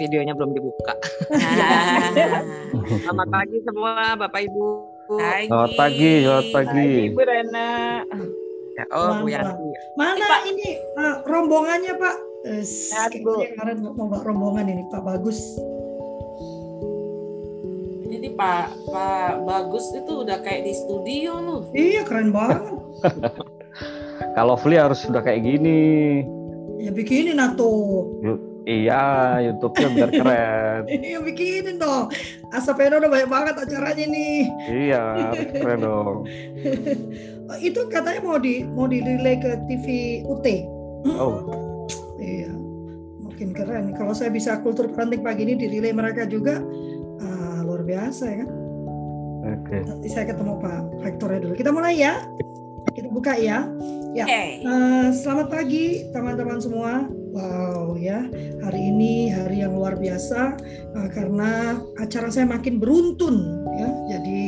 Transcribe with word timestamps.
videonya 0.00 0.32
belum 0.32 0.56
dibuka. 0.56 0.96
Selamat 3.04 3.28
pagi 3.28 3.56
semua 3.60 4.16
Bapak 4.16 4.40
Ibu. 4.48 4.66
Pagi. 5.10 5.46
Selamat 5.50 5.72
pagi, 5.74 6.12
selamat 6.22 6.48
pagi. 6.54 6.92
Ibu 7.12 7.20
Rena. 7.20 7.70
Ya, 8.78 8.84
oh, 8.94 9.20
Bu 9.20 9.26
Yanti. 9.28 9.68
Mana 9.98 10.24
Pak. 10.24 10.40
ini 10.48 10.68
eh, 10.80 11.14
rombongannya 11.28 11.94
Pak? 11.98 12.16
Eh, 12.48 12.62
Bu. 13.20 13.44
kemarin 13.44 13.76
mau 13.84 13.92
bawa 14.08 14.24
rombongan 14.24 14.70
ini 14.72 14.82
Pak 14.88 15.02
Bagus. 15.04 15.38
Jadi 18.06 18.28
Pak 18.38 18.66
Pak 18.88 19.32
Bagus 19.44 19.86
itu 19.92 20.12
udah 20.24 20.38
kayak 20.40 20.62
di 20.64 20.72
studio 20.72 21.32
loh. 21.42 21.60
Iya 21.74 22.06
keren 22.06 22.30
banget. 22.32 22.62
Kalau 24.38 24.54
Fli 24.54 24.78
harus 24.78 25.02
sudah 25.02 25.20
kayak 25.20 25.42
gini. 25.42 26.22
Ya 26.80 26.94
bikinin 26.94 27.42
atuh. 27.42 28.08
Iya, 28.70 29.02
YouTube-nya 29.42 29.88
biar 29.90 30.10
keren. 30.14 30.80
Iya 31.02 31.18
bikinin 31.20 31.76
dong. 31.76 32.06
Asapeno 32.54 33.02
udah 33.02 33.10
banyak 33.10 33.30
banget 33.30 33.54
acaranya 33.58 34.06
nih. 34.06 34.42
Iya, 34.70 35.02
harus 35.26 35.48
keren 35.50 35.80
dong. 35.82 36.16
Itu 37.68 37.80
katanya 37.90 38.20
mau 38.22 38.38
di 38.38 38.62
mau 38.62 38.86
di 38.86 39.02
relay 39.02 39.42
ke 39.42 39.58
TV 39.66 39.86
UT. 40.22 40.46
Oh, 41.10 41.34
Iya. 42.16 42.52
Makin 43.26 43.50
keren. 43.50 43.84
Kalau 43.98 44.14
saya 44.14 44.30
bisa 44.30 44.62
kultur 44.62 44.86
parenting 44.94 45.26
pagi 45.26 45.42
ini 45.42 45.58
di 45.58 45.66
relay 45.66 45.90
mereka 45.90 46.22
juga 46.24 46.62
ah, 47.18 47.58
luar 47.66 47.82
biasa 47.82 48.22
ya 48.24 48.36
kan. 48.44 48.50
oke. 49.40 49.76
Nanti 49.82 50.08
saya 50.08 50.30
ketemu 50.30 50.52
Pak 50.60 50.80
Rektornya 51.02 51.40
dulu. 51.42 51.54
Kita 51.58 51.70
mulai 51.74 51.98
ya. 51.98 52.22
Kita 52.92 53.08
buka 53.08 53.34
ya. 53.34 53.66
Ya. 54.12 54.24
Oke. 54.26 54.42
Eh, 54.62 55.06
selamat 55.16 55.46
pagi 55.48 55.84
teman-teman 56.12 56.60
semua. 56.60 57.08
Wow 57.30 57.94
ya, 57.94 58.26
hari 58.66 58.80
ini 58.90 59.30
hari 59.30 59.62
yang 59.62 59.78
luar 59.78 59.94
biasa 59.94 60.58
eh, 60.98 61.08
karena 61.14 61.78
acara 62.02 62.26
saya 62.26 62.46
makin 62.50 62.82
beruntun 62.82 63.66
ya. 63.78 63.88
Jadi 64.16 64.39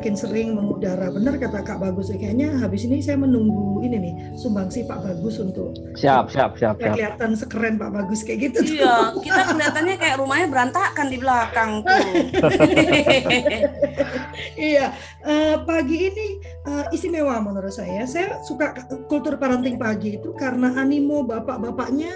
makin 0.00 0.16
sering 0.16 0.56
mengudara. 0.56 1.12
Benar 1.12 1.36
kata 1.36 1.60
Kak 1.60 1.76
Bagus 1.76 2.08
ya, 2.08 2.16
kayaknya 2.16 2.56
habis 2.56 2.88
ini 2.88 3.04
saya 3.04 3.20
menunggu 3.20 3.84
ini 3.84 4.00
nih 4.00 4.14
sumbangsi 4.32 4.88
Pak 4.88 5.04
Bagus 5.04 5.36
untuk 5.44 5.76
Siap, 5.92 6.32
siap, 6.32 6.56
siap, 6.56 6.80
siap. 6.80 6.96
kelihatan 6.96 7.36
sekeren 7.36 7.76
Pak 7.76 7.92
Bagus 7.92 8.24
kayak 8.24 8.48
gitu. 8.48 8.64
tuh. 8.64 8.80
Iya, 8.80 8.96
kita 9.20 9.40
kelihatannya 9.52 9.94
kayak 10.00 10.16
rumahnya 10.16 10.48
berantakan 10.48 11.06
di 11.12 11.18
belakang 11.20 11.70
tuh. 11.84 12.00
Iya, 14.60 14.92
eh, 15.24 15.56
pagi 15.64 16.12
ini 16.12 16.28
eh, 16.68 16.86
istimewa 16.92 17.40
menurut 17.40 17.72
saya. 17.72 18.04
Saya 18.04 18.40
suka 18.44 18.72
kultur 19.08 19.36
parenting 19.36 19.76
pagi 19.80 20.16
itu 20.20 20.32
karena 20.36 20.76
animo 20.80 21.24
bapak-bapaknya 21.24 22.12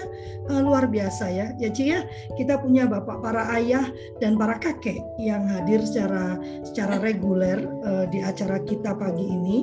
eh, 0.49 0.61
luar 0.61 0.89
biasa 0.89 1.25
ya. 1.29 1.53
Ya 1.57 1.69
Ci 1.73 1.89
ya, 1.89 2.05
kita 2.37 2.61
punya 2.61 2.85
bapak 2.89 3.21
para 3.21 3.49
ayah 3.57 3.85
dan 4.21 4.37
para 4.37 4.57
kakek 4.57 5.01
yang 5.17 5.45
hadir 5.49 5.81
secara 5.85 6.37
secara 6.65 7.01
reguler 7.01 7.65
eh, 7.85 8.05
di 8.09 8.19
acara 8.25 8.57
kita 8.65 8.97
pagi 8.97 9.29
ini. 9.29 9.57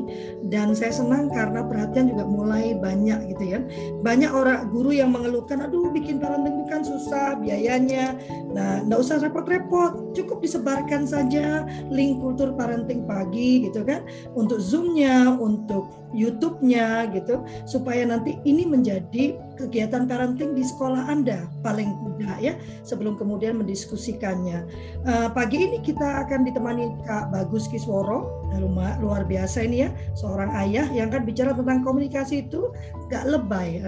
Dan 0.47 0.73
saya 0.78 0.95
senang 0.95 1.28
karena 1.28 1.67
perhatian 1.67 2.15
juga 2.15 2.25
mulai 2.25 2.78
banyak 2.78 3.34
gitu 3.34 3.45
ya. 3.59 3.61
Banyak 4.01 4.31
orang 4.31 4.70
guru 4.70 4.95
yang 4.95 5.11
mengeluhkan, 5.11 5.67
aduh 5.67 5.91
bikin 5.91 6.23
parenting 6.23 6.62
itu 6.62 6.67
kan 6.70 6.83
susah 6.87 7.37
biayanya. 7.43 8.15
Nah, 8.55 8.87
nggak 8.87 9.00
usah 9.03 9.19
repot-repot, 9.20 10.15
cukup 10.15 10.39
disebarkan 10.41 11.05
saja 11.05 11.67
link 11.91 12.23
kultur 12.23 12.55
parenting 12.55 13.05
pagi 13.05 13.67
gitu 13.67 13.83
kan 13.83 14.06
untuk 14.39 14.62
zoomnya 14.62 15.34
untuk 15.37 15.91
YouTube-nya 16.12 17.09
gitu 17.17 17.43
supaya 17.65 18.05
nanti 18.05 18.37
ini 18.45 18.69
menjadi 18.69 19.37
kegiatan 19.56 20.08
parenting 20.08 20.56
di 20.56 20.64
sekolah 20.64 21.08
anda 21.08 21.48
paling 21.61 21.92
tidak 22.22 22.39
ya 22.39 22.55
sebelum 22.86 23.19
kemudian 23.19 23.59
mendiskusikannya. 23.59 24.59
Eh, 25.05 25.28
pagi 25.32 25.65
ini 25.65 25.78
kita 25.82 26.27
akan 26.27 26.47
ditemani 26.47 26.93
Kak 27.06 27.34
Bagus 27.34 27.66
Kisworo 27.69 28.43
luar, 28.56 29.00
luar 29.00 29.22
biasa 29.25 29.65
ini 29.65 29.88
ya 29.88 29.91
seorang 30.12 30.53
ayah 30.66 30.84
yang 30.93 31.09
kan 31.09 31.25
bicara 31.25 31.56
tentang 31.56 31.81
komunikasi 31.81 32.44
itu 32.44 32.72
gak 33.09 33.25
lebay. 33.25 33.81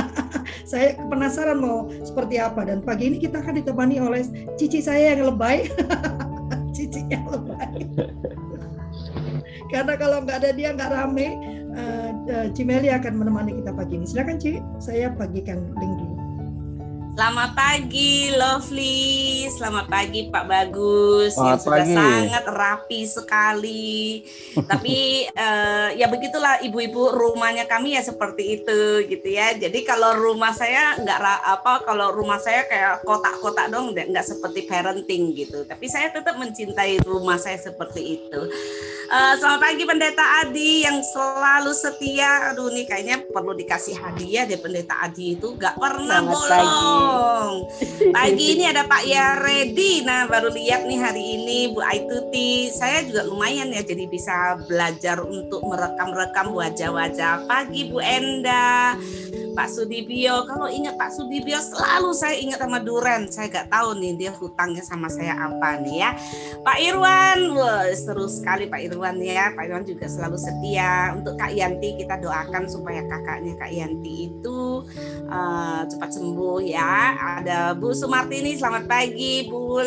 Saya 0.70 1.00
penasaran 1.08 1.60
mau 1.60 1.88
seperti 2.04 2.36
apa 2.36 2.64
dan 2.64 2.84
pagi 2.84 3.08
ini 3.08 3.16
kita 3.16 3.40
akan 3.40 3.56
ditemani 3.56 4.04
oleh 4.04 4.20
cici 4.60 4.84
saya 4.84 5.16
yang 5.16 5.32
lebay 5.32 5.64
cici 6.88 7.04
yang 7.12 7.28
karena 9.68 9.94
kalau 10.00 10.24
nggak 10.24 10.40
ada 10.40 10.50
dia 10.56 10.72
nggak 10.72 10.90
rame 10.90 11.28
eh, 11.76 12.10
eh, 12.32 12.46
Cimeli 12.56 12.88
akan 12.88 13.20
menemani 13.20 13.60
kita 13.60 13.70
pagi 13.76 14.00
ini. 14.00 14.06
Silakan 14.08 14.40
Ci. 14.40 14.58
Saya 14.80 15.12
bagikan 15.12 15.60
link 15.76 15.94
dulu 16.00 16.17
Selamat 17.18 17.50
pagi, 17.50 18.30
Lovely. 18.30 19.42
Selamat 19.50 19.90
pagi, 19.90 20.30
Pak 20.30 20.44
Bagus. 20.46 21.34
yang 21.34 21.58
Selamat 21.58 21.66
sudah 21.66 21.82
pagi. 21.82 21.96
sangat 21.98 22.44
rapi 22.46 23.00
sekali. 23.10 24.22
Tapi 24.54 25.26
eh, 25.50 25.98
ya 25.98 26.06
begitulah 26.06 26.62
ibu-ibu 26.62 27.10
rumahnya 27.10 27.66
kami 27.66 27.98
ya 27.98 28.06
seperti 28.06 28.62
itu, 28.62 29.02
gitu 29.10 29.34
ya. 29.34 29.50
Jadi 29.50 29.82
kalau 29.82 30.14
rumah 30.14 30.54
saya 30.54 30.94
nggak 30.94 31.18
apa, 31.42 31.82
kalau 31.82 32.14
rumah 32.14 32.38
saya 32.38 32.70
kayak 32.70 33.02
kotak-kotak 33.02 33.66
dong, 33.66 33.98
nggak 33.98 34.22
seperti 34.22 34.70
parenting 34.70 35.34
gitu. 35.34 35.66
Tapi 35.66 35.90
saya 35.90 36.14
tetap 36.14 36.38
mencintai 36.38 37.02
rumah 37.02 37.34
saya 37.34 37.58
seperti 37.58 38.14
itu. 38.14 38.46
Eh, 39.08 39.34
selamat 39.40 39.60
pagi 39.64 39.88
Pendeta 39.88 40.44
Adi 40.44 40.84
yang 40.84 41.00
selalu 41.00 41.72
setia. 41.72 42.52
Aduh 42.52 42.68
nih 42.68 42.84
kayaknya 42.84 43.26
perlu 43.26 43.56
dikasih 43.56 43.96
hadiah 43.96 44.44
deh 44.44 44.60
Pendeta 44.60 45.00
Adi 45.00 45.32
itu 45.32 45.56
nggak 45.56 45.80
pernah 45.80 46.20
Selamat 46.20 46.36
bolong. 46.36 46.52
Pagi 46.52 47.07
ini 48.58 48.64
ada 48.64 48.86
Pak 48.86 49.02
Yaredi. 49.04 50.02
Nah 50.06 50.26
baru 50.30 50.48
lihat 50.52 50.86
nih 50.86 50.98
hari 50.98 51.22
ini 51.40 51.58
Bu 51.72 51.80
Aituti. 51.82 52.70
Saya 52.72 53.04
juga 53.04 53.26
lumayan 53.26 53.70
ya 53.72 53.82
jadi 53.82 54.04
bisa 54.08 54.58
belajar 54.64 55.20
untuk 55.22 55.62
merekam-rekam 55.66 56.54
wajah-wajah. 56.54 57.46
Pagi 57.46 57.90
Bu 57.90 57.98
Enda. 58.02 58.96
Pak 59.58 59.74
Sudibyo, 59.74 60.46
kalau 60.46 60.70
ingat 60.70 60.94
Pak 60.94 61.10
Sudibyo 61.10 61.58
selalu 61.58 62.14
saya 62.14 62.38
ingat 62.38 62.62
sama 62.62 62.78
Duren. 62.78 63.26
Saya 63.26 63.50
nggak 63.50 63.66
tahu 63.74 63.98
nih 63.98 64.14
dia 64.14 64.30
hutangnya 64.30 64.86
sama 64.86 65.10
saya 65.10 65.34
apa 65.34 65.82
nih 65.82 65.98
ya. 65.98 66.14
Pak 66.62 66.78
Irwan, 66.78 67.58
wah 67.58 67.90
seru 67.90 68.30
sekali 68.30 68.70
Pak 68.70 68.86
Irwan 68.86 69.18
ya. 69.18 69.50
Pak 69.58 69.66
Irwan 69.66 69.82
juga 69.82 70.06
selalu 70.06 70.38
setia. 70.38 71.10
Untuk 71.18 71.34
Kak 71.34 71.50
Yanti 71.50 71.98
kita 71.98 72.22
doakan 72.22 72.70
supaya 72.70 73.02
kakaknya 73.10 73.58
Kak 73.58 73.72
Yanti 73.74 74.30
itu 74.30 74.86
eh, 75.26 75.80
cepat 75.90 76.10
sembuh 76.14 76.58
ya. 76.62 76.97
Ada 76.98 77.78
Bu 77.78 77.94
Sumartini, 77.94 78.58
selamat 78.58 78.90
pagi 78.90 79.46
Bu. 79.46 79.78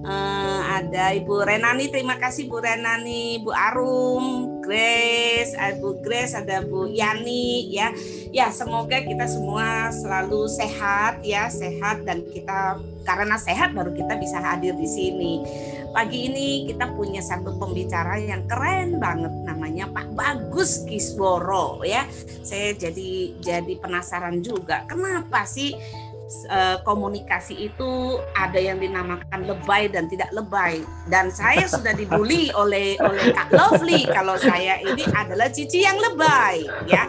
Eh, 0.00 0.60
ada 0.80 1.12
Ibu 1.12 1.44
Renani, 1.44 1.92
terima 1.92 2.16
kasih 2.16 2.48
Bu 2.48 2.56
Renani, 2.56 3.36
Bu 3.44 3.52
Arum, 3.52 4.58
Grace, 4.64 5.52
ada 5.52 5.76
Bu 5.76 6.00
Grace, 6.00 6.32
ada 6.32 6.64
Bu 6.64 6.88
Yani 6.88 7.68
ya. 7.68 7.92
Ya, 8.32 8.48
semoga 8.48 8.96
kita 9.04 9.28
semua 9.28 9.92
selalu 9.92 10.48
sehat 10.48 11.20
ya, 11.20 11.52
sehat 11.52 12.08
dan 12.08 12.24
kita 12.32 12.80
karena 13.04 13.36
sehat 13.36 13.76
baru 13.76 13.92
kita 13.92 14.16
bisa 14.16 14.40
hadir 14.40 14.72
di 14.72 14.88
sini. 14.88 15.44
Pagi 15.90 16.30
ini 16.30 16.70
kita 16.70 16.94
punya 16.94 17.18
satu 17.18 17.58
pembicara 17.58 18.14
yang 18.22 18.46
keren 18.46 19.02
banget 19.02 19.34
namanya 19.42 19.90
Pak 19.90 20.14
Bagus 20.14 20.86
Kisworo 20.86 21.82
ya. 21.82 22.06
Saya 22.46 22.78
jadi 22.78 23.34
jadi 23.42 23.74
penasaran 23.82 24.38
juga 24.38 24.86
kenapa 24.86 25.42
sih 25.42 25.74
eh, 26.46 26.76
komunikasi 26.86 27.74
itu 27.74 28.22
ada 28.38 28.62
yang 28.62 28.78
dinamakan 28.78 29.50
lebay 29.50 29.90
dan 29.90 30.06
tidak 30.06 30.30
lebay 30.30 30.86
dan 31.10 31.34
saya 31.34 31.66
sudah 31.66 31.90
dibully 31.90 32.54
oleh 32.62 32.94
oleh 33.02 33.34
Kak 33.34 33.50
Lovely 33.50 34.06
kalau 34.06 34.38
saya 34.38 34.78
ini 34.78 35.02
adalah 35.10 35.50
cici 35.50 35.82
yang 35.82 35.98
lebay 35.98 36.70
ya. 36.86 37.02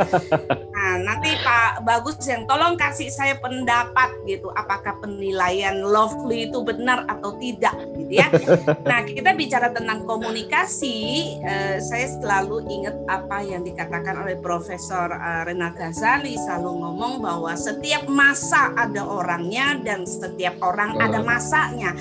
Nah, 0.82 0.98
nanti 0.98 1.30
Pak 1.46 1.86
Bagus 1.86 2.18
yang 2.26 2.50
tolong 2.50 2.74
kasih 2.74 3.14
saya 3.14 3.38
pendapat 3.38 4.18
gitu 4.26 4.50
apakah 4.50 4.98
penilaian 4.98 5.78
Lovely 5.78 6.50
itu 6.50 6.58
benar 6.66 7.06
atau 7.06 7.38
tidak 7.38 7.78
gitu 8.02 8.18
ya. 8.18 8.26
Nah, 8.90 9.06
kita 9.06 9.38
bicara 9.38 9.70
tentang 9.70 10.10
komunikasi, 10.10 10.98
eh, 11.38 11.78
saya 11.78 12.08
selalu 12.18 12.66
ingat 12.66 12.98
apa 13.06 13.46
yang 13.46 13.62
dikatakan 13.62 14.26
oleh 14.26 14.42
Profesor 14.42 15.14
eh, 15.14 15.46
Rena 15.46 15.70
Ghazali 15.70 16.34
selalu 16.34 16.82
ngomong 16.82 17.22
bahwa 17.22 17.54
setiap 17.54 18.10
masa 18.10 18.74
ada 18.74 19.06
orangnya 19.06 19.78
dan 19.78 20.02
setiap 20.10 20.58
orang 20.66 20.98
ada 20.98 21.22
masanya. 21.22 21.94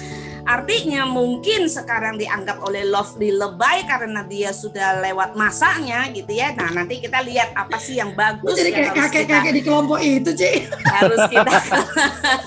Artinya 0.46 1.04
mungkin 1.04 1.66
sekarang 1.66 2.16
dianggap 2.16 2.62
oleh 2.64 2.86
Lovely 2.86 3.34
lebay 3.34 3.84
karena 3.84 4.22
dia 4.24 4.54
sudah 4.54 5.02
lewat 5.02 5.34
masanya 5.34 6.06
gitu 6.12 6.30
ya. 6.30 6.52
Nah, 6.54 6.70
nanti 6.72 7.02
kita 7.02 7.20
lihat 7.24 7.52
apa 7.56 7.76
sih 7.76 7.98
yang 7.98 8.12
bagus 8.14 8.60
jadi 8.60 8.70
kayak 8.72 8.92
kakek-kakek 8.96 9.52
di 9.56 9.62
kelompok 9.64 10.00
itu 10.00 10.30
Ci 10.36 10.68
harus 10.84 11.20
kita 11.28 11.56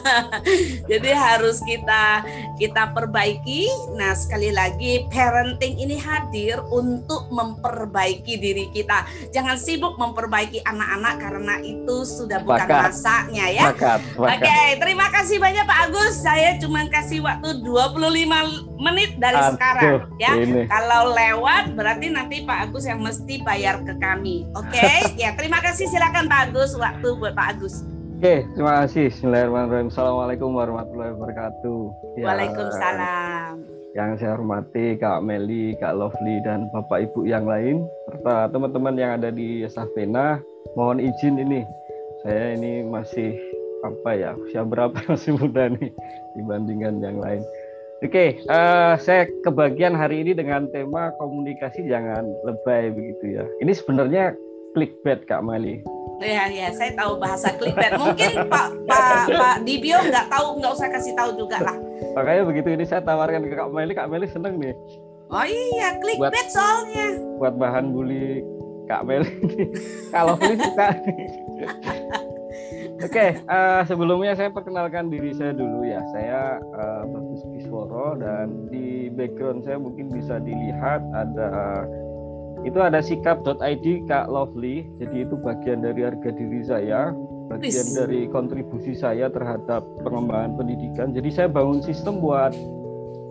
jadi 0.92 1.10
harus 1.13 1.57
kita 1.66 2.04
kita 2.57 2.94
perbaiki. 2.94 3.65
Nah, 3.97 4.13
sekali 4.13 4.53
lagi 4.53 5.05
parenting 5.09 5.77
ini 5.79 5.97
hadir 5.97 6.61
untuk 6.69 7.29
memperbaiki 7.33 8.38
diri 8.38 8.65
kita. 8.73 9.05
Jangan 9.33 9.57
sibuk 9.57 9.97
memperbaiki 9.97 10.61
anak-anak 10.65 11.15
karena 11.21 11.55
itu 11.61 12.05
sudah 12.05 12.41
bukan 12.41 12.65
Sepakat. 12.67 12.83
masanya 12.89 13.45
ya. 13.50 13.63
Oke, 13.73 13.85
sepakat. 14.13 14.73
terima 14.81 15.07
kasih 15.09 15.38
banyak 15.41 15.63
Pak 15.65 15.79
Agus. 15.89 16.13
Saya 16.23 16.57
cuma 16.61 16.85
kasih 16.89 17.19
waktu 17.25 17.61
25 17.65 18.73
menit 18.83 19.15
dari 19.17 19.39
Aduh, 19.39 19.53
sekarang 19.55 20.11
ya. 20.19 20.31
Ini. 20.35 20.67
Kalau 20.67 21.15
lewat 21.15 21.73
berarti 21.73 22.11
nanti 22.11 22.44
Pak 22.44 22.69
Agus 22.69 22.83
yang 22.83 23.00
mesti 23.00 23.39
bayar 23.41 23.81
ke 23.81 23.95
kami. 23.97 24.45
Oke? 24.53 24.83
ya, 25.21 25.33
terima 25.33 25.63
kasih 25.63 25.88
silakan 25.88 26.27
Pak 26.27 26.51
Agus 26.51 26.75
waktu 26.75 27.07
buat 27.17 27.33
Pak 27.33 27.47
Agus. 27.57 27.93
Oke, 28.24 28.48
terima 28.56 28.88
kasih. 28.88 29.12
Bismillahirrahmanirrahim. 29.12 29.92
Assalamualaikum 29.92 30.56
warahmatullahi 30.56 31.12
wabarakatuh. 31.12 31.80
Ya, 32.16 32.24
Waalaikumsalam. 32.31 33.54
Yang 34.00 34.10
saya 34.24 34.40
hormati 34.40 34.96
Kak 34.96 35.28
Meli, 35.28 35.75
Kak 35.75 35.92
Lovely, 35.92 36.40
dan 36.48 36.72
Bapak 36.72 37.04
Ibu 37.04 37.28
yang 37.28 37.44
lain, 37.44 37.84
serta 38.08 38.48
teman-teman 38.56 38.96
yang 38.96 39.20
ada 39.20 39.28
di 39.28 39.68
Safena, 39.68 40.40
mohon 40.80 41.04
izin 41.04 41.36
ini. 41.36 41.68
Saya 42.24 42.56
ini 42.56 42.88
masih 42.88 43.36
apa 43.84 44.16
ya, 44.16 44.31
usia 44.40 44.64
berapa 44.64 44.96
masih 45.12 45.36
muda 45.36 45.75
nih 45.75 45.92
dibandingkan 46.40 47.04
yang 47.04 47.20
lain. 47.20 47.44
Oke, 48.08 48.40
eh, 48.40 48.94
saya 49.04 49.28
kebagian 49.44 50.00
hari 50.00 50.24
ini 50.24 50.31
dengan 50.31 50.72
tema 50.72 51.12
komunikasi 51.20 51.92
jangan 51.92 52.24
lebay 52.48 52.88
begitu 52.88 53.36
ya. 53.36 53.44
Ini 53.60 53.75
sebenarnya 53.75 54.31
clickbait 54.74 55.24
Kak 55.30 55.46
Meli. 55.46 55.80
Ya, 56.24 56.48
ya, 56.48 56.72
saya 56.72 56.94
tahu 56.96 57.20
bahasa 57.20 57.52
clickbait. 57.58 57.96
Mungkin 57.98 58.48
Pak 58.52 58.68
Pak 58.90 59.25
Pak 59.31 59.56
Dibio 59.66 59.98
nggak 60.02 60.28
tahu, 60.30 60.60
nggak 60.60 60.72
usah 60.74 60.88
kasih 60.90 61.14
tahu 61.18 61.36
juga 61.38 61.62
lah. 61.62 61.78
Makanya 62.14 62.44
begitu 62.46 62.70
ini 62.74 62.86
saya 62.86 63.02
tawarkan 63.02 63.46
ke 63.48 63.56
Kak 63.56 63.70
Meli, 63.72 63.94
Kak 63.96 64.10
Meli 64.10 64.28
seneng 64.30 64.60
nih 64.60 64.75
Oh 65.34 65.46
iya, 65.50 65.98
clickbait 65.98 66.48
soalnya. 66.54 67.18
buat 67.42 67.58
bahan 67.58 67.90
bully 67.90 68.46
Kak 68.86 69.02
Meli. 69.08 69.34
Kalau 70.14 70.38
Meli 70.38 70.58
suka. 70.62 70.88
Oke, 73.04 73.36
eh, 73.36 73.81
sebelumnya 73.84 74.31
saya 74.38 74.54
perkenalkan 74.54 75.12
diri 75.12 75.34
saya 75.36 75.52
dulu 75.52 75.84
ya. 75.84 76.00
Saya 76.14 76.62
eh, 76.62 77.04
Bagus 77.10 77.42
Kisworo 77.52 78.16
dan 78.22 78.70
di 78.70 79.10
background 79.12 79.66
saya 79.66 79.81
mungkin 79.81 80.08
bisa 80.14 80.38
dilihat 80.40 81.02
ada 81.12 81.84
itu 82.63 82.80
ada 82.80 83.00
sikap.id 83.04 83.86
Kak 84.07 84.27
Lovely. 84.31 84.88
Jadi 85.00 85.27
itu 85.27 85.36
bagian 85.39 85.83
dari 85.83 86.01
harga 86.07 86.30
diri 86.31 86.62
saya, 86.63 87.12
bagian 87.51 87.88
dari 87.95 88.25
kontribusi 88.31 88.95
saya 88.95 89.27
terhadap 89.27 89.83
pengembangan 90.01 90.56
pendidikan. 90.56 91.12
Jadi 91.12 91.30
saya 91.30 91.48
bangun 91.51 91.83
sistem 91.83 92.24
buat 92.24 92.56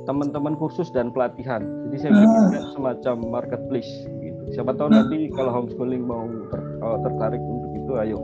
teman-teman 0.04 0.58
kursus 0.58 0.92
dan 0.92 1.14
pelatihan. 1.14 1.62
Jadi 1.88 1.96
saya 1.98 2.12
bikin 2.12 2.62
semacam 2.76 3.14
marketplace 3.40 3.92
gitu. 4.20 4.42
Siapa 4.60 4.76
tahu 4.76 4.92
nanti 4.92 5.32
kalau 5.32 5.50
homeschooling 5.54 6.04
mau 6.04 6.28
ter- 6.52 6.70
eh, 6.82 6.98
tertarik 7.06 7.40
untuk 7.40 7.72
itu, 7.72 7.92
ayo 7.96 8.18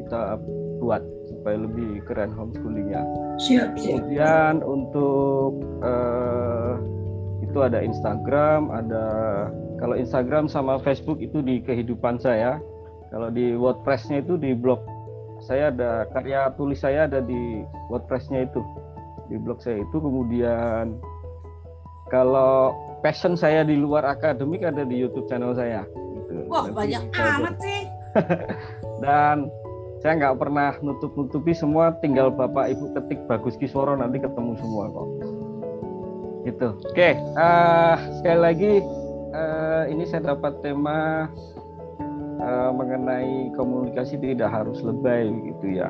kita 0.00 0.40
buat 0.80 1.02
supaya 1.28 1.56
lebih 1.60 2.00
keren 2.08 2.32
homeschoolingnya. 2.32 3.04
Siap, 3.36 3.76
siap. 3.76 4.00
Kemudian 4.00 4.64
untuk 4.64 5.60
eh, 5.84 6.72
itu 7.44 7.58
ada 7.60 7.82
Instagram, 7.82 8.70
ada 8.70 9.06
kalau 9.80 9.96
Instagram 9.96 10.44
sama 10.46 10.76
Facebook 10.84 11.24
itu 11.24 11.40
di 11.40 11.64
kehidupan 11.64 12.20
saya. 12.20 12.60
Kalau 13.10 13.26
di 13.32 13.58
WordPress-nya 13.58 14.22
itu 14.22 14.38
di 14.38 14.54
blog 14.54 14.78
saya 15.40 15.72
ada 15.72 16.06
karya 16.12 16.52
tulis 16.54 16.78
saya 16.84 17.08
ada 17.08 17.18
di 17.24 17.64
WordPress-nya 17.90 18.46
itu 18.46 18.60
di 19.32 19.40
blog 19.40 19.58
saya 19.64 19.82
itu. 19.82 19.96
Kemudian 19.96 21.00
kalau 22.12 22.76
passion 23.00 23.34
saya 23.34 23.66
di 23.66 23.74
luar 23.74 24.04
akademik 24.04 24.62
ada 24.62 24.84
di 24.86 25.00
YouTube 25.00 25.26
channel 25.26 25.56
saya. 25.56 25.82
Gitu. 25.88 26.46
Wah, 26.46 26.68
Nanti 26.68 26.76
banyak 26.76 27.02
saya 27.16 27.32
amat 27.40 27.54
sih. 27.58 27.80
dan 29.02 29.48
saya 30.04 30.12
nggak 30.16 30.36
pernah 30.38 30.70
nutup-nutupi 30.80 31.52
semua 31.56 31.96
tinggal 32.04 32.32
bapak 32.32 32.72
ibu 32.72 32.92
ketik 32.96 33.20
bagus 33.28 33.56
kisworo 33.60 33.94
nanti 33.96 34.16
ketemu 34.16 34.56
semua 34.56 34.88
kok 34.88 35.08
gitu 36.48 36.68
oke 36.72 37.10
eh, 37.20 37.96
sekali 38.18 38.40
lagi 38.40 38.72
eh, 39.34 39.84
ini 39.90 40.04
saya 40.06 40.34
dapat 40.34 40.58
tema 40.62 41.28
eh, 42.40 42.70
mengenai 42.74 43.54
komunikasi 43.54 44.18
tidak 44.20 44.50
harus 44.50 44.82
lebay 44.82 45.30
gitu 45.54 45.80
ya 45.80 45.88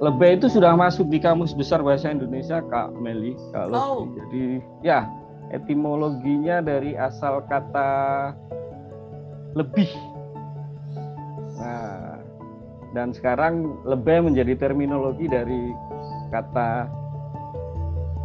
lebay 0.00 0.36
itu 0.36 0.52
sudah 0.52 0.76
masuk 0.76 1.08
di 1.08 1.16
kamus 1.16 1.56
besar 1.56 1.80
bahasa 1.80 2.12
Indonesia 2.12 2.60
kak 2.68 2.92
Meli 3.00 3.32
kalau 3.54 3.76
Oh. 3.76 3.98
jadi 4.12 4.60
ya 4.84 5.08
etimologinya 5.54 6.60
dari 6.60 6.92
asal 6.98 7.40
kata 7.48 8.32
lebih 9.56 9.88
Nah, 11.56 12.20
dan 12.92 13.16
sekarang 13.16 13.80
lebay 13.88 14.20
menjadi 14.20 14.54
terminologi 14.56 15.26
dari 15.26 15.72
kata 16.28 16.84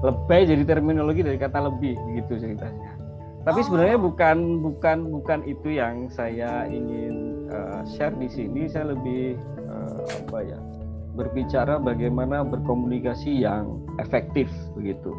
lebay 0.01 0.49
jadi 0.49 0.63
terminologi 0.65 1.21
dari 1.23 1.37
kata 1.39 1.71
lebih 1.71 1.95
gitu 2.17 2.41
ceritanya. 2.41 2.90
Tapi 3.41 3.59
Oh. 3.61 3.65
sebenarnya 3.65 3.97
bukan 3.97 4.37
bukan 4.61 4.97
bukan 5.09 5.39
itu 5.49 5.73
yang 5.73 6.05
saya 6.13 6.69
ingin 6.69 7.49
uh, 7.49 7.81
share 7.97 8.13
di 8.21 8.29
sini. 8.29 8.69
Saya 8.69 8.93
lebih 8.93 9.37
uh, 9.65 10.05
apa 10.05 10.39
ya 10.45 10.59
berbicara 11.17 11.81
bagaimana 11.81 12.45
berkomunikasi 12.45 13.41
yang 13.41 13.81
efektif 13.97 14.47
begitu. 14.77 15.11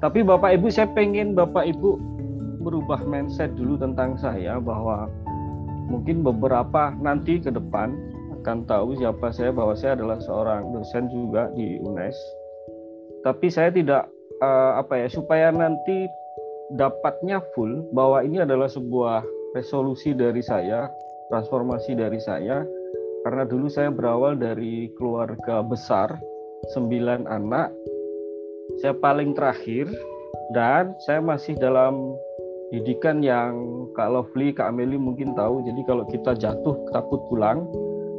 Tapi 0.00 0.24
Bapak 0.24 0.56
Ibu 0.56 0.68
saya 0.68 0.88
pengen 0.92 1.32
Bapak 1.36 1.66
Ibu 1.66 2.00
merubah 2.60 3.00
mindset 3.08 3.56
dulu 3.56 3.80
tentang 3.80 4.20
saya 4.20 4.60
bahwa 4.60 5.08
mungkin 5.88 6.20
beberapa 6.20 6.92
nanti 7.00 7.40
ke 7.40 7.48
depan 7.48 7.96
akan 8.40 8.64
tahu 8.64 8.96
siapa 8.96 9.32
saya 9.32 9.52
bahwa 9.52 9.76
saya 9.76 9.96
adalah 9.96 10.16
seorang 10.20 10.72
dosen 10.72 11.08
juga 11.12 11.52
di 11.52 11.76
UNES. 11.80 12.16
Tapi 13.20 13.52
saya 13.52 13.68
tidak 13.68 14.08
eh, 14.40 14.72
apa 14.80 15.04
ya 15.04 15.08
supaya 15.12 15.52
nanti 15.52 16.08
dapatnya 16.74 17.42
full 17.54 17.86
bahwa 17.90 18.22
ini 18.22 18.42
adalah 18.42 18.70
sebuah 18.70 19.26
resolusi 19.54 20.14
dari 20.14 20.42
saya, 20.42 20.86
transformasi 21.30 21.98
dari 21.98 22.18
saya 22.22 22.62
karena 23.26 23.44
dulu 23.44 23.68
saya 23.68 23.92
berawal 23.92 24.38
dari 24.38 24.88
keluarga 24.96 25.60
besar, 25.60 26.16
sembilan 26.72 27.28
anak. 27.28 27.68
Saya 28.80 28.96
paling 28.96 29.36
terakhir 29.36 29.90
dan 30.56 30.96
saya 31.04 31.20
masih 31.20 31.58
dalam 31.60 32.16
didikan 32.72 33.20
yang 33.20 33.84
Kak 33.92 34.08
Lovely, 34.08 34.54
Kak 34.54 34.72
Amelie 34.72 34.96
mungkin 34.96 35.34
tahu. 35.34 35.60
Jadi 35.66 35.80
kalau 35.84 36.06
kita 36.08 36.32
jatuh 36.38 36.76
takut 36.94 37.20
pulang, 37.28 37.66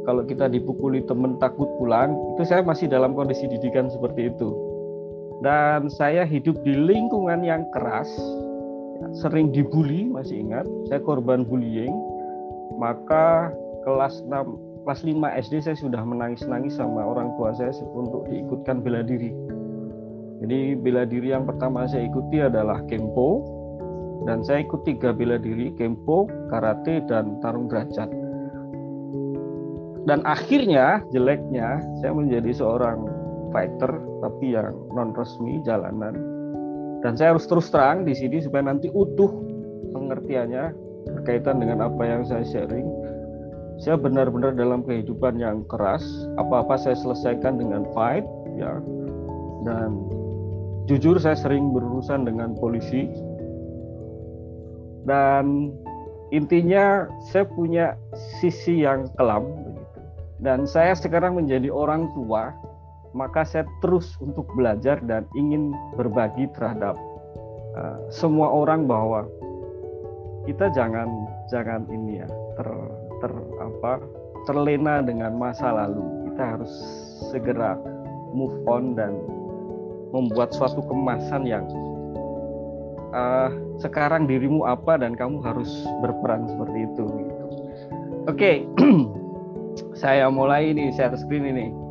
kalau 0.06 0.22
kita 0.22 0.46
dipukuli 0.46 1.02
temen 1.08 1.40
takut 1.42 1.66
pulang, 1.80 2.14
itu 2.36 2.46
saya 2.46 2.62
masih 2.62 2.86
dalam 2.86 3.16
kondisi 3.16 3.48
didikan 3.48 3.90
seperti 3.90 4.30
itu. 4.30 4.71
Dan 5.42 5.90
saya 5.90 6.22
hidup 6.22 6.54
di 6.62 6.70
lingkungan 6.70 7.42
yang 7.42 7.66
keras, 7.74 8.06
sering 9.18 9.50
dibully, 9.50 10.06
masih 10.06 10.38
ingat, 10.38 10.62
saya 10.86 11.02
korban 11.02 11.42
bullying. 11.42 11.90
Maka 12.78 13.50
kelas 13.82 14.22
6, 14.30 14.86
kelas 14.86 15.02
5 15.02 15.42
SD 15.42 15.54
saya 15.66 15.76
sudah 15.76 16.02
menangis-nangis 16.06 16.78
sama 16.78 17.02
orang 17.02 17.34
tua 17.34 17.50
saya 17.58 17.74
untuk 17.90 18.30
diikutkan 18.30 18.86
bela 18.86 19.02
diri. 19.02 19.34
Jadi 20.46 20.78
bela 20.78 21.02
diri 21.06 21.34
yang 21.34 21.46
pertama 21.46 21.90
saya 21.90 22.06
ikuti 22.06 22.38
adalah 22.38 22.78
Kempo, 22.86 23.42
dan 24.22 24.46
saya 24.46 24.62
ikut 24.62 24.86
tiga 24.86 25.10
bela 25.10 25.42
diri, 25.42 25.74
Kempo, 25.74 26.30
Karate, 26.50 27.02
dan 27.10 27.42
Tarung 27.42 27.66
Derajat. 27.66 28.10
Dan 30.02 30.22
akhirnya 30.26 31.02
jeleknya 31.14 31.78
saya 32.02 32.10
menjadi 32.10 32.50
seorang 32.50 33.06
fighter 33.52 33.92
tapi 34.24 34.56
yang 34.56 34.74
non 34.96 35.12
resmi 35.12 35.60
jalanan. 35.62 36.16
Dan 37.02 37.18
saya 37.18 37.34
harus 37.34 37.46
terus 37.50 37.68
terang 37.68 38.06
di 38.06 38.14
sini 38.14 38.40
supaya 38.42 38.70
nanti 38.70 38.90
utuh 38.90 39.30
pengertiannya 39.90 40.70
berkaitan 41.18 41.58
dengan 41.58 41.86
apa 41.86 42.02
yang 42.02 42.22
saya 42.24 42.46
sharing. 42.46 42.86
Saya 43.82 43.98
benar-benar 43.98 44.54
dalam 44.54 44.86
kehidupan 44.86 45.42
yang 45.42 45.66
keras, 45.66 46.02
apa-apa 46.38 46.78
saya 46.78 46.94
selesaikan 46.94 47.58
dengan 47.58 47.82
fight 47.90 48.22
ya. 48.54 48.78
Dan 49.66 50.06
jujur 50.86 51.18
saya 51.18 51.34
sering 51.34 51.74
berurusan 51.74 52.22
dengan 52.22 52.54
polisi, 52.54 53.10
dan 55.02 55.74
intinya 56.30 57.10
saya 57.30 57.46
punya 57.46 57.98
sisi 58.38 58.86
yang 58.86 59.10
kelam. 59.18 59.46
Dan 60.42 60.66
saya 60.66 60.94
sekarang 60.98 61.38
menjadi 61.38 61.70
orang 61.70 62.10
tua, 62.18 62.50
maka 63.12 63.44
saya 63.44 63.68
terus 63.84 64.16
untuk 64.20 64.48
belajar 64.56 65.00
dan 65.04 65.28
ingin 65.36 65.72
berbagi 65.96 66.48
terhadap 66.56 66.96
uh, 67.76 67.98
semua 68.08 68.48
orang 68.48 68.88
bahwa 68.88 69.28
kita 70.48 70.72
jangan 70.74 71.08
jangan 71.52 71.86
ini 71.92 72.24
ya 72.24 72.28
ter, 72.58 72.68
ter 73.22 73.32
apa 73.62 74.02
terlena 74.48 75.04
dengan 75.04 75.38
masa 75.38 75.70
lalu. 75.70 76.02
Kita 76.32 76.58
harus 76.58 76.72
segera 77.30 77.78
move 78.32 78.56
on 78.66 78.96
dan 78.98 79.14
membuat 80.10 80.52
suatu 80.52 80.82
kemasan 80.84 81.46
yang 81.46 81.64
uh, 83.12 83.52
sekarang 83.80 84.26
dirimu 84.28 84.66
apa 84.66 84.98
dan 85.00 85.14
kamu 85.16 85.40
harus 85.44 85.70
berperan 86.02 86.48
seperti 86.48 86.78
itu. 86.90 87.04
Gitu. 87.06 87.44
Oke, 88.26 88.28
okay. 88.28 88.56
saya 90.02 90.28
mulai 90.32 90.72
ini 90.72 90.90
share 90.96 91.14
screen 91.16 91.48
ini. 91.48 91.81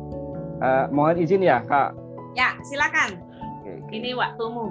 Uh, 0.62 0.86
mohon 0.94 1.18
izin 1.18 1.42
ya 1.42 1.58
kak. 1.66 1.90
Ya 2.38 2.54
silakan. 2.62 3.18
Okay. 3.66 3.98
Ini 3.98 4.14
waktumu. 4.14 4.70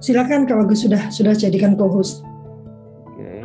Silakan 0.00 0.48
Kak 0.48 0.56
Bagus 0.64 0.88
sudah 0.88 1.10
sudah 1.12 1.34
jadikan 1.36 1.76
co-host. 1.76 2.24
Oke. 3.12 3.18
Okay. 3.18 3.44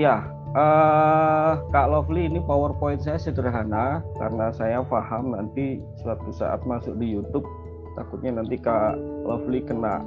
Ya, 0.00 0.24
Uh, 0.56 1.60
Kak 1.68 1.92
Lovely 1.92 2.32
ini 2.32 2.40
PowerPoint 2.40 2.96
saya 3.04 3.20
sederhana 3.20 4.00
karena 4.16 4.48
saya 4.56 4.80
paham 4.80 5.36
nanti 5.36 5.84
suatu 6.00 6.32
saat 6.32 6.64
masuk 6.64 6.96
di 6.96 7.12
YouTube 7.12 7.44
takutnya 7.92 8.40
nanti 8.40 8.56
Kak 8.56 8.96
Lovely 9.28 9.60
kena 9.60 10.00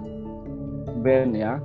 ban 1.05 1.37
ya. 1.37 1.61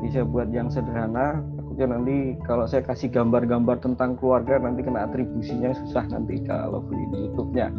Jadi 0.00 0.08
saya 0.08 0.24
buat 0.24 0.48
yang 0.48 0.72
sederhana 0.72 1.44
takutnya 1.78 1.94
nanti 1.94 2.34
kalau 2.42 2.66
saya 2.66 2.82
kasih 2.82 3.06
gambar-gambar 3.06 3.78
tentang 3.78 4.18
keluarga 4.18 4.58
nanti 4.58 4.82
kena 4.82 5.06
atribusinya 5.06 5.70
susah 5.86 6.10
nanti 6.10 6.42
Kak 6.42 6.74
Lovely 6.74 7.06
di 7.14 7.16
YouTube-nya. 7.30 7.70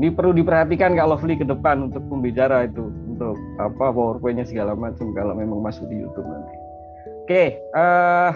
Ini 0.00 0.08
perlu 0.16 0.32
diperhatikan 0.32 0.96
Kak 0.96 1.08
Lovely 1.12 1.36
ke 1.36 1.44
depan 1.44 1.92
untuk 1.92 2.00
pembicara 2.08 2.64
itu 2.64 2.88
untuk 2.88 3.36
apa 3.60 3.92
PowerPoint-nya 3.92 4.48
segala 4.48 4.72
macam 4.72 5.12
kalau 5.12 5.36
memang 5.36 5.60
masuk 5.60 5.84
di 5.92 6.00
YouTube 6.00 6.24
nanti. 6.24 6.56
Oke, 7.28 7.44
uh, 7.76 8.32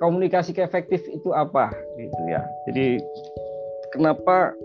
komunikasi 0.00 0.56
efektif 0.56 1.04
itu 1.04 1.28
apa 1.36 1.68
gitu 2.00 2.22
ya. 2.24 2.40
Jadi 2.64 3.04
kenapa 3.92 4.56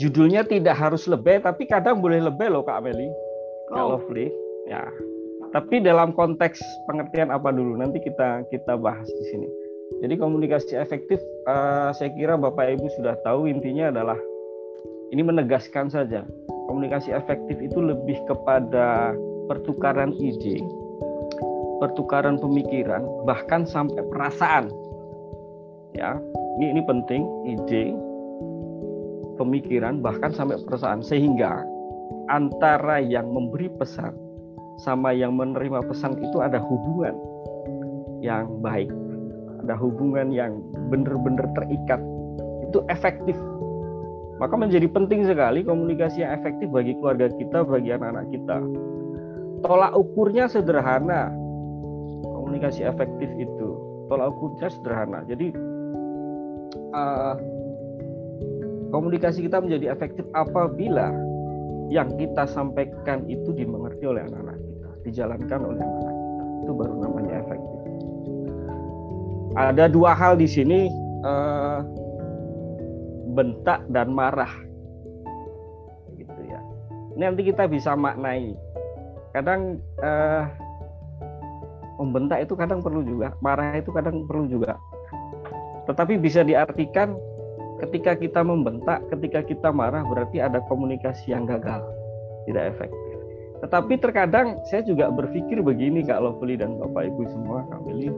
judulnya 0.00 0.48
tidak 0.48 0.80
harus 0.80 1.04
lebih 1.04 1.44
tapi 1.44 1.68
kadang 1.68 2.00
boleh 2.00 2.24
lebih 2.24 2.48
loh 2.48 2.64
Kak 2.64 2.80
Meli. 2.80 3.12
Oh. 3.68 3.76
Kak 3.76 3.84
Lovely. 3.84 4.32
Ya. 4.64 4.88
Tapi 5.48 5.80
dalam 5.80 6.12
konteks 6.12 6.60
pengertian 6.84 7.32
apa 7.32 7.48
dulu 7.48 7.80
nanti 7.80 7.98
kita 8.04 8.44
kita 8.52 8.76
bahas 8.76 9.08
di 9.08 9.24
sini. 9.32 9.48
Jadi 10.04 10.20
komunikasi 10.20 10.76
efektif 10.76 11.16
uh, 11.48 11.90
saya 11.96 12.12
kira 12.12 12.36
Bapak 12.36 12.76
Ibu 12.76 12.86
sudah 13.00 13.16
tahu 13.24 13.48
intinya 13.48 13.88
adalah 13.88 14.18
ini 15.08 15.24
menegaskan 15.24 15.88
saja. 15.88 16.28
Komunikasi 16.68 17.16
efektif 17.16 17.56
itu 17.64 17.80
lebih 17.80 18.20
kepada 18.28 19.16
pertukaran 19.48 20.12
ide, 20.20 20.60
pertukaran 21.80 22.36
pemikiran 22.36 23.00
bahkan 23.24 23.64
sampai 23.64 24.04
perasaan 24.12 24.68
ya 25.96 26.18
ini 26.60 26.76
ini 26.76 26.82
penting 26.84 27.22
ide 27.46 27.94
pemikiran 29.38 30.02
bahkan 30.02 30.34
sampai 30.34 30.58
perasaan 30.66 31.00
sehingga 31.00 31.62
antara 32.28 32.98
yang 33.00 33.30
memberi 33.30 33.70
pesan 33.78 34.12
sama 34.78 35.10
yang 35.10 35.34
menerima 35.34 35.82
pesan 35.86 36.16
itu 36.22 36.38
ada 36.38 36.62
hubungan 36.62 37.14
yang 38.22 38.46
baik 38.62 38.90
ada 39.68 39.76
hubungan 39.76 40.32
yang 40.32 40.64
benar-benar 40.88 41.44
terikat. 41.52 42.00
Itu 42.64 42.80
efektif. 42.88 43.36
Maka 44.40 44.56
menjadi 44.56 44.88
penting 44.88 45.28
sekali 45.28 45.60
komunikasi 45.60 46.24
yang 46.24 46.40
efektif 46.40 46.72
bagi 46.72 46.96
keluarga 46.96 47.28
kita 47.36 47.68
bagi 47.68 47.92
anak-anak 47.92 48.32
kita. 48.32 48.56
Tolak 49.60 49.92
ukurnya 49.92 50.48
sederhana. 50.48 51.28
Komunikasi 52.24 52.80
efektif 52.86 53.28
itu. 53.36 53.68
Tolak 54.08 54.32
ukurnya 54.32 54.72
sederhana. 54.72 55.20
Jadi 55.28 55.52
uh, 56.96 57.36
komunikasi 58.94 59.44
kita 59.44 59.60
menjadi 59.60 59.92
efektif 59.92 60.24
apabila 60.32 61.12
yang 61.92 62.08
kita 62.16 62.48
sampaikan 62.48 63.28
itu 63.28 63.52
dimengerti 63.52 64.08
oleh 64.08 64.24
anak-anak 64.24 64.57
dijalankan 65.04 65.60
oleh 65.62 65.80
anak-anak 65.82 66.14
kita. 66.14 66.42
Itu 66.64 66.72
baru 66.74 66.94
namanya 66.98 67.32
efektif. 67.42 67.78
Ada 69.58 69.84
dua 69.90 70.12
hal 70.14 70.38
di 70.38 70.46
sini 70.46 70.86
uh, 71.26 71.82
bentak 73.34 73.82
dan 73.90 74.14
marah. 74.14 74.50
Gitu 76.14 76.40
ya. 76.46 76.60
Ini 77.18 77.22
nanti 77.28 77.42
kita 77.46 77.66
bisa 77.66 77.94
maknai. 77.98 78.54
Kadang 79.34 79.82
uh, 80.02 80.44
membentak 81.98 82.46
itu 82.46 82.54
kadang 82.54 82.80
perlu 82.80 83.02
juga, 83.02 83.34
marah 83.42 83.74
itu 83.74 83.90
kadang 83.90 84.24
perlu 84.24 84.46
juga. 84.46 84.78
Tetapi 85.90 86.20
bisa 86.20 86.46
diartikan 86.46 87.18
ketika 87.82 88.14
kita 88.14 88.40
membentak, 88.42 89.02
ketika 89.10 89.42
kita 89.42 89.68
marah 89.74 90.06
berarti 90.06 90.38
ada 90.38 90.62
komunikasi 90.70 91.34
yang 91.34 91.46
gagal, 91.46 91.82
tidak 92.46 92.76
efektif. 92.76 93.07
Tetapi 93.58 93.98
terkadang 93.98 94.62
saya 94.70 94.86
juga 94.86 95.10
berpikir 95.10 95.58
begini 95.58 96.06
Kak 96.06 96.22
Lovely 96.22 96.54
dan 96.54 96.78
Bapak 96.78 97.10
Ibu 97.10 97.22
semua, 97.26 97.66
Kak 97.66 97.82
Willy, 97.82 98.14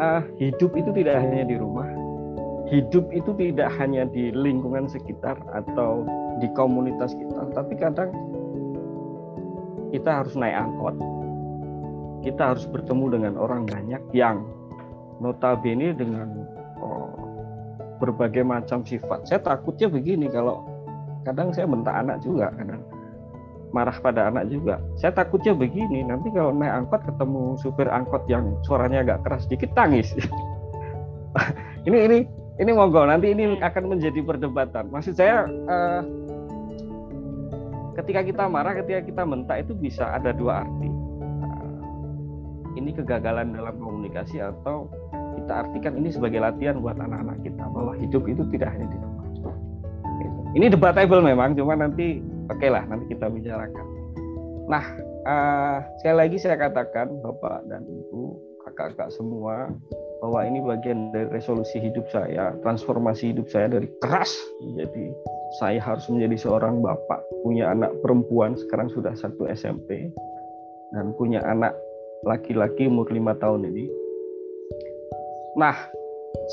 uh, 0.00 0.24
hidup 0.40 0.72
itu 0.80 0.90
tidak 0.96 1.20
hanya 1.20 1.44
di 1.44 1.56
rumah, 1.60 1.88
hidup 2.72 3.04
itu 3.12 3.36
tidak 3.36 3.68
hanya 3.76 4.08
di 4.08 4.32
lingkungan 4.32 4.88
sekitar 4.88 5.36
atau 5.52 6.08
di 6.40 6.48
komunitas 6.56 7.12
kita, 7.12 7.52
tapi 7.52 7.76
kadang 7.76 8.08
kita 9.92 10.24
harus 10.24 10.32
naik 10.40 10.56
angkot, 10.56 10.96
kita 12.24 12.56
harus 12.56 12.64
bertemu 12.64 13.20
dengan 13.20 13.34
orang 13.36 13.68
banyak 13.68 14.00
yang 14.16 14.40
notabene 15.20 15.92
dengan 15.92 16.48
oh, 16.80 17.12
berbagai 18.00 18.40
macam 18.40 18.80
sifat. 18.88 19.28
Saya 19.28 19.44
takutnya 19.44 19.92
begini 19.92 20.32
kalau 20.32 20.64
kadang 21.28 21.52
saya 21.52 21.68
bentak 21.68 21.92
anak 21.92 22.24
juga, 22.24 22.48
kadang 22.56 22.80
marah 23.70 23.94
pada 24.02 24.30
anak 24.30 24.50
juga. 24.50 24.82
Saya 24.98 25.14
takutnya 25.14 25.54
begini, 25.54 26.02
nanti 26.02 26.30
kalau 26.34 26.50
naik 26.54 26.84
angkot 26.84 27.02
ketemu 27.06 27.42
supir 27.58 27.88
angkot 27.90 28.26
yang 28.26 28.54
suaranya 28.66 29.02
agak 29.06 29.18
keras 29.26 29.46
sedikit 29.46 29.70
tangis. 29.78 30.10
ini 31.88 31.98
ini 32.06 32.18
ini 32.60 32.70
monggo 32.74 33.06
nanti 33.06 33.32
ini 33.32 33.58
akan 33.62 33.96
menjadi 33.96 34.20
perdebatan. 34.22 34.90
Maksud 34.90 35.14
saya 35.14 35.46
uh, 35.46 36.02
ketika 37.98 38.26
kita 38.26 38.42
marah, 38.50 38.74
ketika 38.78 39.00
kita 39.06 39.22
bentak 39.22 39.64
itu 39.64 39.72
bisa 39.78 40.10
ada 40.10 40.34
dua 40.34 40.66
arti 40.66 40.90
ini 42.78 42.94
kegagalan 42.94 43.52
dalam 43.52 43.74
komunikasi 43.82 44.38
atau 44.38 44.86
kita 45.10 45.66
artikan 45.66 45.98
ini 45.98 46.08
sebagai 46.14 46.38
latihan 46.38 46.78
buat 46.78 46.96
anak-anak 46.98 47.42
kita 47.42 47.64
bahwa 47.70 47.92
hidup 47.98 48.22
itu 48.30 48.42
tidak 48.54 48.72
hanya 48.74 48.86
di 48.86 48.98
rumah. 48.98 49.26
Ini 50.50 50.66
debatable 50.66 51.22
memang, 51.22 51.54
cuma 51.54 51.78
nanti 51.78 52.18
oke 52.50 52.58
okay 52.58 52.68
lah 52.68 52.82
nanti 52.90 53.14
kita 53.14 53.30
bicarakan. 53.30 53.86
Nah, 54.66 54.84
uh, 55.26 55.76
sekali 56.02 56.16
lagi 56.26 56.36
saya 56.38 56.58
katakan 56.58 57.10
Bapak 57.22 57.66
dan 57.70 57.86
Ibu, 57.86 58.22
kakak-kakak 58.66 59.10
semua 59.14 59.70
bahwa 60.20 60.40
ini 60.44 60.60
bagian 60.60 61.10
dari 61.10 61.26
resolusi 61.32 61.80
hidup 61.80 62.04
saya, 62.12 62.52
transformasi 62.60 63.32
hidup 63.32 63.48
saya 63.48 63.72
dari 63.72 63.88
keras 64.04 64.36
menjadi 64.60 65.16
saya 65.58 65.82
harus 65.82 66.06
menjadi 66.06 66.46
seorang 66.46 66.78
bapak, 66.78 67.18
punya 67.42 67.74
anak 67.74 67.90
perempuan 68.06 68.54
sekarang 68.54 68.86
sudah 68.94 69.10
satu 69.18 69.50
SMP 69.50 70.14
dan 70.94 71.10
punya 71.18 71.42
anak 71.42 71.74
laki-laki 72.22 72.86
umur 72.86 73.10
lima 73.10 73.34
tahun 73.34 73.66
ini. 73.66 73.90
Nah, 75.58 75.74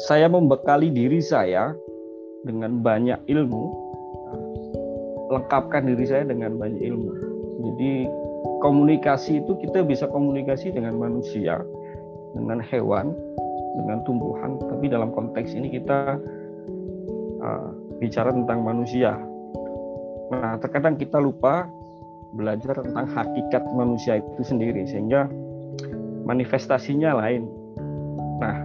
saya 0.09 0.25
membekali 0.25 0.89
diri 0.89 1.21
saya 1.21 1.77
dengan 2.41 2.81
banyak 2.81 3.21
ilmu, 3.29 3.86
lengkapkan 5.27 5.87
diri 5.87 6.05
saya 6.07 6.23
dengan 6.27 6.55
banyak 6.55 6.81
ilmu. 6.81 7.11
Jadi 7.57 7.91
komunikasi 8.63 9.43
itu 9.43 9.53
kita 9.61 9.83
bisa 9.83 10.07
komunikasi 10.09 10.71
dengan 10.73 10.97
manusia, 10.97 11.61
dengan 12.33 12.61
hewan, 12.63 13.13
dengan 13.77 14.01
tumbuhan, 14.07 14.57
tapi 14.61 14.89
dalam 14.89 15.13
konteks 15.13 15.53
ini 15.53 15.69
kita 15.69 16.17
uh, 17.41 17.69
bicara 18.01 18.33
tentang 18.33 18.65
manusia. 18.65 19.17
Nah, 20.33 20.59
terkadang 20.59 20.99
kita 20.99 21.21
lupa 21.21 21.69
belajar 22.35 22.83
tentang 22.83 23.07
hakikat 23.07 23.63
manusia 23.71 24.19
itu 24.19 24.41
sendiri 24.43 24.83
sehingga 24.83 25.29
manifestasinya 26.27 27.15
lain. 27.15 27.47
Nah, 28.43 28.57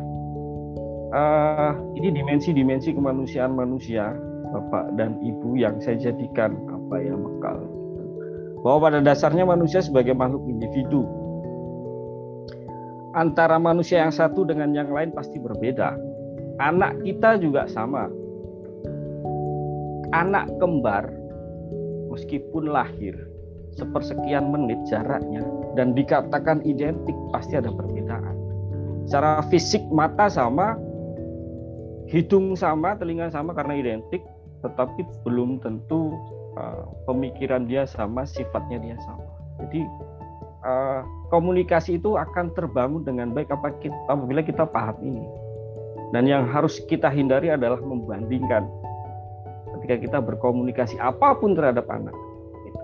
uh, 1.14 1.72
ini 1.94 2.10
dimensi-dimensi 2.10 2.90
kemanusiaan 2.92 3.54
manusia, 3.54 4.10
Bapak 4.52 4.94
dan 5.00 5.16
Ibu 5.24 5.56
yang 5.56 5.80
saya 5.80 5.96
jadikan 5.98 6.54
apa 6.68 6.96
ya 7.00 7.16
bekal. 7.16 7.64
Bahwa 8.62 8.88
pada 8.88 8.98
dasarnya 9.02 9.48
manusia 9.48 9.82
sebagai 9.82 10.14
makhluk 10.14 10.44
individu. 10.46 11.02
Antara 13.12 13.60
manusia 13.60 14.04
yang 14.04 14.14
satu 14.14 14.44
dengan 14.46 14.72
yang 14.72 14.88
lain 14.88 15.12
pasti 15.12 15.36
berbeda. 15.40 15.96
Anak 16.60 17.00
kita 17.02 17.40
juga 17.40 17.66
sama. 17.68 18.08
Anak 20.12 20.52
kembar 20.60 21.08
meskipun 22.12 22.68
lahir 22.68 23.16
sepersekian 23.76 24.52
menit 24.52 24.76
jaraknya 24.88 25.40
dan 25.74 25.96
dikatakan 25.96 26.60
identik 26.68 27.16
pasti 27.32 27.56
ada 27.56 27.72
perbedaan. 27.72 28.36
Secara 29.08 29.40
fisik 29.48 29.82
mata 29.88 30.28
sama, 30.28 30.76
hidung 32.12 32.54
sama, 32.54 32.94
telinga 33.00 33.32
sama 33.32 33.56
karena 33.56 33.80
identik, 33.80 34.20
tetapi 34.62 35.02
belum 35.26 35.58
tentu 35.60 36.14
uh, 36.56 36.86
pemikiran 37.04 37.66
dia 37.66 37.84
sama, 37.84 38.22
sifatnya 38.22 38.78
dia 38.78 38.96
sama. 39.02 39.26
Jadi 39.62 39.82
uh, 40.62 41.02
komunikasi 41.28 41.98
itu 41.98 42.14
akan 42.16 42.54
terbangun 42.54 43.02
dengan 43.02 43.34
baik 43.34 43.50
apabila 44.08 44.40
kita 44.42 44.64
paham 44.66 44.96
ini. 45.02 45.26
Dan 46.12 46.28
yang 46.28 46.44
harus 46.44 46.78
kita 46.86 47.08
hindari 47.08 47.48
adalah 47.48 47.80
membandingkan 47.80 48.68
ketika 49.80 49.96
kita 49.98 50.18
berkomunikasi 50.20 51.00
apa 51.00 51.34
pun 51.40 51.56
terhadap 51.56 51.88
anak. 51.88 52.12
Gitu. 52.68 52.80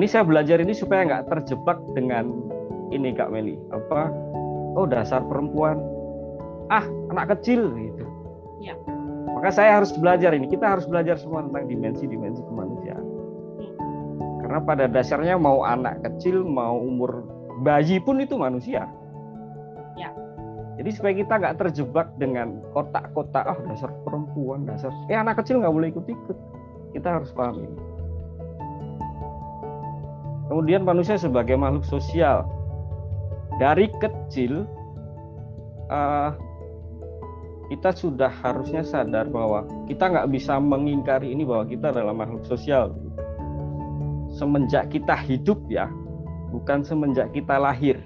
Ini 0.00 0.06
saya 0.08 0.24
belajar 0.24 0.56
ini 0.58 0.72
supaya 0.72 1.04
nggak 1.04 1.28
terjebak 1.28 1.76
dengan 1.92 2.32
ini 2.90 3.12
Kak 3.12 3.28
Meli. 3.28 3.60
Apa? 3.70 4.08
Oh 4.72 4.88
dasar 4.88 5.20
perempuan. 5.28 5.76
Ah 6.72 6.82
anak 7.12 7.36
kecil 7.36 7.68
gitu. 7.76 8.04
Ya. 8.64 8.74
Maka 9.46 9.62
saya 9.62 9.78
harus 9.78 9.94
belajar 9.94 10.34
ini. 10.34 10.50
Kita 10.50 10.74
harus 10.74 10.90
belajar 10.90 11.14
semua 11.22 11.46
tentang 11.46 11.70
dimensi-dimensi 11.70 12.42
kemanusiaan. 12.50 13.06
Karena 14.42 14.58
pada 14.58 14.90
dasarnya 14.90 15.38
mau 15.38 15.62
anak 15.62 16.02
kecil, 16.02 16.42
mau 16.42 16.82
umur 16.82 17.22
bayi 17.62 18.02
pun 18.02 18.18
itu 18.18 18.34
manusia. 18.34 18.90
Jadi 20.76 20.90
supaya 20.92 21.14
kita 21.14 21.34
nggak 21.38 21.56
terjebak 21.62 22.10
dengan 22.18 22.58
kotak-kotak, 22.76 23.46
ah 23.48 23.54
oh, 23.54 23.64
dasar 23.70 23.90
perempuan, 24.04 24.68
dasar, 24.68 24.92
eh 25.08 25.16
anak 25.16 25.40
kecil 25.40 25.62
nggak 25.62 25.72
boleh 25.72 25.88
ikut-ikut. 25.88 26.36
Kita 26.92 27.16
harus 27.16 27.32
paham 27.32 27.64
ini. 27.64 27.78
Kemudian 30.50 30.82
manusia 30.82 31.16
sebagai 31.16 31.54
makhluk 31.54 31.86
sosial, 31.86 32.44
dari 33.56 33.88
kecil 34.02 34.68
uh, 35.88 36.34
kita 37.66 37.90
sudah 37.90 38.30
harusnya 38.30 38.86
sadar 38.86 39.26
bahwa 39.26 39.66
kita 39.90 40.06
nggak 40.06 40.30
bisa 40.30 40.58
mengingkari 40.62 41.34
ini 41.34 41.42
bahwa 41.42 41.66
kita 41.66 41.90
adalah 41.90 42.14
makhluk 42.14 42.46
sosial. 42.46 42.94
Semenjak 44.36 44.92
kita 44.92 45.16
hidup 45.16 45.58
ya, 45.66 45.90
bukan 46.54 46.86
semenjak 46.86 47.32
kita 47.34 47.58
lahir. 47.58 47.98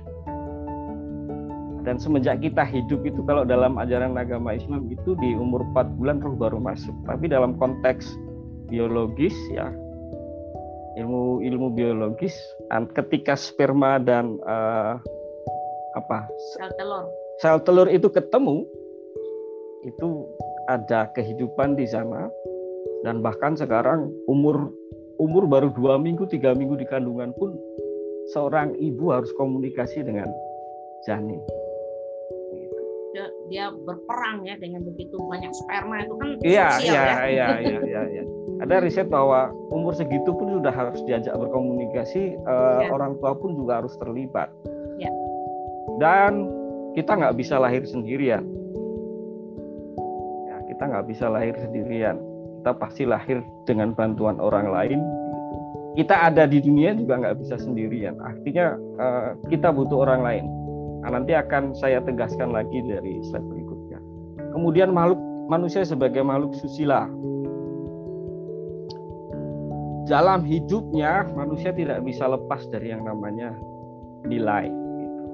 Dan 1.81 1.97
semenjak 1.97 2.45
kita 2.45 2.61
hidup 2.61 3.00
itu 3.09 3.25
kalau 3.25 3.45
dalam 3.45 3.81
ajaran 3.81 4.12
agama 4.17 4.52
Islam 4.52 4.85
itu 4.93 5.17
di 5.17 5.33
umur 5.33 5.64
4 5.73 5.97
bulan 5.97 6.21
roh 6.21 6.37
baru 6.37 6.61
masuk. 6.61 6.93
Tapi 7.09 7.33
dalam 7.33 7.57
konteks 7.57 8.05
biologis 8.69 9.35
ya 9.50 9.73
ilmu 11.00 11.40
ilmu 11.40 11.73
biologis 11.73 12.37
ketika 12.93 13.33
sperma 13.35 13.97
dan 13.97 14.37
uh, 14.45 15.00
apa? 15.97 16.29
Sel 16.55 16.71
telur. 16.76 17.05
Sel 17.40 17.59
telur 17.64 17.88
itu 17.88 18.12
ketemu 18.12 18.69
itu 19.84 20.28
ada 20.68 21.08
kehidupan 21.16 21.75
di 21.75 21.88
sana 21.88 22.28
dan 23.02 23.25
bahkan 23.25 23.56
sekarang 23.56 24.12
umur 24.28 24.70
umur 25.20 25.49
baru 25.49 25.72
dua 25.72 25.96
minggu 25.96 26.28
tiga 26.28 26.52
minggu 26.52 26.76
di 26.76 26.87
kandungan 26.88 27.32
pun 27.37 27.56
seorang 28.32 28.76
ibu 28.76 29.12
harus 29.12 29.32
komunikasi 29.37 30.04
dengan 30.04 30.28
janin 31.08 31.40
dia 33.50 33.66
berperang 33.75 34.46
ya 34.46 34.54
dengan 34.62 34.87
begitu 34.87 35.18
banyak 35.18 35.50
sperma 35.50 36.06
itu 36.06 36.14
kan 36.14 36.28
iya 36.46 36.68
iya, 36.78 36.94
ya. 36.94 37.04
iya 37.26 37.49
iya 37.58 37.78
iya 37.82 38.02
iya 38.06 38.25
ada 38.62 38.78
riset 38.78 39.10
bahwa 39.10 39.50
umur 39.75 39.90
segitu 39.99 40.30
pun 40.30 40.62
sudah 40.62 40.70
harus 40.70 41.02
diajak 41.10 41.34
berkomunikasi 41.34 42.38
ya. 42.38 42.88
orang 42.94 43.18
tua 43.18 43.34
pun 43.34 43.58
juga 43.58 43.82
harus 43.82 43.90
terlibat 43.99 44.46
ya. 45.02 45.10
dan 45.99 46.46
kita 46.94 47.18
nggak 47.18 47.34
bisa 47.34 47.58
lahir 47.58 47.82
sendirian 47.82 48.46
ya, 48.46 48.60
kita 50.80 50.96
nggak 50.96 51.06
bisa 51.12 51.28
lahir 51.28 51.52
sendirian 51.60 52.16
kita 52.64 52.72
pasti 52.80 53.04
lahir 53.04 53.44
dengan 53.68 53.92
bantuan 53.92 54.40
orang 54.40 54.72
lain 54.72 55.00
kita 56.00 56.32
ada 56.32 56.49
di 56.49 56.64
dunia 56.64 56.96
juga 56.96 57.20
nggak 57.20 57.37
bisa 57.37 57.60
sendirian 57.60 58.16
artinya 58.25 58.80
uh, 58.96 59.37
kita 59.52 59.68
butuh 59.68 60.08
orang 60.08 60.25
lain 60.25 60.44
Nah, 61.00 61.16
nanti 61.16 61.32
akan 61.32 61.72
saya 61.72 62.04
tegaskan 62.04 62.52
lagi 62.52 62.84
dari 62.84 63.25
slide 63.25 63.45
berikutnya. 63.49 63.99
Kemudian 64.52 64.93
makhluk 64.93 65.21
manusia 65.49 65.80
sebagai 65.80 66.21
makhluk 66.21 66.52
susila. 66.60 67.08
Dalam 70.04 70.45
hidupnya 70.45 71.25
manusia 71.32 71.73
tidak 71.73 72.04
bisa 72.04 72.28
lepas 72.28 72.66
dari 72.69 72.93
yang 72.93 73.06
namanya 73.06 73.54
nilai. 74.28 74.69
Gitu. 74.69 75.25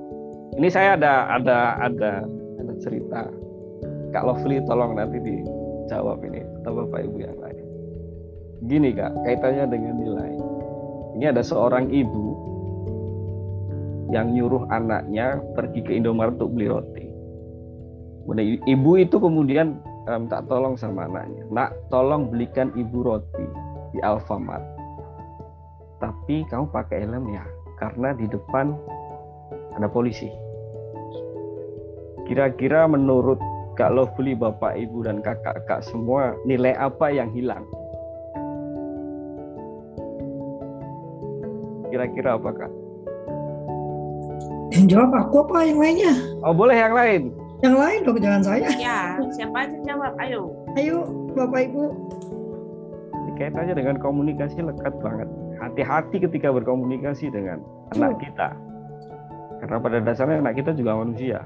Ini 0.62 0.68
saya 0.70 0.94
ada 0.94 1.34
ada 1.34 1.58
ada 1.82 2.12
ada 2.62 2.74
cerita. 2.78 3.26
Kak 4.16 4.24
Lovely 4.24 4.64
tolong 4.64 4.96
nanti 4.96 5.20
dijawab 5.20 6.24
ini 6.24 6.40
atau 6.64 6.72
Bapak 6.72 7.04
Ibu 7.04 7.16
yang 7.20 7.36
lain. 7.36 7.64
Gini 8.64 8.96
Kak, 8.96 9.12
kaitannya 9.28 9.68
dengan 9.68 9.94
nilai. 10.00 10.32
Ini 11.20 11.36
ada 11.36 11.44
seorang 11.44 11.92
ibu 11.92 12.32
yang 14.08 14.32
nyuruh 14.32 14.64
anaknya 14.72 15.36
pergi 15.52 15.84
ke 15.84 15.92
Indomaret 15.92 16.40
untuk 16.40 16.56
beli 16.56 16.72
roti. 16.72 17.04
Kemudian 18.24 18.64
ibu 18.64 18.90
itu 18.96 19.16
kemudian 19.20 19.84
um, 20.08 20.24
minta 20.24 20.40
tolong 20.48 20.80
sama 20.80 21.04
anaknya, 21.04 21.44
nak 21.52 21.76
tolong 21.92 22.32
belikan 22.32 22.72
ibu 22.72 23.04
roti 23.04 23.44
di 23.92 24.00
Alfamart. 24.00 24.64
Tapi 26.00 26.48
kamu 26.48 26.72
pakai 26.72 27.04
helm 27.04 27.28
ya, 27.36 27.44
karena 27.76 28.16
di 28.16 28.24
depan 28.32 28.72
ada 29.76 29.92
polisi. 29.92 30.32
Kira-kira 32.24 32.88
menurut 32.88 33.36
Kak 33.76 33.92
Lovely, 33.92 34.32
Bapak, 34.32 34.72
Ibu, 34.80 35.04
dan 35.04 35.20
kakak-kakak 35.20 35.84
semua, 35.84 36.32
nilai 36.48 36.72
apa 36.80 37.12
yang 37.12 37.28
hilang? 37.36 37.62
Kira-kira 41.92 42.40
apa 42.40 42.50
Kak? 42.56 42.72
Yang 44.72 44.84
jawab 44.96 45.12
aku 45.14 45.36
apa 45.46 45.64
yang 45.64 45.78
lainnya? 45.78 46.12
Oh 46.44 46.52
boleh 46.56 46.76
yang 46.76 46.92
lain. 46.96 47.22
Yang 47.64 47.74
lain 47.80 47.98
dong 48.04 48.18
jangan 48.20 48.42
saya. 48.44 48.68
Ya 48.76 49.16
siapa 49.32 49.64
aja 49.64 49.76
jawab 49.86 50.12
ayo. 50.20 50.52
Ayo 50.76 51.08
Bapak 51.32 51.72
Ibu. 51.72 51.84
Kaitannya 53.36 53.76
dengan 53.76 53.96
komunikasi 54.00 54.64
lekat 54.64 54.96
banget. 55.04 55.28
Hati-hati 55.60 56.16
ketika 56.24 56.48
berkomunikasi 56.52 57.28
dengan 57.28 57.60
oh. 57.60 57.96
anak 57.96 58.16
kita. 58.20 58.56
Karena 59.60 59.76
pada 59.80 60.00
dasarnya 60.00 60.40
anak 60.40 60.56
kita 60.56 60.72
juga 60.72 60.96
manusia. 60.96 61.44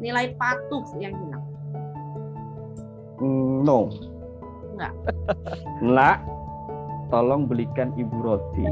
Nilai 0.00 0.36
patuh 0.36 0.84
yang 1.00 1.16
hilang. 1.16 1.37
Mm, 3.18 3.66
no. 3.66 3.90
Enggak. 4.78 4.92
Nak, 5.82 6.18
tolong 7.10 7.50
belikan 7.50 7.90
ibu 7.98 8.14
roti. 8.22 8.64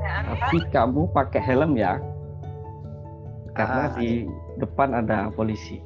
Tapi 0.00 0.58
kamu 0.72 1.10
pakai 1.12 1.40
helm 1.42 1.76
ya 1.76 2.00
karena 3.54 3.84
ah. 3.90 3.94
di 3.98 4.26
depan 4.58 4.88
ada 4.94 5.28
polisi. 5.34 5.82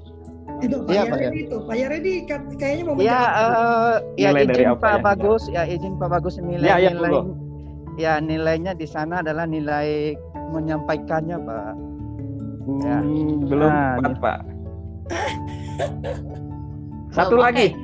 Itu 0.63 0.87
Pak 0.87 0.95
ya, 0.95 1.03
Yaredi 1.09 1.39
itu, 1.51 1.57
Pak 1.67 1.77
Yaredi 1.77 2.13
kayaknya 2.57 2.83
mau 2.87 2.95
Ya, 3.03 3.21
uh, 3.35 3.95
ya 4.15 4.31
nilai 4.31 4.55
izin 4.55 4.71
Pak 4.79 4.95
ya? 4.95 5.03
Bagus, 5.03 5.43
ya 5.51 5.63
izin 5.67 5.93
Pak 5.99 6.09
Bagus 6.15 6.39
nilai 6.39 6.69
ya, 6.69 6.77
ya, 6.79 6.91
nilai 6.95 7.13
ya 7.95 8.13
nilainya 8.23 8.73
di 8.79 8.87
sana 8.87 9.23
adalah 9.25 9.51
nilai 9.51 10.15
menyampaikannya 10.55 11.37
Pak. 11.43 11.73
Ya. 12.87 12.97
Hmm, 13.03 13.45
belum 13.51 13.71
nah, 13.71 13.99
empat, 13.99 14.15
Pak. 14.23 14.39
Satu 17.17 17.37
lagi. 17.37 17.75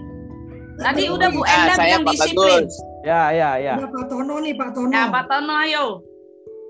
Tadi 0.81 1.03
udah 1.13 1.29
Bu 1.29 1.43
Enda 1.45 1.75
ah, 1.77 1.87
yang 1.87 2.03
disiplin. 2.09 2.65
Bagus. 2.65 2.75
Ya, 3.05 3.23
ya, 3.33 3.51
ya. 3.61 3.75
Nah, 3.81 3.89
Pak 3.89 4.05
Tono 4.09 4.35
nih, 4.41 4.55
Pak 4.57 4.71
Tono. 4.77 4.93
Ya, 4.93 5.09
Pak 5.09 5.25
Tono 5.29 5.55
ayo. 5.65 5.87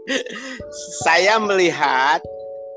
saya 1.07 1.39
melihat 1.39 2.21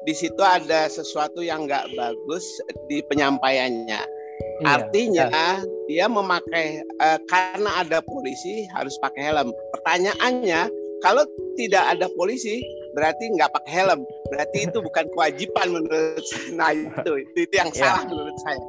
di 0.04 0.14
situ 0.14 0.40
ada 0.44 0.92
sesuatu 0.92 1.40
yang 1.40 1.66
nggak 1.66 1.90
bagus 1.96 2.46
di 2.92 3.00
penyampaiannya. 3.08 4.02
Iya, 4.04 4.68
Artinya 4.68 5.26
ya. 5.32 5.50
dia 5.88 6.06
memakai 6.12 6.84
uh, 7.00 7.20
karena 7.32 7.82
ada 7.82 8.04
polisi 8.04 8.68
harus 8.76 8.94
pakai 9.00 9.32
helm. 9.32 9.50
Pertanyaannya 9.78 10.68
kalau 11.02 11.24
tidak 11.56 11.84
ada 11.98 12.08
polisi 12.16 12.60
berarti 12.94 13.24
nggak 13.34 13.52
pakai 13.54 13.72
helm. 13.84 14.02
Berarti 14.30 14.68
itu 14.68 14.78
bukan 14.84 15.06
kewajiban 15.16 15.68
menurut 15.72 16.24
saya. 16.26 16.50
Nah 16.54 16.70
itu 16.76 17.12
itu, 17.24 17.38
itu 17.48 17.56
yang 17.56 17.72
iya. 17.72 17.80
salah 17.80 18.04
menurut 18.08 18.38
saya. 18.44 18.60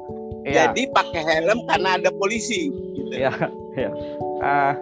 Ya. 0.45 0.69
Jadi 0.69 0.93
pakai 0.93 1.21
helm 1.25 1.65
karena 1.65 1.97
ada 1.97 2.09
polisi. 2.13 2.69
Gitu. 2.69 3.17
Ya, 3.17 3.33
ya. 3.73 3.89
Uh, 4.39 4.73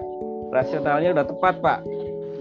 rasionalnya 0.51 1.15
udah 1.15 1.25
tepat 1.25 1.55
Pak 1.63 1.79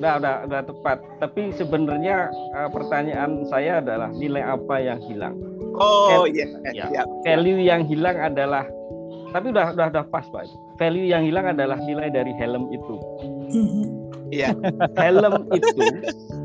udah 0.02 0.18
udah 0.18 0.34
udah 0.50 0.60
tepat. 0.66 0.98
Tapi 1.22 1.54
sebenarnya 1.54 2.26
uh, 2.58 2.66
pertanyaan 2.74 3.46
saya 3.46 3.78
adalah 3.78 4.10
nilai 4.10 4.42
apa 4.42 4.82
yang 4.82 4.98
hilang? 5.06 5.38
Oh 5.78 6.26
iya. 6.26 6.50
Ya. 6.74 6.90
ya. 6.90 7.02
Value 7.22 7.62
yang 7.62 7.86
hilang 7.86 8.18
adalah 8.18 8.66
tapi 9.30 9.54
udah 9.54 9.70
udah 9.78 9.86
udah 9.94 10.04
pas 10.10 10.26
pak. 10.26 10.50
Value 10.74 11.06
yang 11.06 11.22
hilang 11.22 11.54
adalah 11.54 11.78
nilai 11.78 12.10
dari 12.10 12.34
helm 12.34 12.66
itu. 12.74 12.98
Iya. 14.34 14.50
helm 15.06 15.46
itu. 15.54 15.70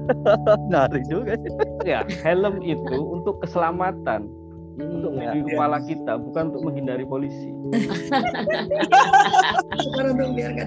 Nari 0.71 1.01
juga. 1.09 1.33
ya 1.81 2.05
helm 2.21 2.61
itu 2.61 2.97
untuk 3.01 3.41
keselamatan 3.41 4.29
untuk 4.77 5.09
iya, 5.17 5.33
menjadi 5.33 5.39
kepala 5.49 5.77
kita 5.81 6.13
bukan 6.21 6.43
untuk 6.53 6.61
menghindari 6.69 7.05
polisi. 7.09 7.49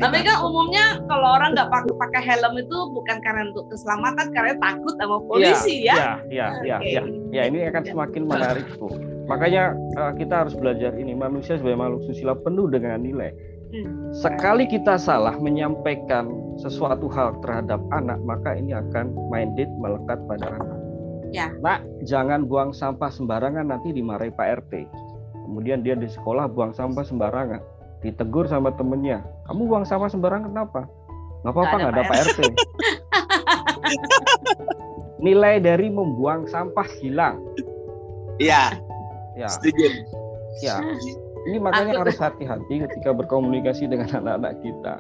Tapi 0.02 0.18
kan 0.26 0.36
umumnya 0.42 0.98
kalau 1.06 1.28
orang 1.38 1.54
nggak 1.54 1.70
pakai 1.70 1.94
pakai 1.94 2.22
helm 2.26 2.54
itu 2.58 2.78
bukan 2.90 3.16
karena 3.22 3.54
untuk 3.54 3.70
keselamatan, 3.70 4.26
karena 4.34 4.54
takut 4.58 4.94
sama 4.98 5.22
polisi 5.30 5.86
ya. 5.86 5.94
Ya, 5.94 6.10
ya, 6.26 6.46
ya, 6.66 6.76
okay. 6.82 6.94
ya, 6.98 7.02
ya. 7.30 7.42
Ini 7.46 7.70
akan 7.70 7.82
semakin 7.86 8.22
menarik 8.26 8.66
bu. 8.76 8.90
Makanya 9.30 9.78
uh, 9.94 10.12
kita 10.18 10.42
harus 10.42 10.58
belajar 10.58 10.90
ini 10.98 11.14
manusia 11.14 11.54
sebagai 11.54 11.78
makhluk 11.78 12.02
susila 12.10 12.34
penuh 12.34 12.66
dengan 12.66 12.98
nilai. 12.98 13.30
Hmm. 13.70 14.10
Sekali 14.10 14.66
kita 14.66 14.98
salah 14.98 15.38
menyampaikan 15.38 16.26
sesuatu 16.58 17.06
hal 17.14 17.38
terhadap 17.38 17.78
anak, 17.94 18.18
maka 18.26 18.58
ini 18.58 18.74
akan 18.74 19.14
minded 19.30 19.70
melekat 19.78 20.18
pada 20.26 20.58
anak. 20.58 20.79
Ya. 21.30 21.54
Nak, 21.62 21.86
jangan 22.06 22.46
buang 22.46 22.74
sampah 22.74 23.10
sembarangan 23.10 23.70
nanti 23.70 23.94
dimarahi 23.94 24.34
Pak 24.34 24.66
RT. 24.66 24.72
Kemudian 25.46 25.82
dia 25.82 25.94
di 25.94 26.10
sekolah 26.10 26.50
buang 26.50 26.74
sampah 26.74 27.06
sembarangan. 27.06 27.62
Ditegur 28.02 28.50
sama 28.50 28.74
temennya. 28.74 29.22
Kamu 29.46 29.70
buang 29.70 29.86
sampah 29.86 30.10
sembarangan 30.10 30.50
kenapa? 30.50 30.80
Nggak 31.46 31.54
apa-apa 31.54 31.74
nggak 31.78 31.94
ada 31.94 32.04
Pak 32.06 32.18
RT. 32.26 32.40
Nilai 35.24 35.60
dari 35.60 35.88
membuang 35.92 36.48
sampah 36.48 36.88
hilang. 36.98 37.38
Iya. 38.40 38.74
Ya. 39.38 39.48
Setuju. 39.48 39.86
Ya. 40.64 40.80
Ini 41.48 41.56
makanya 41.56 42.04
harus 42.04 42.20
hati-hati 42.20 42.84
ketika 42.84 43.16
berkomunikasi 43.16 43.88
dengan 43.88 44.12
anak-anak 44.12 44.60
kita. 44.60 44.94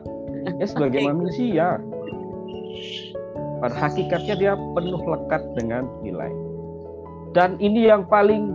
Ya 0.56 0.66
sebagai 0.68 1.04
manusia 1.04 1.80
pada 3.60 3.76
hakikatnya 3.76 4.34
dia 4.40 4.52
penuh 4.56 5.00
lekat 5.04 5.42
dengan 5.54 5.84
nilai. 6.00 6.32
Dan 7.36 7.60
ini 7.60 7.86
yang 7.86 8.08
paling 8.08 8.50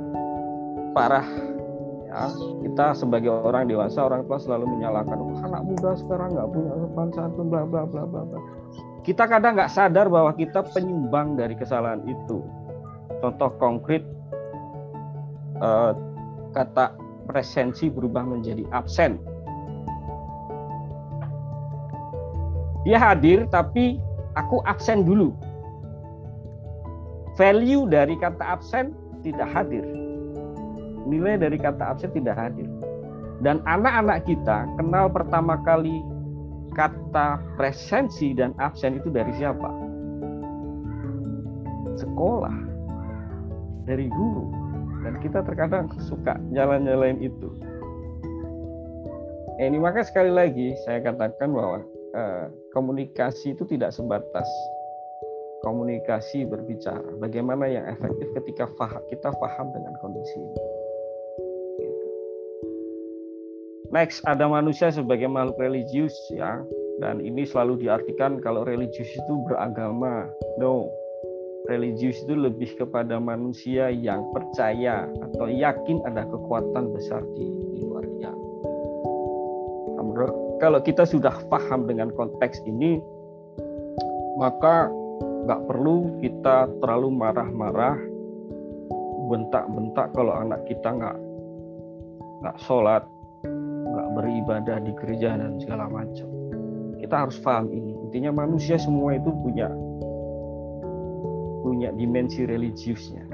parah 0.98 1.24
ya, 2.10 2.28
kita 2.66 2.98
sebagai 2.98 3.32
orang 3.32 3.70
dewasa 3.70 4.04
orang 4.04 4.26
tua 4.28 4.42
selalu 4.42 4.68
menyalahkan 4.68 5.16
oh, 5.16 5.40
anak 5.46 5.64
muda 5.64 5.96
sekarang 5.96 6.36
nggak 6.36 6.50
punya 6.52 6.74
sopan 6.76 7.10
santun 7.16 7.46
bla 7.48 7.64
bla 7.64 7.84
bla 7.88 8.04
bla. 8.04 8.24
Kita 9.06 9.30
kadang 9.30 9.56
nggak 9.56 9.72
sadar 9.72 10.10
bahwa 10.10 10.34
kita 10.34 10.66
penyumbang 10.74 11.38
dari 11.38 11.54
kesalahan 11.54 12.02
itu. 12.10 12.42
Contoh 13.22 13.54
konkret 13.62 14.04
eh, 15.62 15.92
kata 16.52 16.98
presensi 17.30 17.88
berubah 17.88 18.26
menjadi 18.26 18.66
absen. 18.74 19.22
Dia 22.86 23.02
hadir 23.02 23.50
tapi 23.50 23.98
aku 24.36 24.62
absen 24.68 25.04
dulu. 25.08 25.34
Value 27.36 27.88
dari 27.92 28.16
kata 28.16 28.60
absen 28.60 28.96
tidak 29.24 29.52
hadir. 29.52 29.84
Nilai 31.04 31.36
dari 31.36 31.60
kata 31.60 31.96
absen 31.96 32.12
tidak 32.16 32.40
hadir. 32.40 32.68
Dan 33.44 33.60
anak-anak 33.68 34.24
kita 34.24 34.64
kenal 34.80 35.12
pertama 35.12 35.60
kali 35.68 36.00
kata 36.76 37.40
presensi 37.60 38.32
dan 38.32 38.56
absen 38.64 39.00
itu 39.00 39.12
dari 39.12 39.32
siapa? 39.36 39.68
Sekolah. 42.00 42.56
Dari 43.84 44.08
guru. 44.08 44.48
Dan 45.04 45.20
kita 45.22 45.44
terkadang 45.44 45.92
suka 46.02 46.40
jalan-jalain 46.56 47.20
itu. 47.20 47.52
Ini 49.56 49.78
maka 49.80 50.04
sekali 50.04 50.32
lagi 50.34 50.76
saya 50.84 51.00
katakan 51.00 51.54
bahwa 51.56 51.80
Eh, 52.16 52.48
komunikasi 52.72 53.60
itu 53.60 53.68
tidak 53.68 53.92
sebatas 53.92 54.48
komunikasi 55.68 56.48
berbicara. 56.48 57.04
Bagaimana 57.20 57.68
yang 57.68 57.84
efektif 57.92 58.32
ketika 58.40 58.72
kita 59.12 59.36
paham 59.36 59.68
dengan 59.76 59.92
kondisi 60.00 60.40
ini. 60.40 60.62
Next, 63.92 64.24
ada 64.24 64.48
manusia 64.48 64.96
sebagai 64.96 65.28
makhluk 65.28 65.60
religius 65.60 66.16
ya, 66.32 66.64
dan 67.04 67.20
ini 67.20 67.44
selalu 67.44 67.84
diartikan 67.84 68.40
kalau 68.40 68.64
religius 68.64 69.12
itu 69.12 69.34
beragama. 69.52 70.32
No, 70.56 70.88
religius 71.68 72.16
itu 72.24 72.36
lebih 72.36 72.80
kepada 72.80 73.20
manusia 73.20 73.92
yang 73.92 74.24
percaya 74.32 75.08
atau 75.32 75.52
yakin 75.52 76.00
ada 76.08 76.24
kekuatan 76.28 76.96
besar 76.96 77.24
di, 77.36 77.46
di 77.76 77.80
luar 77.84 78.08
dia 78.16 78.35
kalau 80.60 80.80
kita 80.80 81.04
sudah 81.04 81.36
paham 81.52 81.88
dengan 81.88 82.12
konteks 82.16 82.64
ini, 82.64 83.00
maka 84.40 84.88
nggak 85.46 85.62
perlu 85.68 86.16
kita 86.24 86.72
terlalu 86.80 87.10
marah-marah, 87.12 87.98
bentak-bentak 89.28 90.16
kalau 90.16 90.34
anak 90.36 90.64
kita 90.68 90.90
nggak 90.96 91.18
nggak 92.44 92.58
sholat, 92.64 93.04
nggak 93.84 94.08
beribadah 94.16 94.78
di 94.80 94.92
gereja 94.98 95.36
dan 95.36 95.60
segala 95.60 95.92
macam. 95.92 96.28
Kita 97.00 97.28
harus 97.28 97.38
paham 97.44 97.70
ini. 97.70 97.94
Intinya 98.08 98.32
manusia 98.46 98.80
semua 98.80 99.14
itu 99.14 99.30
punya 99.44 99.70
punya 101.66 101.90
dimensi 101.92 102.48
religiusnya. 102.48 103.26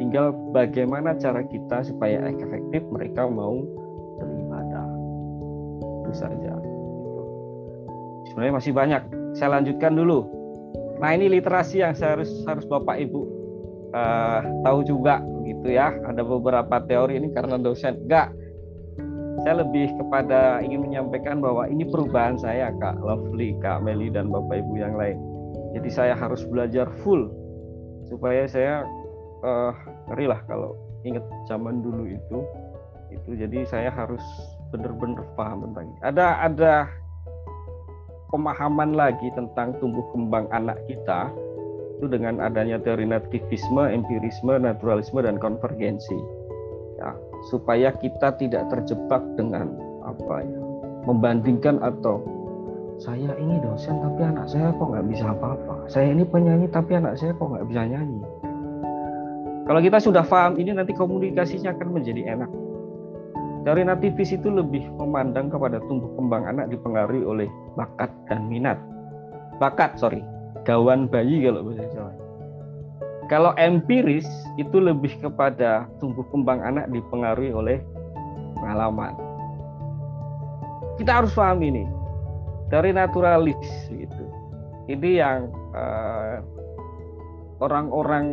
Tinggal 0.00 0.32
bagaimana 0.56 1.12
cara 1.20 1.44
kita 1.44 1.84
supaya 1.84 2.24
efektif 2.32 2.80
mereka 2.88 3.28
mau 3.28 3.60
itu 6.10 6.26
saja. 6.26 6.52
Sebenarnya 8.26 8.54
masih 8.58 8.72
banyak. 8.74 9.02
Saya 9.38 9.62
lanjutkan 9.62 9.94
dulu. 9.94 10.26
Nah 10.98 11.14
ini 11.14 11.30
literasi 11.30 11.80
yang 11.86 11.94
saya 11.94 12.18
harus 12.18 12.30
harus 12.44 12.66
bapak 12.66 12.98
ibu 12.98 13.24
uh, 13.94 14.42
tahu 14.66 14.82
juga, 14.82 15.22
gitu 15.46 15.70
ya. 15.70 15.94
Ada 16.04 16.26
beberapa 16.26 16.82
teori 16.84 17.16
ini 17.22 17.30
karena 17.30 17.56
dosen. 17.56 17.96
Enggak, 18.04 18.34
saya 19.46 19.62
lebih 19.64 19.94
kepada 19.96 20.60
ingin 20.60 20.84
menyampaikan 20.84 21.38
bahwa 21.38 21.64
ini 21.70 21.86
perubahan 21.86 22.36
saya 22.36 22.74
Kak 22.76 23.00
Lovely, 23.00 23.56
Kak 23.62 23.80
Meli 23.86 24.10
dan 24.12 24.28
Bapak 24.28 24.60
Ibu 24.60 24.74
yang 24.76 24.98
lain. 24.98 25.16
Jadi 25.78 25.88
saya 25.88 26.14
harus 26.18 26.42
belajar 26.50 26.90
full 27.00 27.30
supaya 28.10 28.42
saya 28.50 28.82
uh, 29.46 29.72
ngeri 30.10 30.26
lah 30.26 30.42
kalau 30.50 30.74
ingat 31.06 31.22
zaman 31.46 31.80
dulu 31.80 32.10
itu 32.10 32.38
itu 33.14 33.30
jadi 33.38 33.64
saya 33.66 33.90
harus 33.90 34.22
benar-benar 34.70 35.26
paham 35.34 35.66
tentang 35.68 35.84
ini. 35.90 35.98
Ada 36.02 36.26
ada 36.46 36.74
pemahaman 38.30 38.94
lagi 38.94 39.28
tentang 39.34 39.74
tumbuh 39.82 40.06
kembang 40.14 40.46
anak 40.54 40.78
kita 40.86 41.30
itu 41.98 42.08
dengan 42.08 42.40
adanya 42.40 42.80
teori 42.80 43.04
nativisme, 43.04 43.84
empirisme, 43.84 44.56
naturalisme 44.56 45.20
dan 45.20 45.36
konvergensi. 45.36 46.16
Ya, 46.96 47.12
supaya 47.52 47.92
kita 48.00 48.40
tidak 48.40 48.72
terjebak 48.72 49.20
dengan 49.36 49.76
apa 50.06 50.40
ya, 50.40 50.60
membandingkan 51.04 51.76
atau 51.84 52.24
saya 53.00 53.32
ini 53.40 53.56
dosen 53.64 53.96
tapi 54.00 54.20
anak 54.24 54.48
saya 54.48 54.72
kok 54.76 54.88
nggak 54.88 55.06
bisa 55.08 55.24
apa-apa. 55.32 55.74
Saya 55.88 56.12
ini 56.12 56.24
penyanyi 56.24 56.68
tapi 56.68 56.96
anak 56.96 57.16
saya 57.20 57.32
kok 57.36 57.48
nggak 57.48 57.66
bisa 57.68 57.82
nyanyi. 57.88 58.20
Kalau 59.64 59.80
kita 59.80 59.98
sudah 60.00 60.24
paham 60.24 60.56
ini 60.56 60.72
nanti 60.72 60.92
komunikasinya 60.96 61.72
akan 61.76 61.88
menjadi 62.00 62.36
enak 62.36 62.50
Teori 63.60 63.84
nativis 63.84 64.32
itu 64.32 64.48
lebih 64.48 64.88
memandang 64.96 65.52
kepada 65.52 65.84
tumbuh 65.84 66.08
kembang 66.16 66.48
anak 66.48 66.72
dipengaruhi 66.72 67.20
oleh 67.20 67.48
bakat 67.76 68.08
dan 68.24 68.48
minat. 68.48 68.80
Bakat, 69.60 70.00
sorry, 70.00 70.24
gawan 70.64 71.04
bayi 71.04 71.44
kalau 71.44 71.68
bahasa 71.68 71.84
Jawa. 71.92 72.12
Kalau 73.28 73.52
empiris 73.60 74.26
itu 74.56 74.80
lebih 74.80 75.12
kepada 75.20 75.84
tumbuh 76.00 76.24
kembang 76.32 76.64
anak 76.64 76.88
dipengaruhi 76.88 77.52
oleh 77.52 77.78
pengalaman. 78.56 79.12
Kita 80.96 81.20
harus 81.20 81.36
paham 81.36 81.60
ini. 81.60 81.84
Dari 82.72 82.96
naturalis 82.96 83.60
gitu. 83.92 84.24
Ini 84.88 85.10
yang 85.20 85.52
eh, 85.76 86.36
orang-orang 87.60 88.26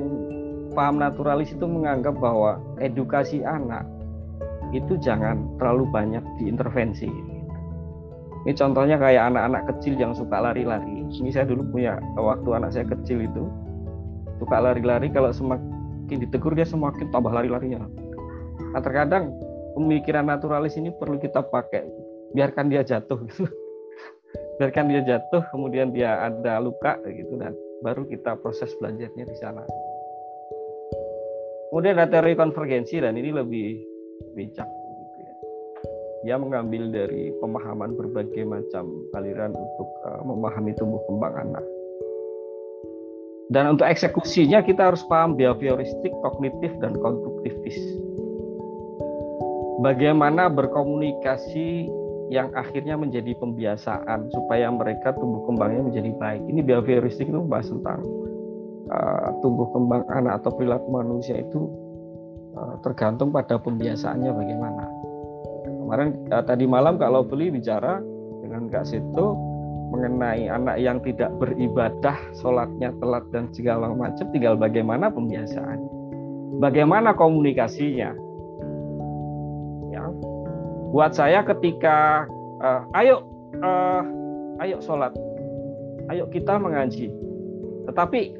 paham 0.71 1.03
naturalis 1.03 1.51
itu 1.51 1.67
menganggap 1.67 2.15
bahwa 2.17 2.57
edukasi 2.79 3.43
anak 3.43 3.83
itu 4.75 4.99
jangan 4.99 5.47
terlalu 5.59 5.87
banyak 5.91 6.23
diintervensi. 6.41 7.09
Ini 8.47 8.53
contohnya 8.55 8.95
kayak 8.95 9.35
anak-anak 9.35 9.75
kecil 9.75 9.99
yang 9.99 10.15
suka 10.15 10.39
lari-lari. 10.39 11.03
Ini 11.11 11.29
saya 11.35 11.43
dulu 11.47 11.67
punya 11.67 11.99
waktu 12.15 12.49
anak 12.55 12.71
saya 12.71 12.85
kecil 12.87 13.27
itu 13.27 13.43
suka 14.39 14.57
lari-lari 14.61 15.11
kalau 15.11 15.33
semakin 15.35 16.17
ditegur 16.23 16.55
dia 16.55 16.63
semakin 16.63 17.11
tambah 17.11 17.33
lari-larinya. 17.33 17.83
Nah 18.71 18.81
terkadang 18.83 19.35
pemikiran 19.75 20.31
naturalis 20.31 20.79
ini 20.79 20.95
perlu 20.95 21.19
kita 21.19 21.43
pakai. 21.43 21.83
Biarkan 22.31 22.71
dia 22.71 22.87
jatuh 22.87 23.19
gitu. 23.27 23.47
Biarkan 24.57 24.89
dia 24.89 25.01
jatuh, 25.03 25.43
kemudian 25.51 25.91
dia 25.91 26.17
ada 26.23 26.57
luka 26.63 26.97
gitu 27.07 27.35
dan 27.37 27.53
baru 27.83 28.07
kita 28.07 28.39
proses 28.39 28.71
belajarnya 28.79 29.27
di 29.27 29.35
sana. 29.37 29.63
Kemudian 31.67 31.99
ada 31.99 32.07
teori 32.07 32.33
konvergensi 32.33 33.03
dan 33.03 33.19
ini 33.19 33.35
lebih 33.35 33.96
bijak 34.33 34.67
gitu 34.67 35.17
ya. 35.21 35.33
Dia 36.25 36.35
mengambil 36.41 36.89
dari 36.89 37.33
pemahaman 37.39 37.93
berbagai 37.97 38.43
macam 38.45 38.89
aliran 39.17 39.53
untuk 39.53 39.87
uh, 40.05 40.21
memahami 40.25 40.73
tumbuh 40.77 41.01
kembang 41.09 41.35
anak. 41.37 41.65
Dan 43.47 43.79
untuk 43.79 43.87
eksekusinya 43.87 44.59
kita 44.59 44.91
harus 44.91 44.99
paham 45.07 45.39
behavioristik, 45.39 46.11
kognitif, 46.19 46.71
dan 46.83 46.99
konstruktivis. 46.99 47.79
bagaimana 49.77 50.49
berkomunikasi 50.49 51.85
yang 52.27 52.51
akhirnya 52.57 52.99
menjadi 52.99 53.31
pembiasaan 53.39 54.27
supaya 54.35 54.67
mereka 54.67 55.15
tumbuh 55.15 55.47
kembangnya 55.47 55.87
menjadi 55.87 56.11
baik. 56.19 56.43
Ini 56.43 56.59
behavioristik 56.65 57.31
itu 57.31 57.39
membahas 57.39 57.71
tentang 57.71 58.03
uh, 58.91 59.27
tumbuh 59.39 59.71
kembang 59.71 60.03
anak 60.11 60.43
atau 60.43 60.51
perilaku 60.59 60.87
manusia 60.91 61.39
itu 61.39 61.71
tergantung 62.81 63.29
pada 63.33 63.57
pembiasaannya 63.57 64.31
bagaimana. 64.31 64.83
Kemarin 65.87 66.07
uh, 66.31 66.43
tadi 66.43 66.65
malam 66.67 66.99
Kak 66.99 67.11
Lovely 67.11 67.47
bicara 67.51 68.03
dengan 68.43 68.67
Kak 68.67 68.87
Seto 68.87 69.39
mengenai 69.87 70.51
anak 70.51 70.83
yang 70.83 70.99
tidak 70.99 71.31
beribadah, 71.39 72.19
sholatnya 72.43 72.91
telat 72.99 73.23
dan 73.31 73.47
segala 73.55 73.87
macam, 73.95 74.27
tinggal 74.35 74.59
bagaimana 74.59 75.07
pembiasaan, 75.07 75.79
bagaimana 76.59 77.15
komunikasinya. 77.15 78.11
Ya, 79.95 80.03
buat 80.91 81.15
saya 81.15 81.39
ketika 81.47 82.27
uh, 82.59 82.83
ayo 82.99 83.23
uh, 83.63 84.03
ayo 84.59 84.83
sholat, 84.83 85.15
ayo 86.11 86.27
kita 86.35 86.59
mengaji, 86.59 87.07
tetapi 87.87 88.35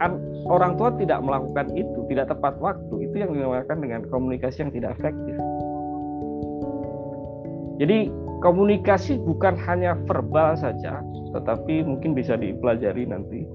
orang 0.51 0.75
tua 0.75 0.91
tidak 0.99 1.23
melakukan 1.23 1.71
itu, 1.71 2.03
tidak 2.11 2.27
tepat 2.35 2.59
waktu, 2.59 3.07
itu 3.07 3.15
yang 3.15 3.31
dinamakan 3.31 3.79
dengan 3.79 4.01
komunikasi 4.11 4.67
yang 4.67 4.71
tidak 4.75 4.99
efektif. 4.99 5.35
Jadi 7.79 8.11
komunikasi 8.43 9.23
bukan 9.23 9.55
hanya 9.55 9.95
verbal 10.03 10.59
saja, 10.59 10.99
tetapi 11.31 11.87
mungkin 11.87 12.11
bisa 12.11 12.35
dipelajari 12.35 13.07
nanti. 13.07 13.47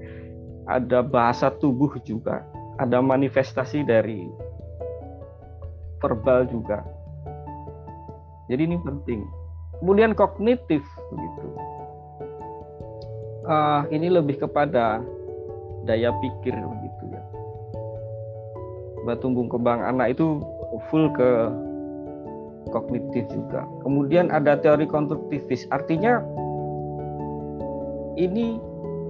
Ada 0.65 1.05
bahasa 1.05 1.53
tubuh 1.61 1.93
juga, 2.07 2.41
ada 2.81 2.97
manifestasi 3.03 3.85
dari 3.85 4.25
verbal 6.01 6.49
juga. 6.49 6.81
Jadi 8.49 8.65
ini 8.65 8.77
penting. 8.81 9.21
Kemudian 9.77 10.15
kognitif 10.15 10.81
begitu. 11.11 11.47
Uh, 13.43 13.83
ini 13.91 14.07
lebih 14.07 14.39
kepada 14.39 15.03
daya 15.83 16.11
pikir 16.23 16.53
begitu 16.55 17.03
ya. 17.13 17.23
Tumbuh 19.19 19.47
kembang 19.51 19.83
anak 19.83 20.15
itu 20.15 20.39
full 20.87 21.11
ke 21.11 21.51
kognitif 22.71 23.27
juga. 23.29 23.67
Kemudian 23.83 24.31
ada 24.31 24.55
teori 24.55 24.87
konstruktivis, 24.87 25.67
artinya 25.69 26.23
ini 28.15 28.57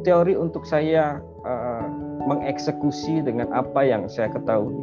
teori 0.03 0.35
untuk 0.35 0.67
saya 0.67 1.23
uh, 1.47 1.87
mengeksekusi 2.27 3.23
dengan 3.23 3.51
apa 3.55 3.83
yang 3.85 4.09
saya 4.11 4.31
ketahui. 4.31 4.75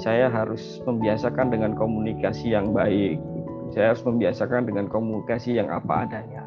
Saya 0.00 0.32
harus 0.32 0.80
membiasakan 0.88 1.52
dengan 1.52 1.76
komunikasi 1.76 2.56
yang 2.56 2.72
baik. 2.72 3.20
Saya 3.76 3.92
harus 3.92 4.04
membiasakan 4.04 4.68
dengan 4.68 4.88
komunikasi 4.88 5.60
yang 5.60 5.68
apa 5.68 6.08
adanya. 6.08 6.44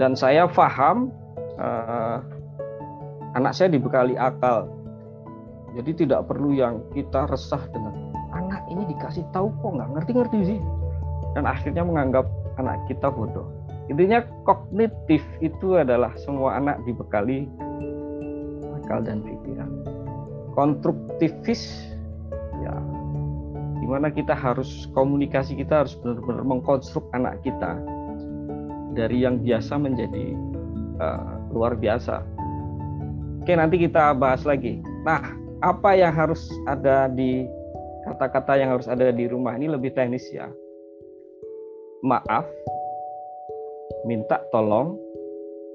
Dan 0.00 0.16
saya 0.16 0.48
paham 0.48 1.12
uh, 1.60 2.24
anak 3.34 3.52
saya 3.54 3.70
dibekali 3.70 4.14
akal. 4.18 4.70
Jadi 5.74 6.06
tidak 6.06 6.30
perlu 6.30 6.54
yang 6.54 6.82
kita 6.94 7.26
resah 7.26 7.60
dengan 7.74 8.14
anak 8.30 8.62
ini 8.70 8.86
dikasih 8.94 9.26
tahu 9.34 9.50
kok 9.58 9.74
nggak 9.74 9.90
ngerti-ngerti 9.98 10.38
sih. 10.54 10.60
Dan 11.34 11.50
akhirnya 11.50 11.82
menganggap 11.82 12.30
anak 12.62 12.78
kita 12.86 13.10
bodoh 13.10 13.64
Intinya 13.92 14.24
kognitif 14.48 15.20
itu 15.44 15.76
adalah 15.76 16.16
semua 16.16 16.56
anak 16.56 16.80
dibekali 16.88 17.44
akal 18.80 19.04
dan 19.04 19.20
pikiran. 19.20 19.68
Konstruktivis 20.56 21.92
ya 22.64 22.72
di 23.84 23.86
mana 23.90 24.08
kita 24.08 24.32
harus 24.32 24.88
komunikasi 24.96 25.60
kita 25.60 25.84
harus 25.84 25.92
benar-benar 26.00 26.44
mengkonstruk 26.48 27.04
anak 27.12 27.36
kita 27.44 27.76
dari 28.96 29.20
yang 29.20 29.44
biasa 29.44 29.76
menjadi 29.76 30.32
uh, 31.04 31.36
luar 31.52 31.76
biasa. 31.76 32.24
Oke 33.44 33.52
nanti 33.52 33.76
kita 33.76 34.16
bahas 34.16 34.40
lagi. 34.48 34.80
Nah 35.04 35.20
apa 35.60 35.92
yang 35.92 36.16
harus 36.16 36.48
ada 36.64 37.12
di 37.12 37.44
kata-kata 38.08 38.56
yang 38.56 38.72
harus 38.72 38.88
ada 38.88 39.12
di 39.12 39.28
rumah 39.28 39.52
ini 39.52 39.68
lebih 39.68 39.92
teknis 39.92 40.24
ya. 40.32 40.48
Maaf 42.00 42.48
minta 44.08 44.40
tolong, 44.48 44.96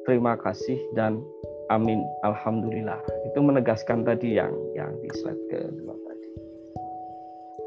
terima 0.10 0.34
kasih 0.42 0.82
dan 0.98 1.22
amin, 1.70 2.02
alhamdulillah. 2.26 2.98
Itu 3.30 3.38
menegaskan 3.46 4.02
tadi 4.02 4.42
yang 4.42 4.50
yang 4.74 4.90
di 5.06 5.10
slide 5.22 5.38
kedua 5.54 5.94
tadi. 5.94 6.30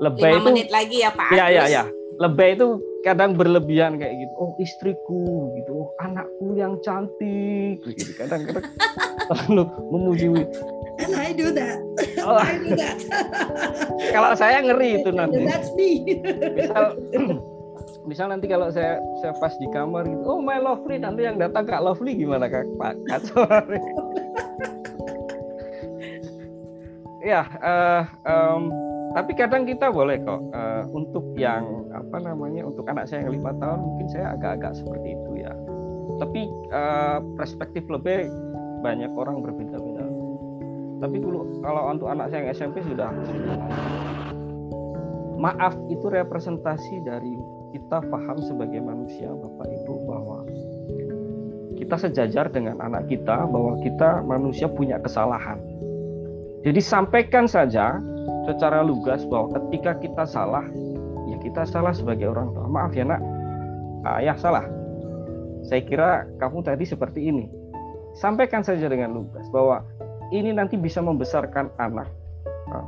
Lebay 0.03 0.35
itu 0.35 0.43
menit 0.51 0.69
lagi 0.75 1.07
ya 1.07 1.15
Pak. 1.15 1.31
Ya 1.31 1.47
ya 1.47 1.71
ya. 1.71 1.87
Lebay 2.19 2.59
itu 2.59 2.83
kadang 3.03 3.35
berlebihan 3.35 3.99
kayak 3.99 4.15
gitu. 4.27 4.33
Oh 4.39 4.53
istriku 4.63 5.53
gitu, 5.59 5.71
oh, 5.87 5.89
anakku 6.03 6.55
yang 6.55 6.79
cantik 6.81 7.83
gitu. 7.85 8.13
Kadang-kadang 8.17 8.67
terlalu 9.31 9.65
memuji. 9.93 10.27
And 11.03 11.13
I 11.19 11.35
do 11.35 11.51
that. 11.57 11.79
Oh. 12.23 12.39
I 12.39 12.59
do 12.63 12.79
that. 12.79 12.99
Kalau 14.15 14.33
saya 14.39 14.63
ngeri 14.63 15.03
itu 15.03 15.11
nanti. 15.11 15.43
That's 15.43 15.73
me. 15.75 16.21
Misal 16.55 16.85
misal 18.03 18.35
nanti 18.35 18.51
kalau 18.51 18.67
saya 18.75 18.99
saya 19.23 19.31
pas 19.39 19.55
di 19.63 19.67
kamar 19.71 20.03
gitu 20.11 20.27
oh 20.27 20.43
my 20.43 20.59
lovely 20.59 20.99
nanti 20.99 21.23
yang 21.23 21.39
datang 21.39 21.63
kak 21.63 21.79
lovely 21.79 22.19
gimana 22.19 22.51
kak 22.51 22.67
pak 22.75 22.99
kacau 23.07 23.47
ya 27.23 27.47
uh, 27.63 28.03
um, 28.27 28.75
tapi 29.13 29.33
kadang 29.37 29.69
kita 29.69 29.93
boleh 29.93 30.21
kok 30.25 30.41
uh, 30.57 30.85
untuk 30.93 31.25
yang 31.37 31.89
apa 31.93 32.17
namanya 32.21 32.65
untuk 32.65 32.89
anak 32.89 33.09
saya 33.09 33.29
yang 33.29 33.37
lima 33.37 33.53
tahun 33.61 33.81
mungkin 33.81 34.07
saya 34.09 34.33
agak-agak 34.37 34.73
seperti 34.77 35.09
itu 35.17 35.31
ya 35.45 35.53
tapi 36.17 36.49
uh, 36.73 37.21
perspektif 37.37 37.85
lebih 37.93 38.29
banyak 38.81 39.13
orang 39.15 39.45
berbeda-beda 39.45 40.07
tapi 41.03 41.17
kalau 41.19 41.43
kalau 41.61 41.83
untuk 41.91 42.09
anak 42.09 42.31
saya 42.31 42.47
yang 42.47 42.51
SMP 42.55 42.81
sudah 42.87 43.11
maaf 45.43 45.75
itu 45.91 46.07
representasi 46.07 47.03
dari 47.03 47.35
kita 47.75 48.05
paham 48.07 48.39
sebagai 48.39 48.79
manusia 48.79 49.27
Bapak 49.33 49.67
Ibu 49.67 49.95
bahwa 50.07 50.39
kita 51.75 51.99
sejajar 51.99 52.47
dengan 52.55 52.79
anak 52.79 53.11
kita 53.11 53.51
bahwa 53.51 53.75
kita 53.83 54.23
manusia 54.23 54.71
punya 54.71 55.03
kesalahan. 55.03 55.59
Jadi 56.63 56.79
sampaikan 56.79 57.51
saja 57.51 57.99
secara 58.47 58.83
lugas 58.83 59.23
bahwa 59.27 59.55
ketika 59.59 59.99
kita 59.99 60.25
salah, 60.27 60.65
ya 61.31 61.37
kita 61.41 61.63
salah 61.67 61.95
sebagai 61.95 62.31
orang 62.31 62.51
tua. 62.55 62.67
Maaf 62.67 62.93
ya 62.95 63.05
nak, 63.07 63.21
ayah 64.21 64.37
salah. 64.39 64.67
Saya 65.63 65.83
kira 65.87 66.27
kamu 66.43 66.67
tadi 66.67 66.85
seperti 66.87 67.31
ini. 67.31 67.47
Sampaikan 68.19 68.61
saja 68.61 68.91
dengan 68.91 69.15
lugas 69.15 69.47
bahwa 69.55 69.87
ini 70.35 70.53
nanti 70.53 70.77
bisa 70.77 71.01
membesarkan 71.01 71.71
anak. 71.79 72.11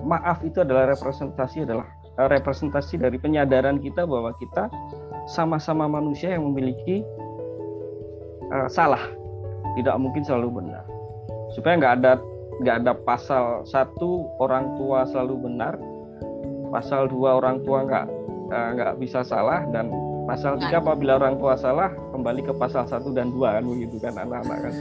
Maaf 0.05 0.41
itu 0.43 0.65
adalah 0.65 0.89
representasi 0.91 1.69
adalah 1.69 1.87
Eh, 2.15 2.29
representasi 2.31 2.95
dari 3.03 3.19
penyadaran 3.19 3.83
kita 3.83 4.07
bahwa 4.07 4.31
kita 4.39 4.71
sama-sama 5.27 5.91
manusia 5.91 6.31
yang 6.31 6.47
memiliki 6.47 7.03
uh, 8.55 8.71
salah, 8.71 9.03
tidak 9.75 9.99
mungkin 9.99 10.23
selalu 10.23 10.63
benar. 10.63 10.87
Supaya 11.59 11.75
nggak 11.75 11.95
ada 11.99 12.13
nggak 12.63 12.77
ada 12.85 12.93
pasal. 12.95 13.67
Satu 13.67 14.29
orang 14.39 14.79
tua 14.79 15.09
selalu 15.09 15.51
benar, 15.51 15.75
pasal 16.71 17.11
dua 17.11 17.41
orang 17.43 17.63
tua 17.67 17.83
nggak 17.87 18.07
uh, 18.53 18.69
nggak 18.79 18.93
bisa 19.03 19.27
salah. 19.27 19.65
Dan 19.71 19.91
pasal 20.25 20.57
tiga 20.61 20.81
apabila 20.81 21.19
orang 21.21 21.37
tua 21.37 21.59
salah 21.59 21.93
kembali 22.15 22.41
ke 22.47 22.53
pasal 22.57 22.89
satu 22.89 23.13
dan 23.13 23.29
dua 23.35 23.61
kan 23.61 23.65
begitu 23.67 23.97
kan 23.99 24.15
anak-anak 24.15 24.59
kan. 24.71 24.75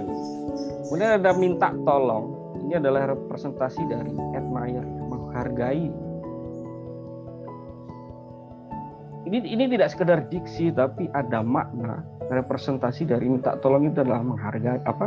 Kemudian 0.88 1.10
ada 1.20 1.30
minta 1.34 1.68
tolong. 1.82 2.44
Ini 2.64 2.80
adalah 2.80 3.12
representasi 3.12 3.82
dari 3.90 4.12
admire, 4.32 4.88
menghargai. 5.10 5.86
Ini 9.24 9.38
ini 9.40 9.64
tidak 9.72 9.88
sekedar 9.92 10.28
diksi 10.28 10.68
tapi 10.72 11.08
ada 11.12 11.40
makna 11.40 12.04
representasi 12.28 13.04
dari 13.08 13.28
minta 13.28 13.56
tolong 13.60 13.88
itu 13.88 14.00
adalah 14.00 14.24
menghargai 14.24 14.80
apa 14.84 15.06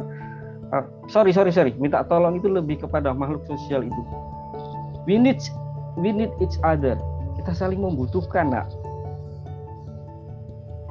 uh, 0.73 0.85
sorry 1.11 1.31
sorry 1.31 1.51
sorry. 1.53 1.71
Minta 1.77 2.03
tolong 2.07 2.39
itu 2.39 2.47
lebih 2.51 2.83
kepada 2.83 3.11
makhluk 3.11 3.43
sosial 3.47 3.85
itu. 3.85 4.01
We 5.07 5.15
need 5.19 5.39
we 5.99 6.11
need 6.11 6.31
each 6.43 6.59
other. 6.63 6.99
Kita 7.39 7.51
saling 7.55 7.79
membutuhkan 7.79 8.51
nak. 8.51 8.67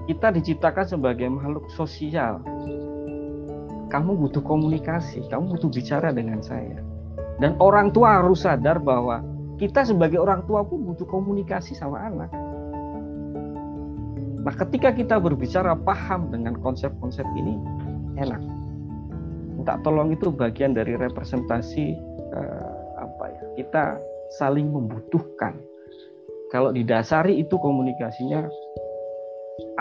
Kita 0.07 0.31
diciptakan 0.31 0.87
sebagai 0.87 1.27
makhluk 1.27 1.67
sosial. 1.75 2.41
Kamu 3.87 4.19
butuh 4.19 4.43
komunikasi 4.43 5.27
kamu 5.31 5.57
butuh 5.59 5.71
bicara 5.71 6.11
dengan 6.15 6.43
saya. 6.43 6.83
Dan 7.37 7.55
orang 7.61 7.93
tua 7.93 8.23
harus 8.23 8.49
sadar 8.49 8.81
bahwa 8.81 9.21
kita 9.61 9.85
sebagai 9.85 10.21
orang 10.21 10.45
tua 10.49 10.65
pun 10.65 10.85
butuh 10.85 11.05
komunikasi 11.05 11.77
sama 11.77 12.01
anak. 12.09 12.31
Nah, 14.47 14.55
ketika 14.55 14.95
kita 14.95 15.19
berbicara 15.19 15.75
paham 15.75 16.31
dengan 16.31 16.55
konsep-konsep 16.63 17.27
ini, 17.35 17.59
enak. 18.15 18.56
Minta 19.67 19.83
tolong 19.83 20.15
itu 20.15 20.31
bagian 20.31 20.79
dari 20.79 20.95
representasi 20.95 21.99
eh, 22.39 22.79
apa 23.03 23.25
ya? 23.35 23.43
Kita 23.59 23.99
saling 24.39 24.71
membutuhkan. 24.71 25.59
kalau 26.55 26.71
didasari 26.71 27.43
itu 27.43 27.59
komunikasinya 27.59 28.47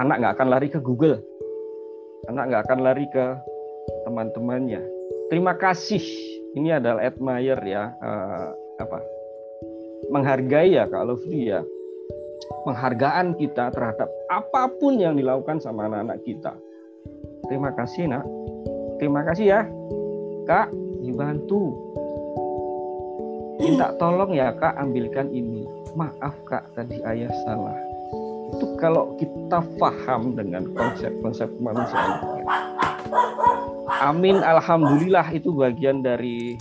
anak 0.01 0.17
nggak 0.17 0.33
akan 0.33 0.47
lari 0.49 0.73
ke 0.73 0.81
Google 0.81 1.21
anak 2.25 2.49
nggak 2.49 2.63
akan 2.65 2.79
lari 2.81 3.05
ke 3.13 3.37
teman-temannya 4.09 4.81
terima 5.29 5.53
kasih 5.53 6.01
ini 6.57 6.73
adalah 6.73 7.05
admire 7.05 7.61
ya 7.61 7.93
uh, 8.01 8.49
apa 8.81 8.97
menghargai 10.09 10.73
ya 10.73 10.89
Kak 10.89 11.05
Lovely 11.05 11.53
ya 11.53 11.61
penghargaan 12.65 13.37
kita 13.37 13.69
terhadap 13.69 14.09
apa 14.33 14.65
pun 14.81 14.97
yang 14.97 15.13
dilakukan 15.13 15.61
sama 15.61 15.85
anak-anak 15.85 16.17
kita 16.25 16.57
terima 17.45 17.69
kasih 17.77 18.09
nak 18.09 18.25
terima 18.97 19.21
kasih 19.27 19.45
ya 19.49 19.61
Kak. 20.45 20.69
Dibantu. 21.01 21.73
Minta 23.61 23.93
tolong 23.97 24.31
ya 24.33 24.53
Kak 24.53 24.77
ambilkan 24.77 25.33
ini. 25.33 25.65
Maaf 25.97 26.33
Kak 26.45 26.69
tadi 26.77 27.01
ayah 27.01 27.33
salah. 27.45 27.77
Itu 28.53 28.77
kalau 28.77 29.17
kita 29.17 29.65
paham 29.81 30.37
dengan 30.37 30.69
konsep-konsep 30.77 31.49
kemanusiaan. 31.57 32.45
Amin, 34.05 34.43
alhamdulillah 34.43 35.33
itu 35.33 35.49
bagian 35.55 36.05
dari 36.05 36.53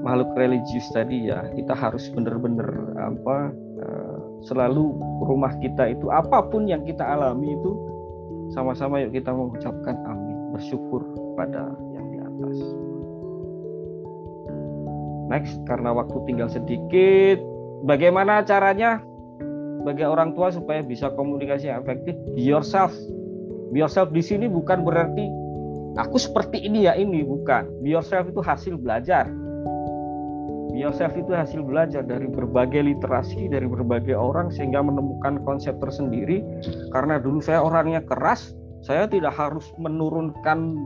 makhluk 0.00 0.32
religius 0.38 0.86
tadi 0.96 1.28
ya. 1.28 1.44
Kita 1.52 1.76
harus 1.76 2.08
benar-benar 2.14 2.96
apa 2.96 3.52
eh, 3.84 4.16
selalu 4.48 4.96
rumah 5.28 5.52
kita 5.60 5.92
itu 5.92 6.08
apa 6.08 6.40
pun 6.46 6.64
yang 6.64 6.86
kita 6.88 7.04
alami 7.04 7.52
itu 7.52 7.72
sama-sama 8.54 9.02
yuk 9.02 9.12
kita 9.12 9.34
mengucapkan 9.34 9.98
amin, 10.06 10.54
bersyukur 10.54 11.25
pada 11.36 11.70
yang 11.92 12.06
di 12.10 12.18
atas. 12.18 12.56
Next, 15.26 15.54
karena 15.68 15.90
waktu 15.92 16.16
tinggal 16.24 16.48
sedikit, 16.48 17.38
bagaimana 17.84 18.42
caranya 18.46 19.02
sebagai 19.82 20.06
orang 20.10 20.34
tua 20.34 20.50
supaya 20.50 20.82
bisa 20.82 21.12
komunikasi 21.14 21.70
yang 21.70 21.84
efektif? 21.84 22.16
Be 22.34 22.42
yourself. 22.42 22.94
Be 23.70 23.82
yourself 23.84 24.10
di 24.10 24.22
sini 24.24 24.50
bukan 24.50 24.82
berarti 24.82 25.26
aku 25.98 26.16
seperti 26.18 26.62
ini 26.64 26.88
ya 26.88 26.94
ini. 26.98 27.22
Bukan. 27.22 27.84
Be 27.84 27.94
yourself 27.94 28.26
itu 28.30 28.42
hasil 28.42 28.78
belajar. 28.78 29.26
Be 30.70 30.78
yourself 30.82 31.14
itu 31.18 31.34
hasil 31.34 31.62
belajar 31.66 32.06
dari 32.06 32.30
berbagai 32.30 32.86
literasi 32.86 33.50
dari 33.50 33.66
berbagai 33.66 34.14
orang 34.14 34.54
sehingga 34.54 34.78
menemukan 34.78 35.42
konsep 35.42 35.74
tersendiri. 35.82 36.42
Karena 36.94 37.18
dulu 37.18 37.42
saya 37.42 37.66
orangnya 37.66 38.02
keras 38.06 38.54
saya 38.86 39.10
tidak 39.10 39.34
harus 39.34 39.66
menurunkan 39.82 40.78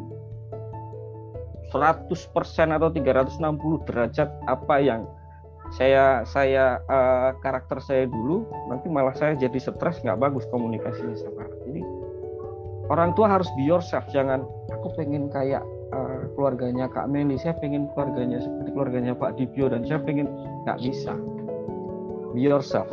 100% 1.70 2.20
atau 2.76 2.88
360 2.90 3.86
derajat 3.86 4.28
apa 4.50 4.76
yang 4.82 5.06
saya 5.70 6.26
saya 6.26 6.82
uh, 6.90 7.30
karakter 7.46 7.78
saya 7.78 8.10
dulu 8.10 8.42
nanti 8.66 8.90
malah 8.90 9.14
saya 9.14 9.38
jadi 9.38 9.54
stres 9.54 10.02
nggak 10.02 10.18
bagus 10.18 10.42
komunikasinya 10.50 11.14
sama 11.14 11.46
anak 11.46 11.60
jadi 11.70 11.82
orang 12.90 13.14
tua 13.14 13.30
harus 13.30 13.46
be 13.54 13.62
yourself 13.70 14.02
jangan 14.10 14.42
aku 14.74 14.90
pengen 14.98 15.30
kayak 15.30 15.62
uh, 15.94 16.26
keluarganya 16.34 16.90
Kak 16.90 17.06
Meli 17.10 17.38
saya 17.38 17.54
pengen 17.58 17.86
keluarganya 17.94 18.42
seperti 18.42 18.68
keluarganya 18.74 19.12
Pak 19.14 19.38
Dibio 19.38 19.70
dan 19.70 19.86
saya 19.86 20.00
pengen 20.02 20.26
nggak 20.66 20.78
bisa. 20.82 21.14
Be 22.34 22.40
yourself. 22.46 22.88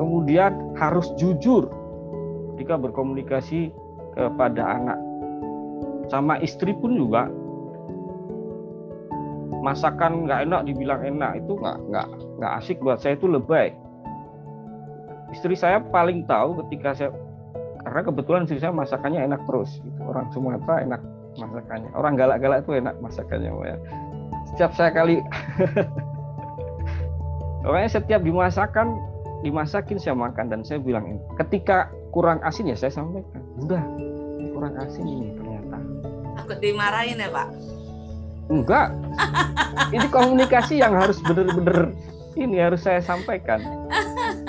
Kemudian 0.00 0.74
harus 0.74 1.12
jujur 1.20 1.70
ketika 2.54 2.80
berkomunikasi 2.80 3.70
kepada 4.16 4.62
anak. 4.64 4.98
Sama 6.12 6.36
istri 6.44 6.76
pun 6.76 6.96
juga 6.98 7.30
masakan 9.64 10.28
nggak 10.28 10.44
enak 10.44 10.60
dibilang 10.68 11.00
enak 11.00 11.40
itu 11.40 11.56
nggak 11.56 11.76
nggak 11.88 12.06
nggak 12.36 12.52
asik 12.60 12.76
buat 12.84 13.00
saya 13.00 13.16
itu 13.16 13.24
lebay. 13.24 13.72
Istri 15.32 15.56
saya 15.56 15.80
paling 15.80 16.28
tahu 16.28 16.60
ketika 16.64 16.92
saya 16.92 17.10
karena 17.80 18.00
kebetulan 18.04 18.44
istri 18.44 18.60
saya 18.60 18.76
masakannya 18.76 19.24
enak 19.24 19.40
terus 19.48 19.80
gitu. 19.80 20.00
orang 20.04 20.28
Sumatera 20.36 20.84
enak 20.84 21.00
masakannya 21.40 21.90
orang 21.96 22.12
galak-galak 22.14 22.58
itu 22.60 22.76
enak 22.76 22.94
masakannya 23.00 23.50
ya. 23.64 23.76
Setiap 24.52 24.76
saya 24.76 24.92
kali 24.92 25.24
pokoknya 27.64 27.88
setiap 27.88 28.20
dimasakan 28.20 29.00
dimasakin 29.40 29.96
saya 29.96 30.12
makan 30.12 30.52
dan 30.52 30.60
saya 30.60 30.80
bilang 30.80 31.08
ini 31.08 31.20
ketika 31.40 31.88
kurang 32.12 32.44
asin 32.44 32.68
ya 32.68 32.76
saya 32.76 32.92
sampaikan 32.92 33.40
udah 33.64 33.82
kurang 34.52 34.76
asin 34.76 35.08
ini 35.08 35.32
ternyata. 35.40 35.80
Takut 36.36 36.58
dimarahin 36.60 37.16
ya 37.16 37.32
pak 37.32 37.48
Enggak. 38.48 38.92
Ini 39.90 40.06
komunikasi 40.10 40.80
yang 40.80 40.94
harus 40.96 41.18
benar-benar 41.24 41.92
ini 42.34 42.58
harus 42.58 42.82
saya 42.82 42.98
sampaikan. 42.98 43.62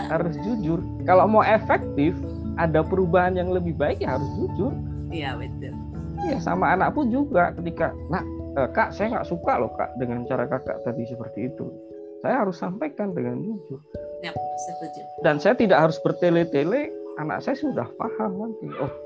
Harus 0.10 0.34
jujur. 0.42 0.82
Kalau 1.06 1.30
mau 1.30 1.46
efektif, 1.46 2.18
ada 2.58 2.82
perubahan 2.82 3.38
yang 3.38 3.54
lebih 3.54 3.78
baik 3.78 4.02
ya 4.02 4.18
harus 4.18 4.30
jujur. 4.38 4.74
Iya 5.14 5.38
betul. 5.38 5.74
Iya 6.26 6.38
sama 6.42 6.74
anak 6.74 6.98
pun 6.98 7.14
juga 7.14 7.54
ketika, 7.62 7.94
nak 8.10 8.24
eh, 8.58 8.70
kak 8.74 8.90
saya 8.96 9.20
nggak 9.20 9.28
suka 9.30 9.54
loh 9.60 9.72
kak 9.76 9.94
dengan 10.02 10.26
cara 10.26 10.50
kakak 10.50 10.82
tadi 10.82 11.04
seperti 11.06 11.52
itu. 11.52 11.70
Saya 12.26 12.42
harus 12.42 12.58
sampaikan 12.58 13.14
dengan 13.14 13.38
jujur. 13.38 13.78
Ya, 14.26 14.34
setuju. 14.34 15.02
Dan 15.22 15.38
saya 15.38 15.54
tidak 15.54 15.86
harus 15.86 16.02
bertele-tele. 16.02 16.90
Anak 17.22 17.46
saya 17.46 17.54
sudah 17.54 17.86
paham 18.02 18.32
nanti. 18.42 18.66
Oh 18.82 19.05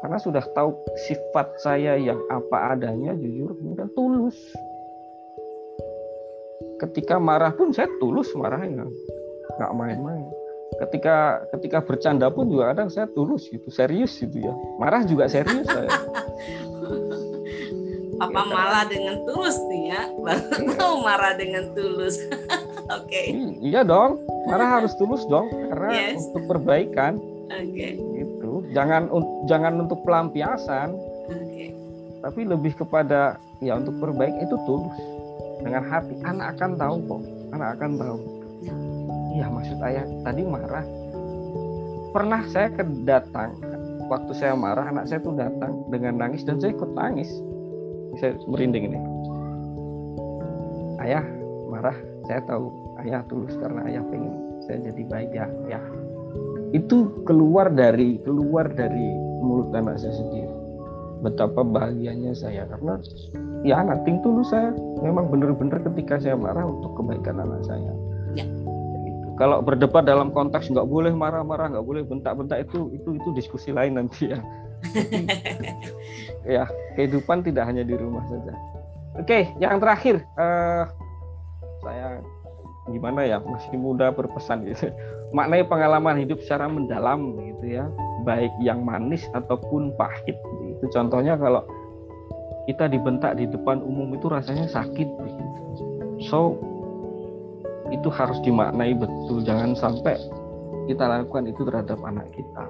karena 0.00 0.16
sudah 0.16 0.44
tahu 0.56 0.72
sifat 1.08 1.60
saya 1.60 1.96
yang 2.00 2.16
apa 2.32 2.72
adanya 2.76 3.12
jujur 3.12 3.52
dan 3.76 3.92
tulus. 3.92 4.36
Ketika 6.80 7.20
marah 7.20 7.52
pun 7.52 7.76
saya 7.76 7.88
tulus 8.00 8.32
marahnya 8.32 8.88
nggak 9.60 9.72
main-main. 9.76 10.24
Ketika 10.80 11.44
ketika 11.52 11.84
bercanda 11.84 12.32
pun 12.32 12.48
juga 12.48 12.72
kadang 12.72 12.88
saya 12.88 13.04
tulus 13.12 13.44
gitu 13.52 13.68
serius 13.68 14.16
gitu 14.16 14.40
ya. 14.40 14.54
Marah 14.80 15.04
juga 15.04 15.28
serius 15.28 15.68
saya. 15.68 15.92
Papa 18.20 18.44
ya, 18.44 18.52
malah 18.52 18.84
dengan 18.84 19.16
tulus 19.24 19.56
nih 19.68 19.96
ya? 19.96 20.02
Baru 20.12 20.44
iya. 20.44 20.76
tahu 20.76 20.94
marah 21.00 21.32
dengan 21.40 21.64
tulus. 21.72 22.20
Oke. 22.96 23.08
Okay. 23.08 23.24
iya 23.64 23.80
dong. 23.80 24.20
Marah 24.48 24.80
harus 24.80 24.92
tulus 24.96 25.24
dong 25.28 25.48
karena 25.48 25.88
yes. 25.92 26.24
untuk 26.28 26.44
perbaikan. 26.48 27.16
Oke. 27.48 27.64
okay 27.96 28.09
jangan 28.72 29.10
jangan 29.46 29.86
untuk 29.86 30.00
pelampiasan. 30.06 30.94
Okay. 31.30 31.70
tapi 32.20 32.44
lebih 32.44 32.76
kepada 32.76 33.40
ya 33.64 33.80
untuk 33.80 33.96
perbaik 33.96 34.34
itu 34.44 34.56
tulus. 34.68 34.96
Dengan 35.60 35.84
hati. 35.88 36.16
Anak 36.24 36.56
akan 36.56 36.70
tahu 36.76 36.96
kok. 37.04 37.22
Anak 37.52 37.68
akan 37.76 37.90
tahu. 38.00 38.18
Iya 39.36 39.46
maksud 39.48 39.78
ayah 39.84 40.04
tadi 40.26 40.42
marah. 40.44 40.84
Pernah 42.10 42.42
saya 42.50 42.68
kedatang 42.74 43.54
waktu 44.10 44.32
saya 44.34 44.58
marah 44.58 44.90
anak 44.90 45.06
saya 45.06 45.22
tuh 45.22 45.38
datang 45.38 45.86
dengan 45.88 46.18
nangis 46.18 46.42
dan 46.42 46.58
saya 46.58 46.74
ikut 46.74 46.90
nangis. 46.92 47.30
Saya 48.18 48.34
merinding 48.50 48.90
ini. 48.90 49.00
Ayah 51.00 51.24
marah 51.70 51.96
saya 52.26 52.40
tahu 52.44 52.68
ayah 53.06 53.22
tulus 53.30 53.54
karena 53.56 53.86
ayah 53.88 54.02
pengen 54.10 54.34
saya 54.66 54.78
jadi 54.90 55.02
baik 55.08 55.30
ya 55.32 55.46
ya 55.70 55.80
itu 56.70 57.26
keluar 57.26 57.70
dari 57.70 58.22
keluar 58.22 58.70
dari 58.70 59.06
mulut 59.42 59.74
anak 59.74 59.98
saya 59.98 60.14
sendiri. 60.14 60.54
Betapa 61.20 61.60
bahagianya 61.60 62.32
saya 62.32 62.64
karena 62.70 62.96
ya 63.66 63.84
ting 64.06 64.24
dulu 64.24 64.40
saya 64.40 64.72
memang 65.04 65.28
benar-benar 65.28 65.84
ketika 65.92 66.16
saya 66.16 66.36
marah 66.38 66.64
untuk 66.64 66.96
kebaikan 66.96 67.42
anak 67.42 67.60
saya. 67.66 67.92
Ya. 68.38 68.46
Kalau 69.36 69.64
berdebat 69.64 70.04
dalam 70.04 70.32
konteks 70.32 70.68
nggak 70.68 70.88
boleh 70.88 71.12
marah-marah 71.12 71.72
nggak 71.72 71.86
boleh 71.86 72.02
bentak-bentak 72.04 72.68
itu 72.68 72.92
itu 72.92 73.16
itu 73.16 73.28
diskusi 73.36 73.70
lain 73.72 73.98
nanti 73.98 74.32
ya. 74.32 74.40
Ya 76.40 76.64
kehidupan 76.96 77.44
tidak 77.44 77.68
hanya 77.68 77.84
di 77.84 77.92
rumah 77.92 78.24
saja. 78.24 78.56
Oke 79.20 79.52
yang 79.60 79.76
terakhir 79.76 80.24
uh, 80.40 80.88
saya 81.84 82.24
gimana 82.92 83.26
ya 83.26 83.38
masih 83.42 83.74
muda 83.78 84.10
berpesan 84.10 84.66
gitu. 84.66 84.90
Maknai 85.36 85.66
pengalaman 85.66 86.18
hidup 86.20 86.42
secara 86.42 86.66
mendalam 86.66 87.38
gitu 87.38 87.80
ya. 87.80 87.86
Baik 88.26 88.52
yang 88.60 88.84
manis 88.84 89.24
ataupun 89.32 89.94
pahit 89.96 90.36
itu 90.80 90.84
contohnya 90.92 91.36
kalau 91.36 91.64
kita 92.68 92.88
dibentak 92.88 93.36
di 93.36 93.48
depan 93.48 93.80
umum 93.84 94.12
itu 94.14 94.28
rasanya 94.28 94.68
sakit 94.68 95.08
gitu. 95.08 95.42
so 96.20 96.60
itu 97.90 98.08
harus 98.08 98.38
dimaknai 98.46 98.94
betul. 98.94 99.42
Jangan 99.42 99.74
sampai 99.74 100.16
kita 100.86 101.04
lakukan 101.06 101.50
itu 101.50 101.60
terhadap 101.66 101.98
anak 102.06 102.26
kita. 102.32 102.64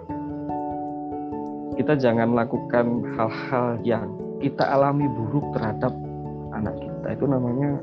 Kita 1.76 1.92
jangan 1.96 2.36
lakukan 2.36 2.86
hal-hal 3.16 3.80
yang 3.84 4.08
kita 4.40 4.64
alami 4.64 5.06
buruk 5.08 5.44
terhadap 5.56 5.92
anak 6.56 6.76
kita. 6.80 7.08
Itu 7.16 7.24
namanya 7.28 7.78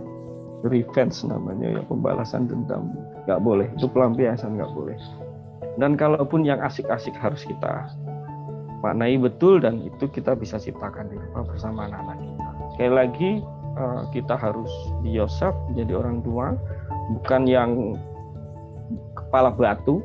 revenge 0.66 1.22
namanya 1.28 1.78
ya 1.78 1.82
pembalasan 1.86 2.49
dendam. 2.49 2.89
Nggak 3.30 3.41
boleh 3.43 3.68
itu 3.78 3.86
pelampiasan 3.89 4.58
nggak 4.58 4.72
boleh. 4.74 4.97
Dan 5.78 5.93
kalaupun 5.93 6.41
yang 6.41 6.58
asik-asik 6.66 7.14
harus 7.14 7.45
kita 7.45 7.86
maknai 8.82 9.18
betul 9.18 9.62
dan 9.62 9.82
itu 9.82 10.10
kita 10.10 10.38
bisa 10.38 10.58
ciptakan 10.58 11.10
di 11.10 11.18
rumah 11.18 11.45
bersama 11.45 11.89
anak-anak 11.89 12.18
kita. 12.18 12.49
Sekali 12.74 12.93
lagi 12.93 13.32
eh, 13.78 14.01
kita 14.14 14.34
harus 14.38 14.70
be 15.05 15.14
yourself 15.14 15.53
menjadi 15.70 16.01
orang 16.01 16.26
tua 16.26 16.58
bukan 17.14 17.41
yang 17.45 17.72
kepala 19.16 19.51
batu 19.51 20.01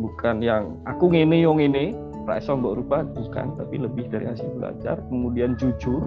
bukan 0.00 0.40
yang 0.40 0.76
aku 0.88 1.12
ngene 1.12 1.44
yang 1.44 1.60
ini 1.60 1.92
rasa 2.24 2.54
mbok 2.54 2.86
bukan 2.88 3.46
tapi 3.58 3.76
lebih 3.82 4.08
dari 4.08 4.24
hasil 4.30 4.46
belajar 4.56 4.96
kemudian 5.10 5.58
jujur 5.58 6.00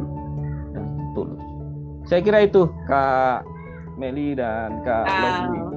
dan 0.73 0.85
tulus 1.13 1.54
saya 2.05 2.21
kira 2.21 2.45
itu 2.45 2.69
kak 2.85 3.45
Meli 3.95 4.37
dan 4.37 4.81
kak 4.85 5.05
oh. 5.05 5.73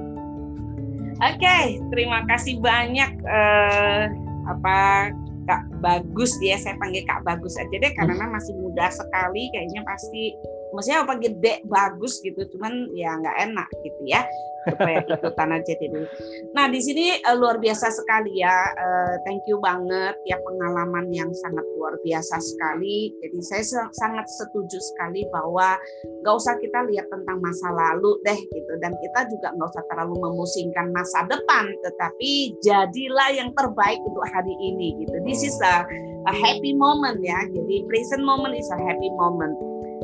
Oke, 1.19 1.35
okay, 1.35 1.83
terima 1.91 2.23
kasih 2.31 2.63
banyak 2.63 3.11
uh, 3.27 4.07
apa 4.47 5.11
Kak 5.49 5.81
Bagus 5.81 6.31
dia 6.37 6.55
saya 6.61 6.77
panggil 6.77 7.01
Kak 7.09 7.25
Bagus 7.25 7.57
aja 7.57 7.73
deh 7.73 7.91
karena 7.97 8.23
hmm. 8.23 8.33
masih 8.37 8.53
muda 8.55 8.87
sekali 8.93 9.49
kayaknya 9.49 9.81
pasti 9.81 10.37
maksudnya 10.73 11.05
apa 11.05 11.13
gede 11.17 11.65
bagus 11.65 12.21
gitu 12.21 12.45
cuman 12.55 12.91
ya 12.93 13.17
nggak 13.17 13.37
enak 13.49 13.67
gitu 13.81 14.01
ya 14.05 14.21
supaya 14.67 14.99
ikutan 15.07 15.49
aja 15.55 15.73
dulu. 15.79 16.07
Nah 16.51 16.65
di 16.67 16.79
sini 16.83 17.05
uh, 17.23 17.35
luar 17.37 17.61
biasa 17.61 17.87
sekali 17.93 18.43
ya, 18.43 18.51
uh, 18.75 19.13
thank 19.23 19.43
you 19.47 19.57
banget 19.61 20.15
ya 20.27 20.35
pengalaman 20.43 21.07
yang 21.13 21.31
sangat 21.31 21.63
luar 21.77 21.95
biasa 22.03 22.35
sekali. 22.41 23.13
Jadi 23.23 23.39
saya 23.39 23.63
sangat 23.95 24.27
setuju 24.27 24.77
sekali 24.93 25.23
bahwa 25.31 25.79
nggak 26.23 26.35
usah 26.35 26.55
kita 26.59 26.79
lihat 26.91 27.07
tentang 27.07 27.39
masa 27.39 27.71
lalu 27.71 28.19
deh 28.27 28.39
gitu, 28.39 28.73
dan 28.83 28.91
kita 28.99 29.19
juga 29.31 29.55
nggak 29.55 29.69
usah 29.71 29.85
terlalu 29.87 30.15
memusingkan 30.19 30.91
masa 30.91 31.23
depan, 31.27 31.71
tetapi 31.85 32.31
jadilah 32.63 33.29
yang 33.31 33.49
terbaik 33.55 33.99
untuk 34.03 34.25
hari 34.31 34.53
ini 34.59 35.05
gitu. 35.05 35.15
This 35.23 35.41
is 35.45 35.55
a, 35.63 35.87
a 36.27 36.33
happy 36.35 36.75
moment 36.75 37.23
ya, 37.23 37.39
jadi 37.47 37.75
present 37.87 38.23
moment 38.23 38.55
is 38.55 38.67
a 38.73 38.79
happy 38.79 39.09
moment 39.15 39.55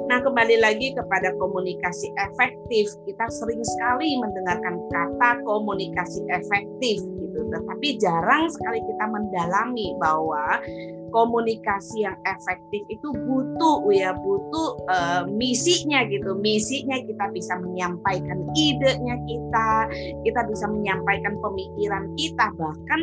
Nah, 0.06 0.22
kembali 0.22 0.62
lagi 0.62 0.94
kepada 0.94 1.34
komunikasi 1.42 2.14
efektif. 2.30 2.94
Kita 3.10 3.26
sering 3.34 3.62
sekali 3.66 4.22
mendengarkan 4.22 4.78
kata 4.94 5.42
komunikasi 5.42 6.22
efektif 6.30 7.02
gitu, 7.02 7.40
tetapi 7.50 7.98
jarang 7.98 8.46
sekali 8.54 8.86
kita 8.86 9.06
mendalami 9.10 9.98
bahwa 9.98 10.62
komunikasi 11.10 12.06
yang 12.06 12.20
efektif 12.28 12.84
itu 12.92 13.08
butuh 13.16 13.88
ya 13.90 14.14
butuh 14.14 14.78
uh, 14.94 15.24
misinya 15.26 16.06
gitu. 16.06 16.38
Misinya 16.38 17.02
kita 17.02 17.26
bisa 17.34 17.58
menyampaikan 17.66 18.46
idenya 18.54 19.18
kita, 19.26 19.90
kita 20.22 20.42
bisa 20.46 20.70
menyampaikan 20.70 21.34
pemikiran 21.42 22.14
kita, 22.14 22.46
bahkan 22.62 23.00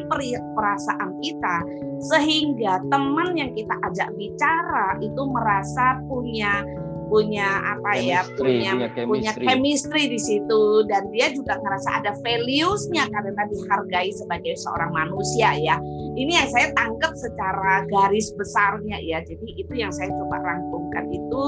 perasaan 0.55 1.19
kita 1.19 1.57
sehingga 2.03 2.83
teman 2.91 3.35
yang 3.39 3.51
kita 3.55 3.75
ajak 3.91 4.11
bicara 4.19 4.99
itu 4.99 5.23
merasa 5.27 6.03
punya 6.11 6.63
punya 7.13 7.61
apa 7.77 8.01
ya, 8.01 8.25
chemistry, 8.25 8.65
ya 8.65 8.73
punya 8.73 8.73
punya 8.73 8.89
chemistry. 8.89 9.13
punya 9.13 9.33
chemistry 9.37 10.03
di 10.09 10.21
situ. 10.21 10.63
Dan 10.89 11.13
dia 11.13 11.29
juga 11.37 11.61
ngerasa 11.61 12.01
ada 12.01 12.13
values-nya 12.25 13.05
karena 13.13 13.43
dihargai 13.53 14.11
sebagai 14.17 14.57
seorang 14.57 14.97
manusia 14.97 15.53
ya. 15.61 15.77
Ini 16.17 16.33
yang 16.33 16.49
saya 16.49 16.73
tangkap 16.73 17.13
secara 17.21 17.85
garis 17.93 18.33
besarnya 18.33 18.97
ya. 19.05 19.21
Jadi 19.21 19.61
itu 19.61 19.73
yang 19.77 19.93
saya 19.93 20.09
coba 20.09 20.41
rangkumkan 20.41 21.13
itu. 21.13 21.45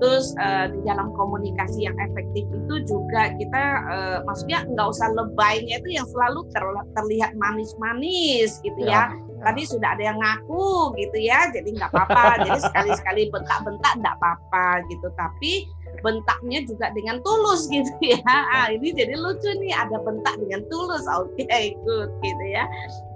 Terus 0.00 0.32
uh, 0.40 0.68
di 0.72 0.80
dalam 0.84 1.12
komunikasi 1.12 1.84
yang 1.84 1.96
efektif 2.00 2.44
itu 2.48 2.74
juga 2.88 3.36
kita 3.36 3.64
uh, 3.88 4.18
maksudnya 4.24 4.64
nggak 4.64 4.88
usah 4.96 5.12
lebaynya 5.12 5.76
itu 5.76 6.00
yang 6.00 6.08
selalu 6.08 6.48
ter, 6.52 6.64
terlihat 6.96 7.36
manis-manis 7.36 8.64
gitu 8.64 8.80
ya, 8.80 9.12
ya 9.12 9.29
tadi 9.40 9.62
sudah 9.64 9.96
ada 9.96 10.04
yang 10.12 10.18
ngaku 10.20 10.94
gitu 11.00 11.18
ya 11.18 11.48
jadi 11.52 11.68
nggak 11.68 11.90
apa-apa. 11.92 12.22
Jadi 12.46 12.60
sekali-sekali 12.60 13.22
bentak-bentak 13.32 13.92
nggak 14.00 14.16
apa-apa 14.20 14.84
gitu. 14.88 15.08
Tapi 15.16 15.52
bentaknya 16.00 16.64
juga 16.64 16.92
dengan 16.96 17.20
tulus 17.20 17.68
gitu 17.68 17.92
ya. 18.00 18.20
Ah, 18.26 18.72
ini 18.72 18.94
jadi 18.94 19.14
lucu 19.18 19.50
nih 19.60 19.74
ada 19.74 20.00
bentak 20.00 20.38
dengan 20.40 20.64
tulus. 20.72 21.04
Oke 21.10 21.44
okay, 21.44 21.76
good 21.84 22.10
gitu 22.24 22.44
ya. 22.48 22.64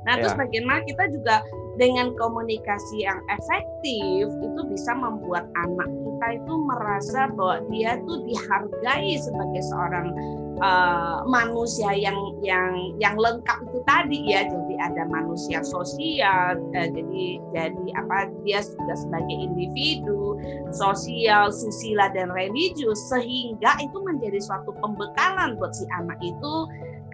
Nah 0.05 0.21
terus 0.21 0.37
ya. 0.37 0.45
bagaimana 0.45 0.81
kita 0.85 1.05
juga 1.13 1.41
dengan 1.75 2.15
komunikasi 2.15 3.03
yang 3.03 3.19
efektif 3.33 4.31
itu 4.31 4.61
bisa 4.71 4.93
membuat 4.95 5.49
anak 5.59 5.91
kita 5.91 6.27
itu 6.39 6.55
merasa 6.55 7.27
bahwa 7.35 7.59
dia 7.73 7.99
tuh 8.07 8.23
dihargai 8.23 9.19
sebagai 9.19 9.63
seorang 9.67 10.15
uh, 10.63 11.25
manusia 11.27 11.91
yang 11.95 12.17
yang 12.45 12.95
yang 13.01 13.15
lengkap 13.19 13.59
itu 13.67 13.79
tadi 13.89 14.21
ya 14.31 14.47
jadi 14.47 14.75
ada 14.93 15.03
manusia 15.09 15.65
sosial 15.65 16.61
uh, 16.77 16.89
jadi 16.91 17.25
jadi 17.55 17.87
apa 17.99 18.31
dia 18.47 18.63
sudah 18.63 18.97
sebagai 18.99 19.35
individu 19.35 20.39
sosial 20.71 21.51
susila 21.51 22.11
dan 22.13 22.31
religius 22.31 23.01
sehingga 23.11 23.79
itu 23.81 23.99
menjadi 24.05 24.39
suatu 24.39 24.71
pembekalan 24.83 25.57
buat 25.59 25.73
si 25.75 25.87
anak 25.95 26.19
itu 26.21 26.55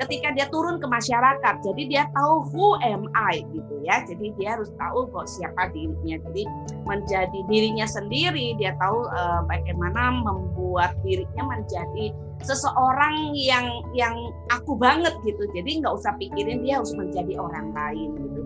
ketika 0.01 0.32
dia 0.32 0.49
turun 0.49 0.80
ke 0.80 0.86
masyarakat. 0.88 1.55
Jadi 1.61 1.82
dia 1.93 2.09
tahu 2.16 2.49
who 2.51 2.80
am 2.80 3.05
I 3.12 3.45
gitu 3.53 3.84
ya. 3.84 4.01
Jadi 4.09 4.32
dia 4.41 4.57
harus 4.57 4.72
tahu 4.80 5.07
kok 5.12 5.28
siapa 5.28 5.68
dirinya. 5.76 6.16
Jadi 6.24 6.43
menjadi 6.88 7.38
dirinya 7.53 7.84
sendiri, 7.84 8.57
dia 8.57 8.72
tahu 8.80 9.05
uh, 9.12 9.45
bagaimana 9.45 10.24
membuat 10.24 10.97
dirinya 11.05 11.45
menjadi 11.53 12.16
seseorang 12.45 13.36
yang 13.36 13.66
yang 13.93 14.16
aku 14.53 14.76
banget 14.76 15.12
gitu. 15.24 15.45
Jadi 15.53 15.84
nggak 15.84 15.95
usah 15.95 16.16
pikirin 16.16 16.64
dia 16.64 16.80
harus 16.80 16.93
menjadi 16.97 17.36
orang 17.36 17.72
lain 17.72 18.11
gitu. 18.16 18.41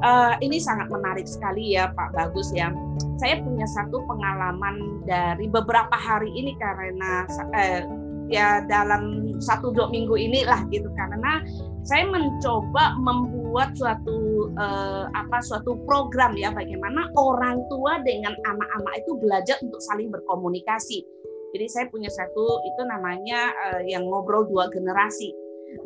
Uh, 0.00 0.32
ini 0.40 0.56
sangat 0.56 0.88
menarik 0.88 1.28
sekali 1.28 1.76
ya 1.76 1.92
Pak 1.92 2.16
Bagus 2.16 2.48
ya. 2.56 2.72
Saya 3.20 3.42
punya 3.44 3.68
satu 3.68 4.00
pengalaman 4.08 5.04
dari 5.04 5.44
beberapa 5.50 5.92
hari 5.92 6.32
ini 6.32 6.56
karena 6.56 7.28
eh, 7.52 7.84
ya 8.32 8.64
dalam 8.64 9.34
satu 9.42 9.74
dua 9.74 9.92
minggu 9.92 10.16
inilah 10.16 10.64
gitu 10.72 10.88
karena 10.96 11.44
saya 11.84 12.06
mencoba 12.08 12.96
membuat 12.96 13.76
suatu 13.76 14.48
eh, 14.56 15.04
apa 15.10 15.42
suatu 15.44 15.76
program 15.84 16.32
ya 16.38 16.48
bagaimana 16.54 17.10
orang 17.18 17.60
tua 17.68 18.00
dengan 18.06 18.32
anak-anak 18.46 18.94
itu 19.04 19.12
belajar 19.20 19.56
untuk 19.60 19.80
saling 19.84 20.08
berkomunikasi. 20.08 21.04
Jadi 21.50 21.66
saya 21.66 21.86
punya 21.90 22.10
satu 22.10 22.62
itu 22.62 22.82
namanya 22.86 23.50
eh, 23.70 23.90
yang 23.90 24.06
ngobrol 24.06 24.46
dua 24.46 24.70
generasi. 24.70 25.34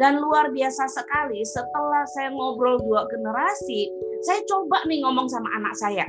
Dan 0.01 0.17
luar 0.17 0.49
biasa 0.49 0.89
sekali 0.89 1.45
setelah 1.45 2.09
saya 2.17 2.33
ngobrol 2.33 2.81
dua 2.81 3.05
generasi, 3.13 3.93
saya 4.25 4.41
coba 4.49 4.81
nih 4.89 5.05
ngomong 5.05 5.29
sama 5.29 5.49
anak 5.61 5.75
saya. 5.77 6.07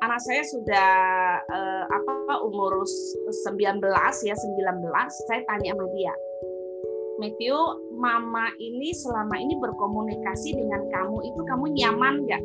Anak 0.00 0.16
saya 0.24 0.40
sudah 0.48 0.96
uh, 1.44 1.84
apa 1.84 2.40
umur 2.40 2.72
19 2.88 3.84
ya 4.24 4.32
19 4.32 4.80
saya 5.28 5.44
tanya 5.44 5.76
sama 5.76 5.84
dia 5.92 6.14
Matthew 7.20 7.52
mama 8.00 8.48
ini 8.56 8.96
selama 8.96 9.36
ini 9.36 9.60
berkomunikasi 9.60 10.56
dengan 10.56 10.88
kamu 10.88 11.20
itu 11.20 11.40
kamu 11.44 11.64
nyaman 11.76 12.24
nggak? 12.24 12.42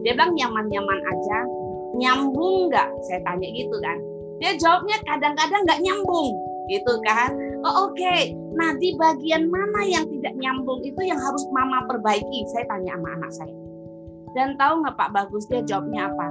Dia 0.00 0.16
bilang 0.16 0.32
nyaman-nyaman 0.32 0.98
aja. 1.12 1.38
Nyambung 1.92 2.72
nggak? 2.72 2.88
Saya 3.04 3.20
tanya 3.20 3.52
gitu 3.52 3.76
kan 3.84 4.00
dia 4.38 4.52
jawabnya 4.58 4.96
kadang-kadang 5.06 5.62
nggak 5.66 5.82
nyambung 5.82 6.34
gitu 6.68 6.94
kan 7.06 7.32
oh 7.64 7.88
oke 7.88 7.96
okay. 7.96 8.34
nah 8.54 8.76
di 8.76 8.94
bagian 8.96 9.48
mana 9.48 9.80
yang 9.88 10.04
tidak 10.08 10.34
nyambung 10.36 10.84
itu 10.84 11.00
yang 11.02 11.18
harus 11.18 11.42
mama 11.50 11.84
perbaiki 11.88 12.44
saya 12.52 12.64
tanya 12.68 12.94
sama 12.96 13.08
anak 13.18 13.32
saya 13.34 13.56
dan 14.36 14.54
tahu 14.60 14.84
nggak 14.84 14.96
Pak 15.00 15.10
Bagus 15.16 15.48
dia 15.48 15.64
jawabnya 15.64 16.12
apa 16.12 16.28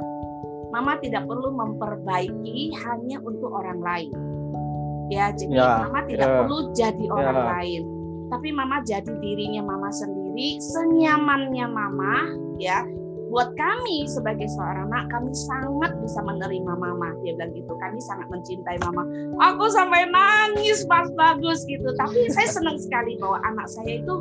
Mama 0.67 0.99
tidak 0.99 1.23
perlu 1.27 1.55
memperbaiki 1.55 2.75
hanya 2.75 3.17
untuk 3.23 3.51
orang 3.55 3.79
lain. 3.79 4.11
Ya, 5.07 5.31
jadi 5.31 5.55
ya, 5.55 5.87
Mama 5.87 6.03
tidak 6.03 6.27
ya, 6.27 6.35
perlu 6.43 6.57
jadi 6.75 7.05
orang 7.07 7.37
ya. 7.39 7.45
lain. 7.55 7.81
Tapi 8.27 8.49
Mama 8.51 8.83
jadi 8.83 9.13
dirinya 9.23 9.63
Mama 9.63 9.87
sendiri, 9.95 10.59
senyamannya 10.59 11.67
Mama, 11.71 12.13
ya. 12.59 12.83
Buat 13.27 13.53
kami 13.59 14.07
sebagai 14.07 14.47
seorang 14.55 14.87
anak, 14.87 15.11
kami 15.11 15.31
sangat 15.35 15.91
bisa 15.99 16.19
menerima 16.23 16.73
Mama. 16.73 17.11
Dia 17.21 17.35
bilang 17.35 17.51
gitu, 17.51 17.73
kami 17.77 17.99
sangat 17.99 18.27
mencintai 18.31 18.79
Mama. 18.81 19.03
Aku 19.51 19.67
sampai 19.67 20.07
nangis 20.07 20.87
pas 20.87 21.11
bagus 21.11 21.67
gitu. 21.67 21.91
Tapi 21.99 22.31
saya 22.31 22.47
senang 22.47 22.79
sekali 22.79 23.19
bahwa 23.19 23.39
anak 23.43 23.67
saya 23.67 23.99
itu 23.99 24.15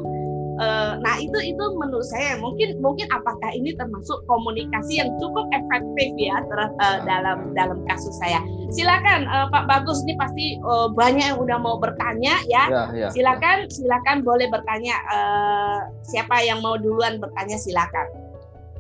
Uh, 0.57 0.97
nah 1.05 1.21
itu 1.21 1.37
itu 1.53 1.65
menurut 1.77 2.09
saya 2.09 2.41
mungkin 2.41 2.81
mungkin 2.81 3.05
apakah 3.13 3.53
ini 3.53 3.77
termasuk 3.77 4.25
komunikasi 4.25 5.05
yang 5.05 5.13
cukup 5.21 5.45
efektif 5.53 6.17
ya 6.17 6.41
ter, 6.49 6.61
uh, 6.81 6.99
dalam 7.05 7.53
dalam 7.53 7.85
kasus 7.85 8.17
saya. 8.17 8.41
Silakan 8.73 9.29
uh, 9.29 9.53
Pak 9.53 9.69
Bagus 9.69 10.01
ini 10.09 10.17
pasti 10.17 10.57
uh, 10.65 10.89
banyak 10.89 11.37
yang 11.37 11.39
udah 11.45 11.61
mau 11.61 11.77
bertanya 11.77 12.41
ya. 12.49 12.73
ya, 12.73 12.83
ya 12.97 13.09
silakan 13.13 13.69
ya. 13.69 13.73
silakan 13.73 14.25
boleh 14.25 14.49
bertanya 14.49 14.97
uh, 15.13 15.79
siapa 16.09 16.41
yang 16.41 16.65
mau 16.65 16.81
duluan 16.81 17.21
bertanya 17.21 17.61
silakan. 17.61 18.09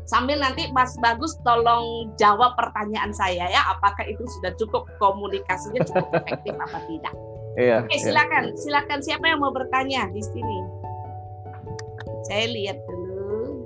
Sambil 0.07 0.39
nanti 0.39 0.71
Mas 0.71 0.95
Bagus 1.03 1.35
tolong 1.43 2.15
jawab 2.15 2.55
pertanyaan 2.55 3.11
saya 3.11 3.51
ya 3.51 3.63
apakah 3.75 4.07
itu 4.07 4.23
sudah 4.39 4.55
cukup 4.55 4.87
komunikasinya 5.03 5.83
cukup 5.83 6.07
efektif 6.23 6.55
apa 6.55 6.79
tidak. 6.87 7.15
Iya, 7.57 7.83
Oke, 7.83 7.97
silakan. 7.99 8.53
Iya. 8.53 8.59
Silakan 8.61 9.01
siapa 9.03 9.25
yang 9.27 9.41
mau 9.43 9.51
bertanya 9.51 10.07
di 10.13 10.23
sini? 10.23 10.59
Saya 12.29 12.47
lihat 12.53 12.79
dulu. 12.85 13.65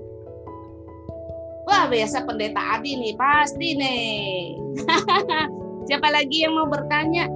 Wah, 1.66 1.91
biasa 1.91 2.24
pendeta 2.24 2.78
Adi 2.78 2.97
nih, 2.97 3.14
pasti 3.18 3.68
nih. 3.78 4.57
Siapa 5.91 6.07
lagi 6.12 6.47
yang 6.47 6.55
mau 6.55 6.70
bertanya? 6.70 7.26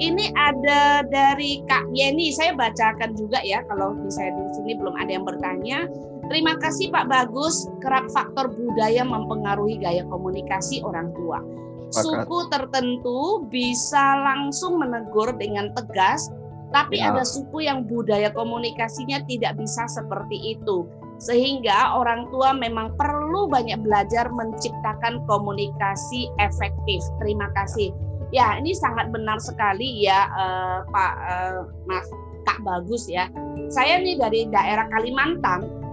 Ini 0.00 0.32
ada 0.32 1.04
dari 1.04 1.60
Kak 1.68 1.92
Yeni, 1.92 2.32
saya 2.32 2.56
bacakan 2.56 3.12
juga 3.14 3.38
ya 3.44 3.60
kalau 3.68 3.92
misalnya 3.92 4.40
di 4.40 4.52
sini 4.56 4.72
belum 4.80 4.94
ada 4.96 5.10
yang 5.12 5.26
bertanya. 5.28 5.84
Terima 6.30 6.54
kasih 6.62 6.94
Pak 6.94 7.10
Bagus. 7.10 7.66
Kerap 7.82 8.06
faktor 8.14 8.54
budaya 8.54 9.02
mempengaruhi 9.02 9.82
gaya 9.82 10.06
komunikasi 10.06 10.78
orang 10.86 11.10
tua. 11.18 11.42
Suku 11.90 12.46
tertentu 12.54 13.50
bisa 13.50 14.14
langsung 14.22 14.78
menegur 14.78 15.34
dengan 15.34 15.74
tegas, 15.74 16.30
tapi 16.70 17.02
ya. 17.02 17.10
ada 17.10 17.26
suku 17.26 17.66
yang 17.66 17.82
budaya 17.82 18.30
komunikasinya 18.30 19.26
tidak 19.26 19.58
bisa 19.58 19.90
seperti 19.90 20.54
itu. 20.54 20.86
Sehingga 21.18 21.98
orang 21.98 22.30
tua 22.30 22.54
memang 22.54 22.94
perlu 22.94 23.50
banyak 23.50 23.82
belajar 23.82 24.30
menciptakan 24.30 25.26
komunikasi 25.26 26.30
efektif. 26.38 27.02
Terima 27.18 27.50
kasih. 27.58 27.90
Ya, 28.30 28.54
ini 28.54 28.70
sangat 28.70 29.10
benar 29.10 29.42
sekali 29.42 30.06
ya 30.06 30.30
uh, 30.30 30.86
Pak 30.94 31.14
uh, 31.26 31.60
Mas 31.90 32.06
Kak 32.46 32.62
Bagus 32.62 33.10
ya. 33.10 33.26
Saya 33.66 33.98
nih 33.98 34.14
dari 34.14 34.46
daerah 34.46 34.86
Kalimantan 34.94 35.89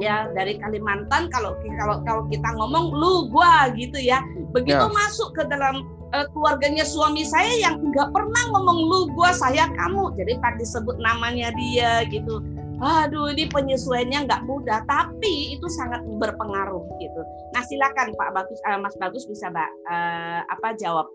ya 0.00 0.26
dari 0.32 0.56
Kalimantan 0.58 1.28
kalau 1.28 1.54
kalau 1.78 2.00
kalau 2.02 2.22
kita 2.32 2.48
ngomong 2.56 2.96
lu 2.96 3.28
gua 3.28 3.70
gitu 3.76 4.00
ya. 4.00 4.24
Begitu 4.56 4.80
ya. 4.80 4.90
masuk 4.90 5.36
ke 5.36 5.46
dalam 5.46 5.86
uh, 6.16 6.26
keluarganya 6.34 6.82
suami 6.82 7.22
saya 7.22 7.52
yang 7.60 7.78
nggak 7.78 8.10
pernah 8.10 8.42
ngomong 8.56 8.78
lu 8.88 9.00
gua 9.14 9.30
saya 9.36 9.68
kamu. 9.76 10.16
Jadi 10.16 10.40
tadi 10.40 10.64
sebut 10.64 10.96
namanya 10.98 11.52
dia 11.54 12.02
gitu. 12.08 12.40
Aduh 12.80 13.28
ini 13.28 13.44
penyesuaiannya 13.52 14.24
nggak 14.24 14.42
mudah 14.48 14.80
tapi 14.88 15.52
itu 15.52 15.68
sangat 15.68 16.00
berpengaruh 16.16 16.80
gitu. 16.96 17.20
Nah 17.52 17.62
silakan 17.68 18.16
Pak 18.16 18.30
Bagus 18.32 18.58
uh, 18.64 18.80
Mas 18.80 18.96
Bagus 18.96 19.28
bisa 19.28 19.52
Mbak 19.52 19.70
uh, 19.84 20.40
apa 20.48 20.72
jawab 20.80 21.06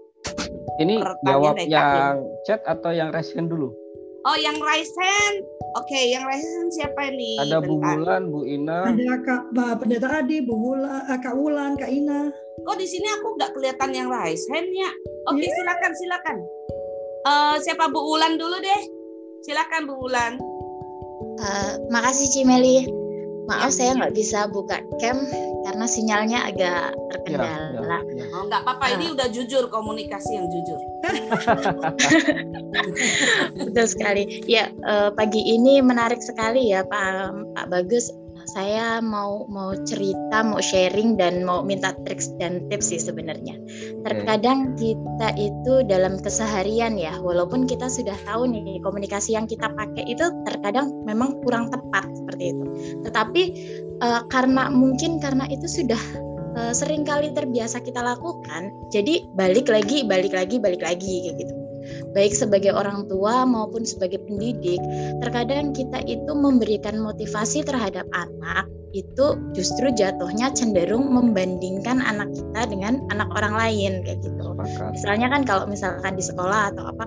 ini 0.82 1.00
jawab 1.24 1.56
yang 1.66 2.22
chat 2.44 2.62
atau 2.66 2.92
yang 2.92 3.14
resen 3.14 3.48
dulu 3.48 3.72
Oh, 4.26 4.38
yang 4.41 4.57
Raisen. 4.57 5.34
Oke, 5.78 5.93
okay, 5.93 6.03
yang 6.17 6.26
Raisen 6.26 6.73
siapa 6.73 7.13
ini? 7.13 7.38
Ada 7.45 7.61
Bu 7.61 7.78
Wulan, 7.78 8.34
Bu 8.34 8.41
Ina. 8.41 8.89
Ada 8.89 9.21
Kak 9.21 9.53
Pendeta 9.53 10.09
Adi, 10.09 10.41
Bu 10.41 10.57
Wulan, 10.57 11.05
eh, 11.13 11.19
Kak 11.21 11.38
Wulan, 11.38 11.78
Kak 11.78 11.93
Ina. 11.93 12.34
Oh, 12.65 12.73
di 12.73 12.89
sini 12.89 13.05
aku 13.21 13.38
nggak 13.38 13.53
kelihatan 13.53 13.93
yang 13.93 14.09
Raisen 14.09 14.65
ya. 14.73 14.89
Oke, 15.30 15.38
okay, 15.38 15.45
iya. 15.45 15.45
yeah. 15.45 15.55
silakan, 15.61 15.91
silakan. 15.93 16.38
Uh, 17.26 17.55
siapa 17.61 17.86
Bu 17.93 18.01
Wulan 18.01 18.41
dulu 18.41 18.57
deh? 18.57 18.82
Silakan 19.45 19.86
Bu 19.86 19.93
Wulan. 19.93 20.41
Uh, 21.38 21.78
makasih 21.93 22.26
Cimeli. 22.34 22.89
Maaf 23.45 23.69
ya. 23.78 23.78
saya 23.78 23.91
nggak 24.01 24.15
bisa 24.17 24.49
buka 24.49 24.82
cam 24.97 25.21
karena 25.66 25.86
sinyalnya 25.89 26.39
agak 26.45 26.93
terkendala. 27.09 27.74
Ya, 27.74 27.97
ya, 28.05 28.22
ya. 28.22 28.26
Oh, 28.38 28.45
nggak 28.45 28.61
apa-apa, 28.61 28.86
ini 28.93 29.09
udah 29.18 29.28
jujur 29.34 29.66
komunikasi 29.74 30.38
yang 30.38 30.45
jujur. 30.53 30.80
Betul 33.57 33.88
sekali. 33.89 34.45
Ya, 34.45 34.70
uh, 34.86 35.09
pagi 35.18 35.41
ini 35.41 35.82
menarik 35.82 36.22
sekali 36.22 36.70
ya 36.70 36.86
Pak 36.86 37.57
Pak 37.57 37.66
Bagus 37.74 38.13
saya 38.50 39.02
mau 39.02 39.50
mau 39.50 39.74
cerita, 39.86 40.46
mau 40.46 40.62
sharing 40.62 41.18
dan 41.18 41.41
mau 41.41 41.66
minta 41.66 41.91
triks 42.06 42.30
dan 42.38 42.66
tips 42.70 42.93
sih 42.93 43.02
sebenarnya. 43.02 43.58
Terkadang 44.06 44.78
kita 44.78 45.34
itu 45.38 45.82
dalam 45.89 46.22
keseharian 46.22 46.96
ya, 46.96 47.18
walaupun 47.20 47.66
kita 47.66 47.89
sudah 47.89 48.16
tahu 48.30 48.46
nih 48.50 48.78
komunikasi 48.86 49.34
yang 49.34 49.50
kita 49.50 49.70
pakai 49.74 50.06
itu 50.06 50.26
terkadang 50.46 50.93
memang 51.04 51.41
kurang 51.41 51.74
tepat 51.74 52.06
seperti 52.14 52.54
itu. 52.54 52.66
Tetapi 53.04 53.43
uh, 54.06 54.22
karena 54.30 54.70
mungkin 54.70 55.18
karena 55.18 55.50
itu 55.50 55.66
sudah 55.66 56.02
uh, 56.56 56.74
sering 56.74 57.04
kali 57.04 57.34
terbiasa 57.34 57.82
kita 57.82 58.00
lakukan, 58.00 58.70
jadi 58.93 59.26
balik 59.34 59.68
lagi, 59.68 60.06
balik 60.06 60.32
lagi, 60.38 60.62
balik 60.62 60.86
lagi 60.86 61.30
kayak 61.30 61.38
gitu 61.41 61.64
baik 62.14 62.34
sebagai 62.34 62.74
orang 62.74 63.06
tua 63.10 63.44
maupun 63.44 63.86
sebagai 63.86 64.22
pendidik, 64.24 64.80
terkadang 65.22 65.72
kita 65.72 66.02
itu 66.06 66.32
memberikan 66.32 67.00
motivasi 67.02 67.64
terhadap 67.66 68.06
anak 68.14 68.66
itu 68.96 69.36
justru 69.52 69.92
jatuhnya 69.92 70.56
cenderung 70.56 71.12
membandingkan 71.12 72.00
anak 72.00 72.32
kita 72.32 72.62
dengan 72.72 73.04
anak 73.12 73.28
orang 73.36 73.52
lain 73.60 73.92
kayak 74.08 74.24
gitu. 74.24 74.56
Misalnya 74.96 75.28
kan 75.28 75.44
kalau 75.44 75.68
misalkan 75.68 76.16
di 76.16 76.24
sekolah 76.24 76.72
atau 76.72 76.96
apa, 76.96 77.06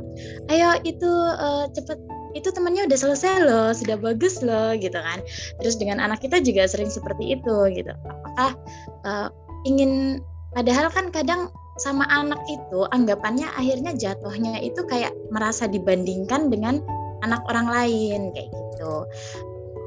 ayo 0.53 0.77
itu 0.85 1.09
uh, 1.41 1.65
cepet 1.73 1.97
itu 2.37 2.53
temannya 2.53 2.85
udah 2.85 2.99
selesai 3.01 3.35
loh, 3.41 3.73
sudah 3.73 3.97
bagus 3.97 4.45
loh 4.45 4.77
gitu 4.77 5.01
kan. 5.01 5.25
Terus 5.65 5.81
dengan 5.81 6.05
anak 6.05 6.21
kita 6.21 6.45
juga 6.45 6.69
sering 6.69 6.93
seperti 6.93 7.41
itu 7.41 7.57
gitu. 7.73 7.93
Apakah 8.05 8.53
uh, 9.09 9.29
ingin 9.65 10.21
padahal 10.53 10.93
kan 10.93 11.09
kadang 11.09 11.49
sama 11.79 12.05
anak 12.11 12.43
itu 12.51 12.85
anggapannya 12.91 13.47
akhirnya 13.55 13.95
jatuhnya 13.95 14.59
itu 14.61 14.83
kayak 14.87 15.15
merasa 15.31 15.71
dibandingkan 15.71 16.51
dengan 16.51 16.83
anak 17.23 17.43
orang 17.51 17.67
lain 17.71 18.35
kayak 18.35 18.51
gitu. 18.51 18.95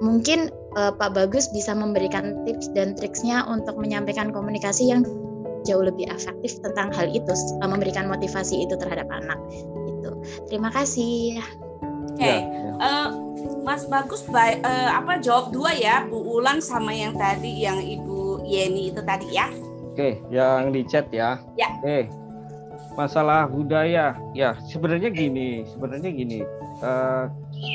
Mungkin 0.02 0.50
uh, 0.76 0.92
Pak 0.98 1.14
Bagus 1.14 1.52
bisa 1.54 1.78
memberikan 1.78 2.42
tips 2.48 2.74
dan 2.74 2.98
triksnya 2.98 3.46
untuk 3.46 3.78
menyampaikan 3.78 4.34
komunikasi 4.34 4.90
yang 4.90 5.06
jauh 5.62 5.86
lebih 5.86 6.10
efektif 6.10 6.58
tentang 6.66 6.90
hal 6.90 7.06
itu, 7.14 7.30
uh, 7.62 7.70
memberikan 7.70 8.10
motivasi 8.10 8.66
itu 8.66 8.74
terhadap 8.82 9.06
anak. 9.14 9.38
Itu. 9.86 10.10
Terima 10.50 10.74
kasih. 10.74 11.38
Oke, 12.12 12.18
okay. 12.18 12.40
ya, 12.44 12.50
ya. 12.50 12.74
uh, 12.82 13.10
Mas 13.62 13.86
Bagus, 13.86 14.26
by, 14.26 14.58
uh, 14.66 14.90
apa 14.98 15.22
jawab 15.22 15.54
dua 15.54 15.70
ya, 15.78 16.10
Bu 16.10 16.18
Ulan 16.18 16.60
sama 16.66 16.92
yang 16.92 17.14
tadi 17.14 17.62
yang 17.62 17.78
Ibu 17.78 18.42
Yeni 18.42 18.90
itu 18.90 19.06
tadi 19.06 19.38
ya. 19.38 19.48
Oke, 19.92 20.24
yang 20.32 20.72
di 20.72 20.88
chat 20.88 21.12
ya. 21.12 21.36
Ya. 21.60 21.68
Oke. 21.84 22.08
Masalah 22.96 23.48
budaya, 23.48 24.16
ya 24.36 24.56
sebenarnya 24.68 25.12
gini, 25.12 25.64
sebenarnya 25.68 26.12
gini. 26.12 26.40
Uh, 26.84 27.28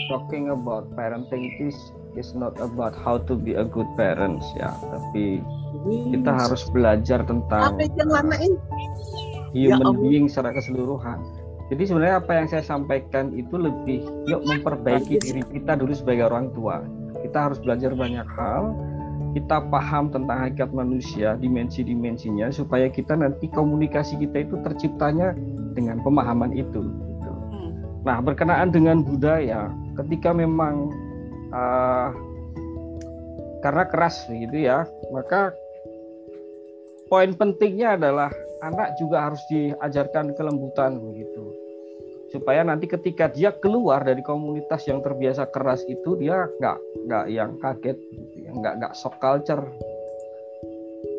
talking 0.08 0.50
about 0.52 0.88
parenting 0.96 1.52
is 1.60 1.76
is 2.16 2.32
not 2.32 2.56
about 2.58 2.96
how 2.96 3.20
to 3.20 3.36
be 3.36 3.54
a 3.56 3.64
good 3.64 3.86
parents 3.94 4.44
ya, 4.56 4.72
tapi 4.88 5.44
kita 6.10 6.32
harus 6.32 6.64
belajar 6.72 7.20
tentang 7.24 7.76
human 7.76 8.56
ya 9.52 9.76
being 10.00 10.26
secara 10.28 10.52
keseluruhan. 10.56 11.20
Jadi 11.66 11.82
sebenarnya 11.82 12.22
apa 12.22 12.32
yang 12.38 12.46
saya 12.46 12.62
sampaikan 12.62 13.34
itu 13.34 13.58
lebih 13.58 14.06
yuk 14.30 14.42
memperbaiki 14.46 15.18
diri 15.18 15.42
kita 15.50 15.74
dulu 15.74 15.92
sebagai 15.92 16.30
orang 16.30 16.54
tua. 16.54 16.84
Kita 17.26 17.50
harus 17.50 17.58
belajar 17.58 17.90
banyak 17.96 18.26
hal, 18.38 18.70
kita 19.36 19.68
paham 19.68 20.08
tentang 20.08 20.48
hakikat 20.48 20.72
manusia, 20.72 21.36
dimensi-dimensinya, 21.36 22.48
supaya 22.48 22.88
kita 22.88 23.12
nanti 23.12 23.52
komunikasi 23.52 24.16
kita 24.16 24.48
itu 24.48 24.56
terciptanya 24.64 25.36
dengan 25.76 26.00
pemahaman 26.00 26.56
itu. 26.56 26.80
Gitu. 26.80 27.32
Hmm. 27.52 27.70
Nah, 28.00 28.24
berkenaan 28.24 28.72
dengan 28.72 29.04
budaya, 29.04 29.68
ketika 30.00 30.32
memang 30.32 30.88
uh, 31.52 32.16
karena 33.60 33.84
keras 33.92 34.24
gitu 34.24 34.56
ya, 34.56 34.88
maka 35.12 35.52
poin 37.12 37.36
pentingnya 37.36 38.00
adalah 38.00 38.32
anak 38.64 38.96
juga 38.96 39.28
harus 39.28 39.44
diajarkan 39.52 40.32
kelembutan 40.32 40.96
begitu 40.96 41.44
supaya 42.26 42.66
nanti 42.66 42.90
ketika 42.90 43.30
dia 43.30 43.54
keluar 43.54 44.02
dari 44.02 44.18
komunitas 44.18 44.82
yang 44.90 44.98
terbiasa 44.98 45.46
keras 45.54 45.86
itu 45.86 46.18
dia 46.18 46.50
nggak 46.58 46.78
nggak 47.06 47.24
yang 47.30 47.54
kaget 47.62 47.94
gitu 48.10 48.35
nggak 48.52 48.74
nggak 48.82 48.92
shock 48.94 49.18
culture. 49.18 49.62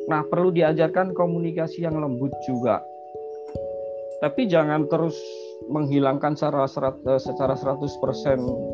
Nah 0.08 0.24
perlu 0.24 0.56
diajarkan 0.56 1.12
komunikasi 1.12 1.84
yang 1.84 2.00
lembut 2.00 2.32
juga. 2.48 2.80
Tapi 4.24 4.50
jangan 4.50 4.88
terus 4.88 5.16
menghilangkan 5.68 6.34
secara 6.34 6.66
eh, 6.66 7.22
secara 7.22 7.54
100% 7.54 7.76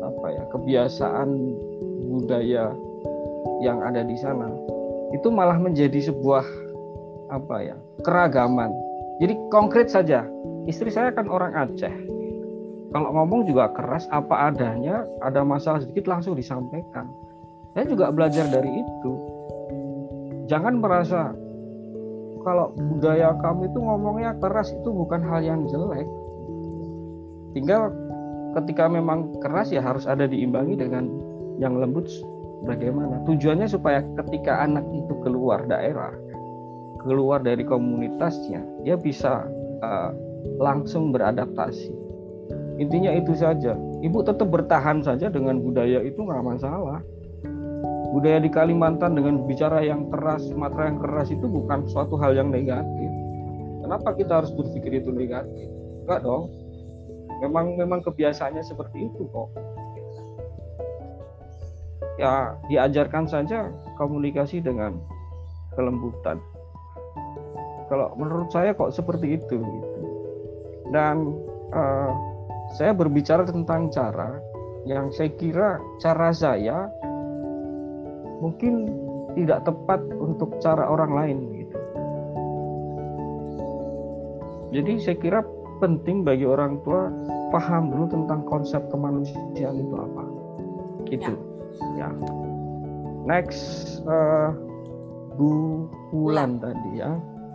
apa 0.04 0.26
ya 0.30 0.44
kebiasaan 0.54 1.28
budaya 2.08 2.70
yang 3.60 3.82
ada 3.82 4.06
di 4.06 4.14
sana. 4.20 4.48
Itu 5.10 5.34
malah 5.34 5.58
menjadi 5.58 6.10
sebuah 6.10 6.46
apa 7.34 7.56
ya 7.60 7.76
keragaman. 8.06 8.70
Jadi 9.18 9.34
konkret 9.50 9.90
saja 9.90 10.26
istri 10.70 10.90
saya 10.90 11.10
kan 11.10 11.26
orang 11.26 11.54
Aceh. 11.54 11.92
Kalau 12.94 13.10
ngomong 13.10 13.50
juga 13.50 13.74
keras 13.74 14.06
apa 14.14 14.54
adanya 14.54 15.02
ada 15.18 15.42
masalah 15.42 15.82
sedikit 15.82 16.06
langsung 16.06 16.38
disampaikan 16.38 17.10
saya 17.74 17.84
juga 17.90 18.14
belajar 18.14 18.46
dari 18.48 18.70
itu 18.70 19.12
jangan 20.46 20.78
merasa 20.78 21.34
kalau 22.46 22.70
budaya 22.76 23.34
kamu 23.40 23.72
itu 23.72 23.78
ngomongnya 23.80 24.32
keras 24.38 24.70
itu 24.70 24.88
bukan 24.88 25.20
hal 25.26 25.42
yang 25.42 25.66
jelek 25.66 26.06
tinggal 27.52 27.90
ketika 28.54 28.86
memang 28.86 29.34
keras 29.42 29.74
ya 29.74 29.82
harus 29.82 30.06
ada 30.06 30.30
diimbangi 30.30 30.78
dengan 30.78 31.10
yang 31.58 31.78
lembut 31.78 32.06
bagaimana 32.62 33.18
tujuannya 33.26 33.66
supaya 33.66 34.00
ketika 34.22 34.62
anak 34.62 34.86
itu 34.94 35.14
keluar 35.26 35.66
daerah 35.66 36.14
keluar 37.02 37.42
dari 37.42 37.66
komunitasnya 37.66 38.62
dia 38.86 38.94
bisa 38.94 39.44
uh, 39.82 40.10
langsung 40.62 41.10
beradaptasi 41.10 42.04
Intinya 42.74 43.14
itu 43.14 43.38
saja. 43.38 43.78
Ibu 44.02 44.26
tetap 44.26 44.50
bertahan 44.50 44.98
saja 45.06 45.30
dengan 45.30 45.62
budaya 45.62 46.02
itu 46.02 46.18
nggak 46.18 46.42
masalah. 46.42 46.98
Budaya 48.14 48.38
di 48.38 48.46
Kalimantan 48.46 49.18
dengan 49.18 49.42
bicara 49.42 49.82
yang 49.82 50.06
keras, 50.06 50.46
matra 50.54 50.86
yang 50.86 51.02
keras 51.02 51.34
itu 51.34 51.50
bukan 51.50 51.82
suatu 51.90 52.14
hal 52.22 52.38
yang 52.38 52.54
negatif. 52.54 53.10
Kenapa 53.82 54.14
kita 54.14 54.38
harus 54.38 54.54
berpikir 54.54 55.02
itu 55.02 55.10
negatif? 55.10 55.66
Enggak 56.06 56.22
dong. 56.22 56.46
Memang 57.42 57.74
memang 57.74 58.00
kebiasaannya 58.06 58.62
seperti 58.62 59.10
itu 59.10 59.26
kok. 59.34 59.50
ya 62.14 62.54
diajarkan 62.70 63.26
saja 63.26 63.74
komunikasi 63.98 64.62
dengan 64.62 64.94
kelembutan 65.74 66.38
kalau 67.90 68.14
menurut 68.16 68.48
saya 68.48 68.72
kok 68.72 68.94
seperti 68.94 69.36
itu 69.38 69.60
gitu. 69.60 70.00
dan 70.94 71.34
uh, 71.74 72.12
saya 72.78 72.94
berbicara 72.96 73.44
tentang 73.44 73.90
cara 73.92 74.40
yang 74.88 75.10
saya 75.12 75.30
kira 75.36 75.80
cara 76.00 76.30
saya 76.32 76.88
mungkin 78.38 78.90
tidak 79.34 79.66
tepat 79.66 80.00
untuk 80.14 80.58
cara 80.62 80.86
orang 80.86 81.12
lain 81.12 81.38
gitu. 81.58 81.78
Jadi 84.74 84.92
saya 85.02 85.16
kira 85.18 85.40
penting 85.78 86.22
bagi 86.26 86.46
orang 86.46 86.82
tua 86.82 87.10
paham 87.54 87.90
dulu 87.94 88.06
tentang 88.10 88.42
konsep 88.46 88.82
kemanusiaan 88.90 89.78
itu 89.78 89.94
apa. 89.94 90.24
Gitu. 91.06 91.32
Ya. 91.98 92.08
ya. 92.08 92.08
Next 93.26 94.02
uh, 94.06 94.50
Bu 95.34 95.86
Wulan 96.10 96.58
tadi 96.58 97.02
ya. 97.02 97.14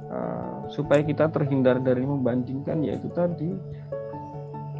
Uh, 0.10 0.66
supaya 0.74 1.06
kita 1.06 1.30
terhindar 1.30 1.78
dari 1.86 2.02
membandingkan 2.02 2.82
yaitu 2.82 3.14
tadi 3.14 3.54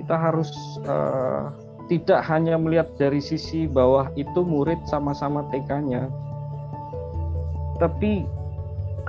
kita 0.02 0.16
harus 0.18 0.50
uh, 0.90 1.54
tidak 1.90 2.22
hanya 2.30 2.56
melihat 2.56 2.94
dari 3.02 3.20
sisi 3.20 3.66
bawah 3.66 4.14
itu 4.14 4.46
murid 4.46 4.78
sama-sama 4.86 5.44
TK-nya, 5.50 6.06
tapi 7.82 8.30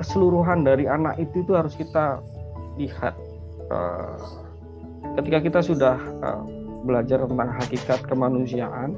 keseluruhan 0.01 0.65
dari 0.65 0.89
anak 0.89 1.21
itu 1.21 1.45
itu 1.45 1.53
harus 1.53 1.77
kita 1.77 2.25
lihat. 2.81 3.15
Uh, 3.71 4.19
ketika 5.21 5.39
kita 5.41 5.61
sudah 5.63 5.97
uh, 6.25 6.43
belajar 6.85 7.25
tentang 7.25 7.51
hakikat 7.61 8.01
kemanusiaan 8.09 8.97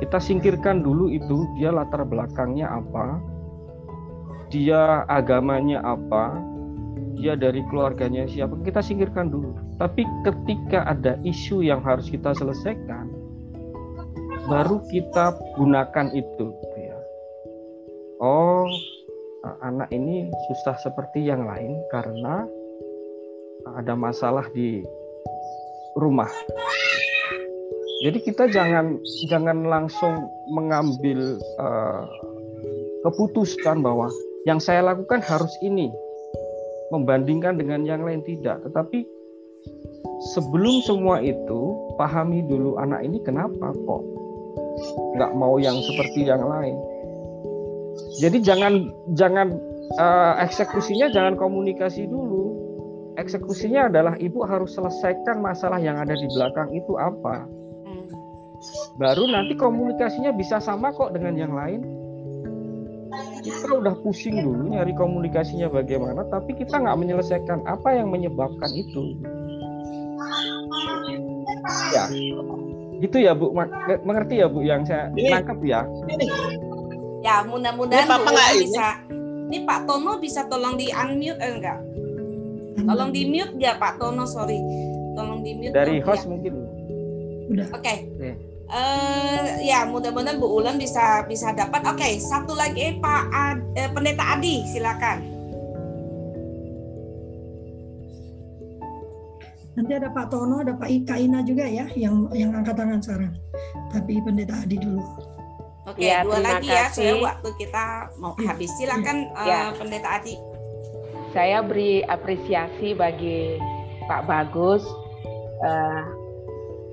kita 0.00 0.18
singkirkan 0.18 0.82
dulu 0.82 1.10
itu 1.12 1.46
dia 1.58 1.74
latar 1.74 2.02
belakangnya 2.06 2.66
apa 2.70 3.20
dia 4.50 5.06
agamanya 5.08 5.80
apa 5.84 6.36
dia 7.22 7.38
dari 7.38 7.62
keluarganya 7.70 8.26
siapa 8.26 8.58
kita 8.66 8.82
singkirkan 8.82 9.30
dulu. 9.30 9.54
Tapi 9.78 10.02
ketika 10.26 10.90
ada 10.90 11.14
isu 11.22 11.62
yang 11.62 11.78
harus 11.86 12.10
kita 12.10 12.34
selesaikan 12.34 13.06
baru 14.50 14.82
kita 14.90 15.38
gunakan 15.54 16.10
itu 16.10 16.50
ya. 16.74 16.98
Oh 18.18 18.66
anak 19.62 19.90
ini 19.94 20.30
susah 20.50 20.78
seperti 20.82 21.26
yang 21.26 21.46
lain 21.46 21.78
karena 21.90 22.46
ada 23.78 23.94
masalah 23.94 24.46
di 24.50 24.82
rumah. 25.98 26.30
Jadi 28.02 28.18
kita 28.26 28.50
jangan 28.50 28.98
jangan 29.30 29.62
langsung 29.62 30.26
mengambil 30.50 31.38
uh, 31.62 32.02
keputusan 33.06 33.78
bahwa 33.78 34.10
yang 34.42 34.58
saya 34.58 34.82
lakukan 34.82 35.22
harus 35.22 35.54
ini 35.62 35.86
membandingkan 36.92 37.56
dengan 37.56 37.88
yang 37.88 38.04
lain 38.04 38.20
tidak. 38.22 38.60
Tetapi 38.68 39.08
sebelum 40.36 40.84
semua 40.84 41.24
itu 41.24 41.60
pahami 41.96 42.44
dulu 42.44 42.76
anak 42.76 43.02
ini 43.02 43.18
kenapa 43.24 43.72
kok 43.72 44.02
nggak 45.16 45.32
mau 45.32 45.56
yang 45.56 45.76
seperti 45.80 46.28
yang 46.28 46.44
lain. 46.44 46.76
Jadi 48.20 48.38
jangan 48.44 48.92
jangan 49.16 49.56
uh, 49.96 50.36
eksekusinya 50.44 51.08
jangan 51.12 51.34
komunikasi 51.40 52.04
dulu. 52.04 52.52
Eksekusinya 53.20 53.92
adalah 53.92 54.16
ibu 54.16 54.40
harus 54.48 54.72
selesaikan 54.72 55.44
masalah 55.44 55.76
yang 55.76 56.00
ada 56.00 56.16
di 56.16 56.24
belakang 56.32 56.72
itu 56.72 56.96
apa. 56.96 57.44
Hmm. 57.82 58.06
baru 58.94 59.26
nanti 59.26 59.58
komunikasinya 59.58 60.30
bisa 60.38 60.62
sama 60.62 60.94
kok 60.94 61.10
dengan 61.10 61.34
yang 61.34 61.50
lain 61.50 61.82
kita 63.42 63.68
udah 63.74 63.94
pusing 64.00 64.38
dulu 64.38 64.70
nyari 64.70 64.94
komunikasinya 64.94 65.66
bagaimana 65.66 66.22
tapi 66.30 66.54
kita 66.54 66.78
nggak 66.78 66.98
menyelesaikan 66.98 67.66
apa 67.66 67.98
yang 67.98 68.08
menyebabkan 68.08 68.70
itu. 68.70 69.18
Ya. 71.90 72.06
Gitu 73.02 73.16
ya 73.18 73.34
bu. 73.34 73.50
Mengerti 74.06 74.40
ya 74.40 74.46
bu 74.46 74.62
yang 74.62 74.86
saya 74.86 75.10
ini, 75.18 75.28
nangkep 75.34 75.58
ya? 75.66 75.82
ini. 76.06 76.26
ya 77.22 77.46
mudah-mudahan 77.46 78.06
Bu 78.18 78.34
bisa 78.66 78.98
ini 79.46 79.62
Pak 79.62 79.86
Tono 79.86 80.18
bisa 80.18 80.46
tolong 80.50 80.74
di 80.78 80.90
unmute 80.94 81.38
eh, 81.42 81.50
enggak. 81.50 81.78
Tolong 82.82 83.10
di 83.10 83.22
mute 83.28 83.58
ya 83.58 83.76
Pak 83.76 83.98
Tono 83.98 84.24
sorry. 84.24 84.58
Tolong 85.18 85.42
di 85.44 85.52
mute 85.58 85.74
dari 85.74 85.98
host 85.98 86.24
ya. 86.24 86.30
mungkin. 86.30 86.54
Udah. 87.50 87.66
Oke. 87.74 87.82
Okay. 87.82 87.98
okay 88.16 88.51
uh, 88.72 89.60
ya 89.60 89.84
mudah-mudahan 89.86 90.40
Bu 90.40 90.48
Ulan 90.48 90.80
bisa 90.80 91.22
bisa 91.28 91.52
dapat. 91.52 91.84
Oke, 91.84 92.02
okay, 92.02 92.12
satu 92.18 92.56
lagi 92.56 92.98
Pak 92.98 93.22
Ad, 93.30 93.58
eh, 93.76 93.88
Pendeta 93.92 94.24
Adi, 94.34 94.64
silakan. 94.66 95.18
Nanti 99.72 99.92
ada 99.96 100.12
Pak 100.12 100.28
Tono, 100.28 100.60
ada 100.60 100.76
Pak 100.76 100.88
Ika 100.88 101.16
Ina 101.16 101.40
juga 101.44 101.64
ya 101.64 101.88
yang 101.96 102.28
yang 102.36 102.52
angkat 102.52 102.76
tangan 102.76 103.00
sekarang. 103.00 103.32
Tapi 103.92 104.20
Pendeta 104.20 104.56
Adi 104.60 104.76
dulu. 104.76 105.00
Oke, 105.82 106.06
ya, 106.06 106.22
dua 106.22 106.38
lagi 106.38 106.68
kasih. 106.70 106.78
ya. 106.78 106.86
Saya 106.92 107.14
waktu 107.18 107.48
kita 107.58 107.84
mau 108.20 108.32
habis. 108.38 108.70
Silakan 108.76 109.32
ya. 109.48 109.72
uh, 109.72 109.80
Pendeta 109.80 110.08
Adi. 110.20 110.36
Saya 111.32 111.64
beri 111.64 112.04
apresiasi 112.04 112.92
bagi 112.92 113.56
Pak 114.04 114.28
Bagus 114.28 114.84
uh, 115.64 116.21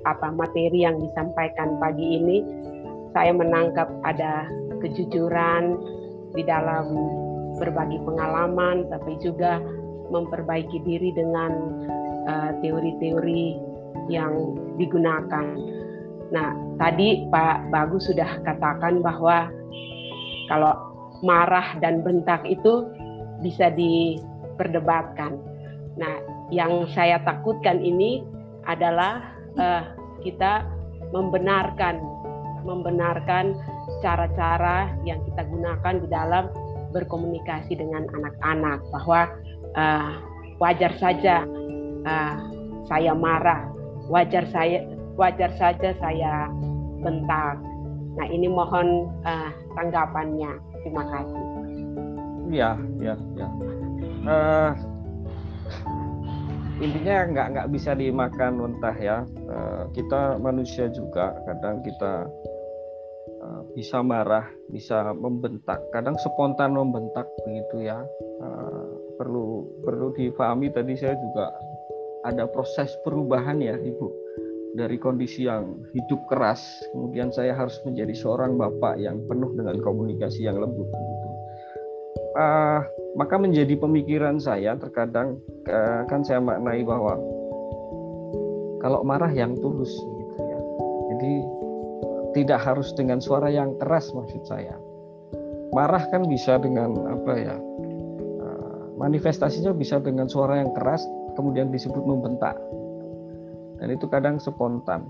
apa 0.08 0.32
materi 0.32 0.84
yang 0.86 0.96
disampaikan 1.00 1.76
pagi 1.76 2.20
ini 2.20 2.38
saya 3.12 3.34
menangkap 3.34 3.90
ada 4.06 4.46
kejujuran 4.80 5.76
di 6.32 6.42
dalam 6.46 6.86
berbagi 7.58 7.98
pengalaman 8.06 8.86
tapi 8.88 9.18
juga 9.20 9.58
memperbaiki 10.10 10.82
diri 10.82 11.10
dengan 11.14 11.52
uh, 12.26 12.50
teori-teori 12.62 13.70
yang 14.10 14.58
digunakan. 14.78 15.46
Nah, 16.30 16.54
tadi 16.78 17.26
Pak 17.30 17.70
Bagus 17.70 18.10
sudah 18.10 18.42
katakan 18.42 19.02
bahwa 19.02 19.50
kalau 20.50 20.74
marah 21.22 21.78
dan 21.78 22.02
bentak 22.02 22.42
itu 22.46 22.86
bisa 23.42 23.70
diperdebatkan. 23.74 25.38
Nah, 25.98 26.14
yang 26.50 26.86
saya 26.90 27.22
takutkan 27.22 27.78
ini 27.82 28.22
adalah 28.66 29.39
uh, 29.58 29.82
kita 30.22 30.68
membenarkan 31.10 31.98
membenarkan 32.62 33.56
cara-cara 34.04 34.92
yang 35.02 35.18
kita 35.24 35.42
gunakan 35.48 35.94
di 35.96 36.06
dalam 36.12 36.44
berkomunikasi 36.92 37.78
dengan 37.78 38.04
anak-anak 38.12 38.78
bahwa 38.92 39.20
uh, 39.74 40.10
wajar 40.60 40.92
saja 41.00 41.46
uh, 42.04 42.36
saya 42.90 43.14
marah, 43.14 43.70
wajar 44.10 44.44
saya 44.50 44.84
wajar 45.14 45.50
saja 45.56 45.94
saya 45.98 46.50
bentak. 47.00 47.56
Nah 48.18 48.26
ini 48.28 48.50
mohon 48.50 49.08
uh, 49.24 49.50
tanggapannya. 49.78 50.58
Terima 50.80 51.04
kasih. 51.06 51.42
Ya, 52.50 52.74
ya, 52.98 53.14
ya. 53.38 53.48
Uh, 54.26 54.72
intinya 56.80 57.16
nggak 57.28 57.46
nggak 57.52 57.68
bisa 57.70 57.92
dimakan 57.92 58.52
mentah 58.56 58.96
ya. 58.96 59.18
Uh, 59.46 59.84
kita 59.92 60.40
manusia 60.40 60.88
juga 60.88 61.36
kadang 61.44 61.84
kita 61.84 62.24
uh, 63.44 63.62
bisa 63.76 64.00
marah 64.00 64.48
bisa 64.72 65.12
membentak. 65.12 65.78
Kadang 65.92 66.16
spontan 66.16 66.72
membentak 66.72 67.28
begitu 67.44 67.84
ya. 67.92 68.00
Uh, 68.40 68.96
perlu 69.20 69.68
perlu 69.84 70.16
difahami 70.16 70.72
tadi 70.72 70.96
saya 70.96 71.12
juga 71.20 71.52
ada 72.24 72.48
proses 72.48 72.88
perubahan 73.04 73.60
ya 73.60 73.76
ibu. 73.76 74.08
Dari 74.70 74.96
kondisi 75.02 75.50
yang 75.50 75.82
hidup 75.92 76.30
keras 76.30 76.62
kemudian 76.94 77.34
saya 77.34 77.58
harus 77.58 77.74
menjadi 77.82 78.14
seorang 78.14 78.54
bapak 78.54 79.02
yang 79.02 79.18
penuh 79.26 79.52
dengan 79.58 79.76
komunikasi 79.82 80.46
yang 80.46 80.62
lembut. 80.62 80.88
Uh, 82.40 82.80
maka 83.20 83.36
menjadi 83.36 83.76
pemikiran 83.76 84.40
saya 84.40 84.74
terkadang 84.80 85.36
uh, 85.68 86.08
kan 86.08 86.24
saya 86.24 86.40
maknai 86.40 86.80
bahwa 86.80 87.20
kalau 88.80 89.04
marah 89.04 89.28
yang 89.28 89.52
tulus 89.60 89.92
gitu 89.92 90.34
ya. 90.40 90.60
Jadi 91.12 91.32
tidak 92.40 92.60
harus 92.64 92.94
dengan 92.96 93.20
suara 93.20 93.52
yang 93.52 93.76
keras 93.76 94.08
maksud 94.16 94.40
saya. 94.48 94.72
Marah 95.70 96.02
kan 96.08 96.26
bisa 96.26 96.56
dengan 96.56 96.96
apa 97.06 97.32
ya? 97.36 97.56
Uh, 98.40 98.96
manifestasinya 98.96 99.76
bisa 99.76 100.00
dengan 100.00 100.26
suara 100.26 100.64
yang 100.64 100.72
keras 100.72 101.04
kemudian 101.36 101.68
disebut 101.68 102.02
membentak. 102.02 102.56
Dan 103.80 103.96
itu 103.96 104.08
kadang 104.08 104.40
spontan. 104.40 105.08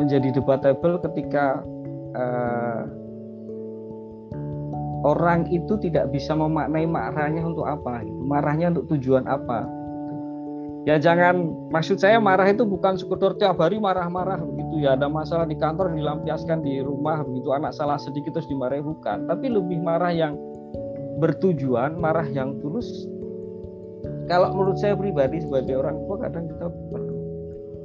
Menjadi 0.00 0.32
debatable 0.32 0.96
ketika 1.04 1.60
uh, 2.16 2.88
orang 5.06 5.48
itu 5.48 5.76
tidak 5.80 6.12
bisa 6.12 6.36
memaknai 6.36 6.84
marahnya 6.84 7.44
untuk 7.44 7.64
apa 7.64 8.04
gitu. 8.04 8.20
marahnya 8.24 8.72
untuk 8.76 8.86
tujuan 8.96 9.24
apa 9.24 9.64
ya 10.88 10.96
jangan 10.96 11.52
maksud 11.72 12.00
saya 12.00 12.16
marah 12.16 12.48
itu 12.48 12.64
bukan 12.64 12.96
sekedar 12.96 13.36
tiap 13.36 13.60
hari 13.60 13.76
marah-marah 13.76 14.40
begitu 14.40 14.80
ya. 14.80 14.96
Ada 14.96 15.12
masalah 15.12 15.44
di 15.44 15.52
kantor 15.60 15.92
dilampiaskan 15.92 16.64
di 16.64 16.80
rumah 16.80 17.20
begitu 17.20 17.52
anak 17.52 17.76
salah 17.76 18.00
sedikit 18.00 18.32
terus 18.32 18.48
dimarahi 18.48 18.80
bukan. 18.80 19.28
Tapi 19.28 19.52
lebih 19.52 19.76
marah 19.84 20.08
yang 20.08 20.40
bertujuan 21.20 22.00
marah 22.00 22.24
yang 22.32 22.56
tulus. 22.64 22.88
Kalau 24.24 24.56
menurut 24.56 24.80
saya 24.80 24.96
pribadi 24.96 25.44
sebagai 25.44 25.76
orang 25.76 26.00
tua 26.08 26.16
kadang 26.16 26.48
kita 26.48 26.66
perlu 26.72 27.20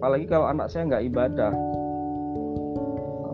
apalagi 0.06 0.30
kalau 0.30 0.46
anak 0.46 0.70
saya 0.70 0.86
nggak 0.86 1.04
ibadah 1.10 1.52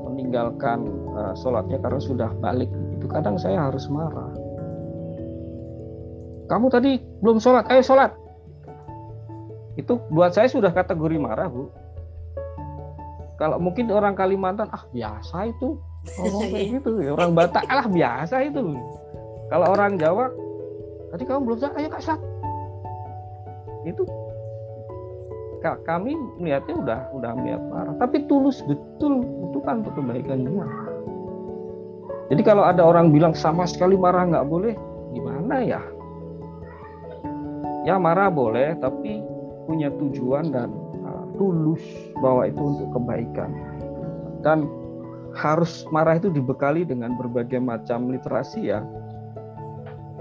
meninggalkan 0.08 0.88
uh, 1.12 1.36
sholatnya 1.36 1.76
karena 1.84 2.00
sudah 2.00 2.30
balik 2.40 2.72
itu 3.02 3.10
kadang 3.10 3.34
saya 3.42 3.66
harus 3.66 3.90
marah. 3.90 4.30
Kamu 6.46 6.70
tadi 6.70 7.02
belum 7.26 7.42
sholat 7.42 7.66
ayo 7.74 7.82
sholat. 7.82 8.14
Itu 9.74 9.98
buat 10.14 10.38
saya 10.38 10.46
sudah 10.46 10.70
kategori 10.70 11.18
marah 11.18 11.50
bu. 11.50 11.66
Kalau 13.42 13.58
mungkin 13.58 13.90
orang 13.90 14.14
Kalimantan 14.14 14.70
ah 14.70 14.86
biasa 14.94 15.50
itu. 15.50 15.82
Ngomong 16.22 16.46
kayak 16.54 16.66
gitu. 16.78 16.90
Orang 17.10 17.34
Batak 17.34 17.66
alah 17.66 17.90
biasa 17.90 18.46
itu. 18.46 18.78
Kalau 19.50 19.66
orang 19.74 19.98
Jawa 19.98 20.30
tadi 21.10 21.26
kamu 21.26 21.42
belum 21.42 21.58
sholat 21.58 21.76
ayo 21.82 21.88
kak 21.90 22.04
sholat. 22.06 22.22
Itu 23.82 24.06
kami 25.90 26.14
melihatnya 26.38 26.76
udah 26.78 27.00
udah 27.18 27.32
melihat 27.34 27.62
marah. 27.66 27.98
Tapi 27.98 28.30
tulus 28.30 28.62
betul 28.70 29.26
itu 29.26 29.58
kan 29.66 29.82
untuk 29.82 29.98
kebaikan 29.98 30.46
dia 30.46 30.91
jadi 32.32 32.48
kalau 32.48 32.64
ada 32.64 32.80
orang 32.88 33.12
bilang 33.12 33.36
sama 33.36 33.68
sekali 33.68 34.00
marah 34.00 34.24
nggak 34.24 34.48
boleh 34.48 34.72
gimana 35.12 35.60
ya? 35.60 35.84
Ya 37.84 38.00
marah 38.00 38.32
boleh 38.32 38.80
tapi 38.80 39.20
punya 39.68 39.92
tujuan 40.00 40.48
dan 40.56 40.72
uh, 41.04 41.28
tulus 41.36 41.84
bahwa 42.24 42.48
itu 42.48 42.62
untuk 42.64 42.88
kebaikan. 42.96 43.52
Dan 44.48 44.64
harus 45.36 45.84
marah 45.92 46.16
itu 46.16 46.32
dibekali 46.32 46.88
dengan 46.88 47.20
berbagai 47.20 47.60
macam 47.60 48.08
literasi 48.08 48.72
ya. 48.72 48.80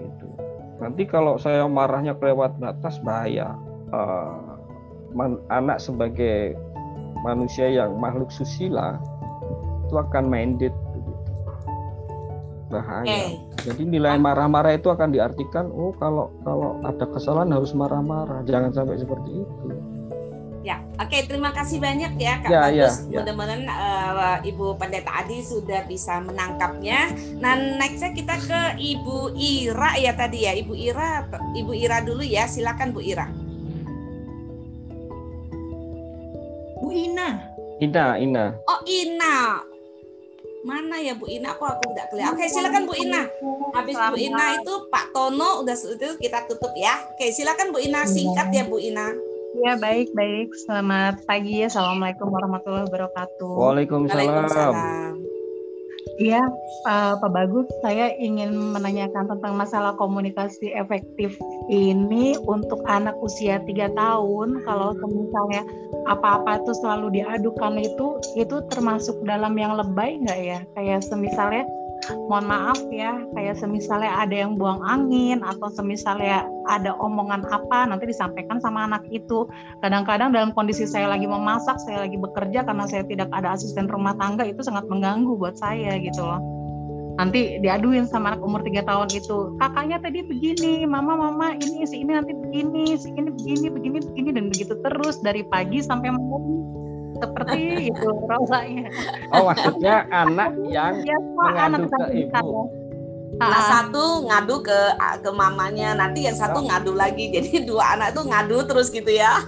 Itu 0.02 0.34
nanti 0.82 1.06
kalau 1.06 1.38
saya 1.38 1.70
marahnya 1.70 2.18
kelewat 2.18 2.58
batas 2.58 2.98
bahaya. 3.06 3.54
Uh, 3.94 4.58
man, 5.14 5.38
anak 5.46 5.78
sebagai 5.78 6.58
manusia 7.22 7.70
yang 7.70 7.94
makhluk 8.02 8.34
susila 8.34 8.98
itu 9.86 9.94
akan 9.94 10.26
minded 10.26 10.74
bahaya. 12.70 13.04
Okay. 13.04 13.26
Jadi 13.66 13.82
nilai 13.84 14.16
marah-marah 14.16 14.72
itu 14.78 14.88
akan 14.88 15.10
diartikan 15.12 15.68
oh 15.68 15.92
kalau 15.98 16.30
kalau 16.46 16.78
ada 16.86 17.04
kesalahan 17.10 17.50
harus 17.52 17.74
marah-marah, 17.74 18.46
jangan 18.46 18.70
sampai 18.70 18.96
seperti 18.96 19.42
itu. 19.42 19.66
Ya, 20.60 20.76
oke 21.00 21.08
okay, 21.08 21.24
terima 21.24 21.56
kasih 21.56 21.80
banyak 21.80 22.20
ya 22.20 22.44
Kak 22.44 22.52
ya, 22.52 22.60
Bagus. 22.68 23.08
Ya, 23.08 23.16
ya. 23.16 23.18
Mudah-mudahan 23.24 23.64
uh, 23.64 24.38
Ibu 24.44 24.76
Pendeta 24.76 25.24
Adi 25.24 25.40
sudah 25.40 25.88
bisa 25.88 26.20
menangkapnya. 26.20 27.16
Nah, 27.40 27.56
nextnya 27.80 28.12
kita 28.12 28.36
ke 28.36 28.60
Ibu 28.76 29.40
Ira 29.40 29.96
ya 29.96 30.12
tadi 30.12 30.44
ya. 30.44 30.52
Ibu 30.52 30.76
Ira, 30.76 31.24
Ibu 31.56 31.72
Ira 31.72 32.04
dulu 32.04 32.20
ya. 32.20 32.44
Silakan 32.44 32.92
Bu 32.92 33.00
Ira. 33.00 33.32
Bu 36.76 36.92
Ina. 36.92 37.40
Ina, 37.80 38.20
Ina. 38.20 38.44
Oh, 38.68 38.80
Ina. 38.84 39.64
Mana 40.60 41.00
ya 41.00 41.16
Bu 41.16 41.24
Ina? 41.24 41.56
Aku 41.56 41.64
aku 41.64 41.88
tidak 41.96 42.12
kelihatan. 42.12 42.36
Oke, 42.36 42.44
silakan 42.52 42.82
Bu 42.84 42.94
Ina. 43.00 43.22
Habis 43.72 43.96
Bu 43.96 44.16
Ina 44.20 44.44
itu 44.60 44.74
Pak 44.92 45.16
Tono 45.16 45.64
udah 45.64 45.76
itu 45.76 46.08
kita 46.20 46.44
tutup 46.44 46.72
ya. 46.76 47.00
Oke, 47.16 47.32
silakan 47.32 47.72
Bu 47.72 47.80
Ina 47.80 48.04
singkat 48.04 48.52
ya 48.52 48.68
Bu 48.68 48.76
Ina. 48.76 49.08
Ya 49.64 49.74
baik 49.80 50.12
baik. 50.12 50.52
Selamat 50.62 51.24
pagi 51.24 51.64
ya. 51.64 51.72
Assalamualaikum 51.72 52.28
warahmatullahi 52.28 52.86
wabarakatuh. 52.86 53.50
Waalaikumsalam. 53.50 54.20
Waalaikumsalam. 54.20 55.29
Iya, 56.20 56.44
uh, 56.84 57.16
Pak 57.16 57.32
Bagus, 57.32 57.64
saya 57.80 58.12
ingin 58.20 58.52
menanyakan 58.76 59.24
tentang 59.24 59.56
masalah 59.56 59.96
komunikasi 59.96 60.68
efektif 60.76 61.32
ini 61.72 62.36
untuk 62.44 62.84
anak 62.84 63.16
usia 63.24 63.56
tiga 63.64 63.88
tahun. 63.96 64.60
Kalau 64.68 64.92
misalnya 65.08 65.64
apa-apa 66.12 66.60
itu 66.60 66.76
selalu 66.84 67.24
diadukan 67.24 67.80
itu, 67.80 68.20
itu 68.36 68.60
termasuk 68.68 69.16
dalam 69.24 69.56
yang 69.56 69.80
lebay 69.80 70.20
nggak 70.20 70.40
ya? 70.44 70.60
Kayak 70.76 71.08
semisalnya 71.08 71.64
mohon 72.08 72.46
maaf 72.48 72.78
ya 72.90 73.20
kayak 73.36 73.60
semisalnya 73.60 74.10
ada 74.24 74.32
yang 74.32 74.56
buang 74.56 74.80
angin 74.82 75.44
atau 75.44 75.68
semisalnya 75.68 76.46
ada 76.66 76.96
omongan 76.96 77.44
apa 77.50 77.86
nanti 77.90 78.08
disampaikan 78.10 78.58
sama 78.58 78.88
anak 78.88 79.04
itu. 79.12 79.46
Kadang-kadang 79.84 80.32
dalam 80.32 80.50
kondisi 80.56 80.88
saya 80.88 81.10
lagi 81.10 81.28
memasak 81.28 81.76
saya 81.82 82.08
lagi 82.08 82.16
bekerja 82.16 82.64
karena 82.64 82.84
saya 82.88 83.04
tidak 83.04 83.28
ada 83.34 83.54
asisten 83.54 83.90
rumah 83.90 84.16
tangga 84.16 84.46
itu 84.46 84.64
sangat 84.64 84.88
mengganggu 84.88 85.36
buat 85.36 85.58
saya 85.58 86.00
gitu 86.00 86.24
loh. 86.24 86.40
Nanti 87.20 87.60
diaduin 87.60 88.08
sama 88.08 88.32
anak 88.32 88.40
umur 88.40 88.64
tiga 88.64 88.80
tahun 88.86 89.12
itu 89.12 89.60
kakaknya 89.60 90.00
tadi 90.00 90.24
begini 90.24 90.88
mama 90.88 91.20
mama 91.20 91.52
ini 91.52 91.84
si 91.84 92.00
ini 92.00 92.16
nanti 92.16 92.32
begini 92.32 92.96
si 92.96 93.12
ini 93.12 93.28
begini 93.28 93.66
begini 93.68 93.98
begini 94.00 94.30
dan 94.32 94.44
begitu 94.48 94.72
terus 94.80 95.20
dari 95.20 95.44
pagi 95.44 95.84
sampai 95.84 96.16
malam 96.16 96.79
seperti 97.20 97.60
itu 97.92 98.08
rasanya. 98.26 98.88
Oh 99.36 99.46
maksudnya 99.46 100.08
anak 100.10 100.50
yang 100.66 100.94
ya, 101.06 101.18
mengadu 101.36 101.86
anak 101.86 101.90
ke 101.92 102.04
ibu. 102.26 102.50
Nah, 103.40 103.62
satu 103.62 104.26
ngadu 104.26 104.60
ke 104.60 104.80
ke 105.22 105.30
mamanya, 105.30 105.96
nanti 105.96 106.26
yang 106.26 106.36
satu 106.36 106.60
oh. 106.60 106.66
ngadu 106.66 106.92
lagi. 106.98 107.30
Jadi 107.34 107.64
dua 107.64 107.96
anak 107.96 108.12
tuh 108.16 108.26
ngadu 108.26 108.66
terus 108.66 108.90
gitu 108.90 109.08
ya. 109.08 109.40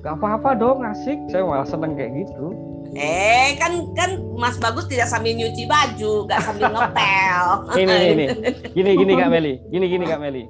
Gak 0.00 0.20
apa-apa 0.20 0.56
dong, 0.56 0.82
asik. 0.82 1.16
Saya 1.28 1.44
malah 1.44 1.68
seneng 1.68 1.94
kayak 1.94 2.12
gitu. 2.24 2.52
Eh, 2.94 3.58
kan 3.58 3.90
kan 3.98 4.22
Mas 4.38 4.54
Bagus 4.62 4.86
tidak 4.86 5.10
sambil 5.10 5.34
nyuci 5.34 5.66
baju, 5.66 6.30
gak 6.30 6.40
sambil 6.46 6.70
ngepel. 6.70 7.46
ini 7.82 7.96
ini. 8.14 8.24
Gini 8.70 8.90
gini 8.94 9.12
Kak 9.18 9.28
Meli. 9.30 9.54
Gini 9.68 9.86
gini 9.90 10.04
Kak 10.06 10.20
Meli. 10.22 10.42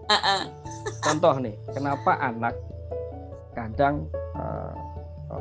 Contoh 1.01 1.35
nih, 1.41 1.55
kenapa 1.73 2.21
anak 2.21 2.55
kadang 3.55 4.09
uh, 4.37 4.73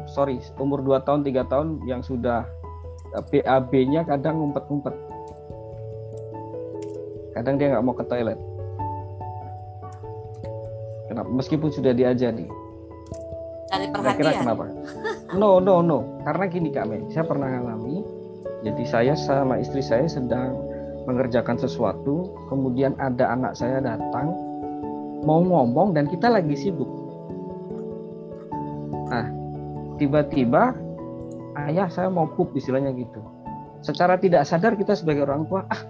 sorry 0.10 0.42
umur 0.58 0.82
2 0.82 1.06
tahun 1.06 1.22
tiga 1.26 1.46
tahun 1.48 1.84
yang 1.86 2.02
sudah 2.02 2.46
BAB-nya 3.14 4.02
kadang 4.10 4.42
ngumpet-ngumpet. 4.42 4.96
Kadang 7.38 7.62
dia 7.62 7.78
nggak 7.78 7.86
mau 7.86 7.94
ke 7.94 8.06
toilet. 8.10 8.40
Kenapa? 11.10 11.30
Meskipun 11.30 11.70
sudah 11.70 11.94
diajari. 11.94 12.50
Cari 13.70 13.86
perhatian. 13.90 14.18
kira 14.18 14.32
kenapa? 14.38 14.66
No 15.38 15.62
no 15.62 15.86
no. 15.86 16.22
Karena 16.26 16.46
gini 16.50 16.70
kak 16.74 16.90
Mei 16.90 17.06
saya 17.14 17.26
pernah 17.26 17.50
ngalami 17.50 18.02
jadi 18.66 18.84
saya 18.86 19.14
sama 19.18 19.60
istri 19.62 19.82
saya 19.82 20.06
sedang 20.06 20.56
mengerjakan 21.04 21.60
sesuatu 21.60 22.32
kemudian 22.48 22.96
ada 22.96 23.36
anak 23.36 23.60
saya 23.60 23.84
datang 23.84 24.32
mau 25.26 25.42
ngomong 25.42 25.94
dan 25.94 26.10
kita 26.10 26.30
lagi 26.30 26.54
sibuk. 26.54 26.88
Nah 29.10 29.43
tiba-tiba 29.98 30.74
ayah 31.70 31.88
saya 31.90 32.10
mau 32.10 32.26
pup 32.26 32.54
istilahnya 32.58 32.94
gitu. 32.98 33.22
Secara 33.84 34.16
tidak 34.16 34.48
sadar 34.48 34.80
kita 34.80 34.96
sebagai 34.96 35.28
orang 35.28 35.46
tua 35.46 35.68
ah 35.68 35.82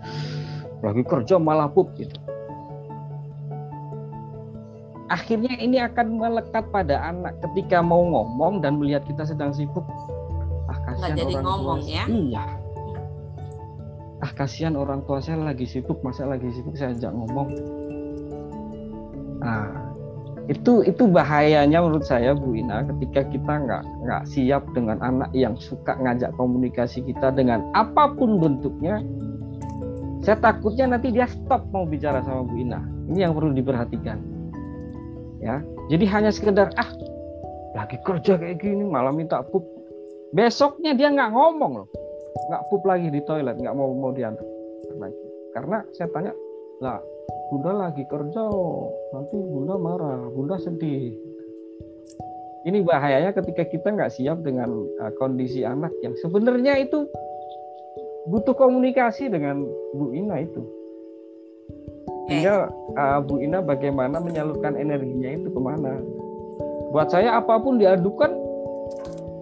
lagi 0.84 1.04
kerja 1.06 1.39
malah 1.39 1.70
pup 1.72 1.93
gitu. 1.95 2.16
Akhirnya 5.12 5.54
ini 5.62 5.78
akan 5.78 6.18
melekat 6.18 6.74
pada 6.74 6.97
anak 7.06 7.38
ketika 7.45 7.86
mau 7.86 8.01
ngomong 8.01 8.66
dan 8.66 8.82
melihat 8.82 9.06
kita 9.06 9.30
sedang 9.30 9.54
sibuk. 9.54 9.86
Ah 10.66 10.80
kasihan 10.89 11.14
jadi 11.14 11.34
orang 11.38 11.45
ngomong 11.45 11.80
tua 11.86 11.93
ya? 11.93 12.04
Iya. 12.10 12.45
Ah 14.24 14.32
kasihan 14.34 14.74
orang 14.74 15.06
tua 15.06 15.22
saya 15.22 15.38
lagi 15.38 15.70
sibuk 15.70 16.01
masa 16.01 16.26
lagi 16.26 16.49
sibuk 16.49 16.74
saya 16.74 16.97
ajak 16.97 17.14
ngomong? 17.14 17.47
Nah 19.43 19.83
itu 20.52 20.84
itu 20.84 21.08
bahayanya 21.08 21.80
menurut 21.80 22.04
saya 22.04 22.36
Bu 22.36 22.52
Ina 22.52 22.84
ketika 22.84 23.24
kita 23.32 23.54
nggak 23.64 23.84
nggak 24.04 24.24
siap 24.28 24.68
dengan 24.76 25.00
anak 25.00 25.32
yang 25.32 25.56
suka 25.56 25.96
ngajak 26.04 26.36
komunikasi 26.36 27.00
kita 27.08 27.32
dengan 27.32 27.64
apa 27.72 28.12
pun 28.12 28.44
bentuknya 28.44 29.00
saya 30.24 30.39
takutnya 30.39 30.96
nanti 30.96 31.12
dia 31.16 31.28
stop 31.28 31.68
mau 31.72 31.84
bicara 31.84 32.24
sama 32.24 32.48
Bu 32.48 32.56
Ina. 32.56 32.80
Ini 33.12 33.28
yang 33.28 33.36
perlu 33.36 33.52
diperhatikan. 33.52 34.20
Ya 35.44 35.60
jadi 35.91 36.06
hanya 36.12 36.32
sekedar 36.32 36.72
ah 36.80 36.91
lagi 37.76 38.00
kerja 38.04 38.39
kayak 38.39 38.64
gini 38.64 38.84
malah 38.84 39.12
minta 39.12 39.44
pup. 39.44 39.64
Besoknya 40.36 40.96
dia 40.96 41.12
nggak 41.12 41.32
ngomong 41.32 41.84
loh. 41.84 41.88
Nggak 42.52 42.64
pup 42.68 42.84
lagi 42.84 43.08
di 43.12 43.20
toilet 43.24 43.60
nggak 43.60 43.76
mau 43.76 43.91
mau 43.96 44.12
diantar 44.16 44.44
lagi. 45.00 45.24
Karena 45.56 45.84
saya 45.96 46.08
tanya 46.12 46.34
lah 46.80 47.00
bunda 47.53 47.71
lagi 47.88 48.03
kerja 48.09 48.43
nanti 49.13 49.36
bunda 49.38 49.76
marah. 49.78 50.26
Bunda 50.34 50.57
sedih. 50.57 51.13
Ini 52.63 52.80
bahayanya 52.82 53.36
ketika 53.36 53.67
kita 53.67 53.91
nggak 53.91 54.13
siap 54.15 54.39
dengan 54.39 54.71
uh, 55.03 55.11
kondisi 55.19 55.67
anak 55.67 55.91
yang 55.99 56.15
sebenarnya 56.24 56.80
itu 56.80 57.05
butuh 58.32 58.55
komunikasi 58.55 59.28
dengan 59.28 59.67
Bu 59.91 60.15
Ina 60.15 60.47
itu. 60.47 60.63
Sehingga 62.32 62.71
uh, 62.95 63.19
Bu 63.19 63.43
Ina 63.43 63.59
bagaimana 63.59 64.24
menyalurkan 64.24 64.80
energinya 64.80 65.43
itu 65.43 65.51
ke 65.51 65.59
mana? 65.59 65.99
Buat 66.95 67.11
saya 67.11 67.36
apa 67.36 67.59
pun 67.59 67.84
diadukan 67.84 68.32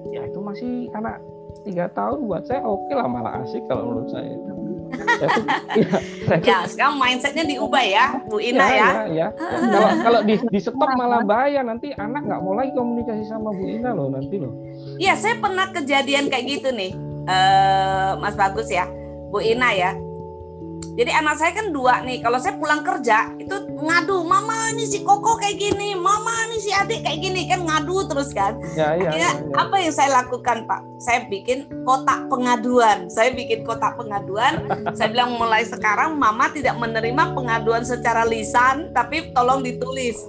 ya 0.09 0.25
itu 0.25 0.39
masih 0.41 0.89
anak 0.97 1.21
tiga 1.61 1.93
tahun. 1.93 2.25
Buat 2.25 2.49
saya 2.49 2.65
oke 2.65 2.89
okay 2.89 2.95
lah 2.97 3.05
malah 3.05 3.45
asik 3.45 3.61
kalau 3.69 3.85
menurut 3.85 4.09
saya 4.09 4.33
ya, 5.77 5.97
ya, 6.41 6.57
sekarang 6.67 6.95
mindsetnya 6.97 7.45
diubah 7.47 7.83
ya, 7.83 8.05
Bu 8.27 8.37
Ina 8.37 8.65
ya. 8.65 8.75
Ya, 8.75 8.85
ya. 8.85 9.03
ya. 9.09 9.27
Kalau 9.37 9.89
kalau 10.03 10.19
di, 10.25 10.35
di 10.37 10.59
stop 10.59 10.91
malah 10.97 11.21
bahaya 11.23 11.61
nanti 11.63 11.93
anak 11.95 12.25
nggak 12.27 12.41
mau 12.41 12.53
lagi 12.57 12.71
komunikasi 12.75 13.23
sama 13.25 13.49
Bu 13.55 13.63
Ina 13.65 13.91
loh 13.95 14.11
nanti 14.11 14.35
loh. 14.37 14.53
Iya, 15.01 15.17
saya 15.17 15.39
pernah 15.39 15.71
kejadian 15.73 16.29
kayak 16.29 16.45
gitu 16.45 16.69
nih, 16.75 16.91
uh, 17.25 18.19
Mas 18.19 18.35
Bagus 18.37 18.69
ya, 18.69 18.85
Bu 19.33 19.41
Ina 19.41 19.73
ya. 19.73 19.91
Jadi 20.91 21.11
anak 21.11 21.35
saya 21.39 21.51
kan 21.55 21.71
dua 21.71 22.03
nih. 22.03 22.19
Kalau 22.19 22.35
saya 22.35 22.59
pulang 22.59 22.83
kerja 22.83 23.31
itu 23.39 23.55
ngadu, 23.79 24.27
mama 24.27 24.75
ini 24.75 24.83
si 24.83 25.01
Koko 25.01 25.39
kayak 25.39 25.57
gini, 25.57 25.95
mama 25.95 26.51
ini 26.51 26.57
si 26.59 26.71
adik 26.71 27.07
kayak 27.07 27.19
gini 27.23 27.47
kan 27.47 27.63
ngadu 27.63 28.05
terus 28.11 28.35
kan. 28.35 28.59
Ya, 28.75 28.93
ya, 28.99 29.11
ya, 29.15 29.31
ya. 29.31 29.31
apa 29.55 29.75
yang 29.79 29.93
saya 29.95 30.21
lakukan 30.23 30.67
Pak? 30.67 30.81
Saya 30.99 31.25
bikin 31.31 31.65
kotak 31.87 32.27
pengaduan. 32.27 33.07
Saya 33.07 33.31
bikin 33.31 33.63
kotak 33.63 33.95
pengaduan. 33.95 34.67
saya 34.97 35.07
bilang 35.09 35.39
mulai 35.39 35.63
sekarang 35.63 36.19
mama 36.19 36.51
tidak 36.51 36.75
menerima 36.75 37.31
pengaduan 37.31 37.87
secara 37.87 38.27
lisan, 38.27 38.91
tapi 38.91 39.31
tolong 39.31 39.63
ditulis. 39.63 40.19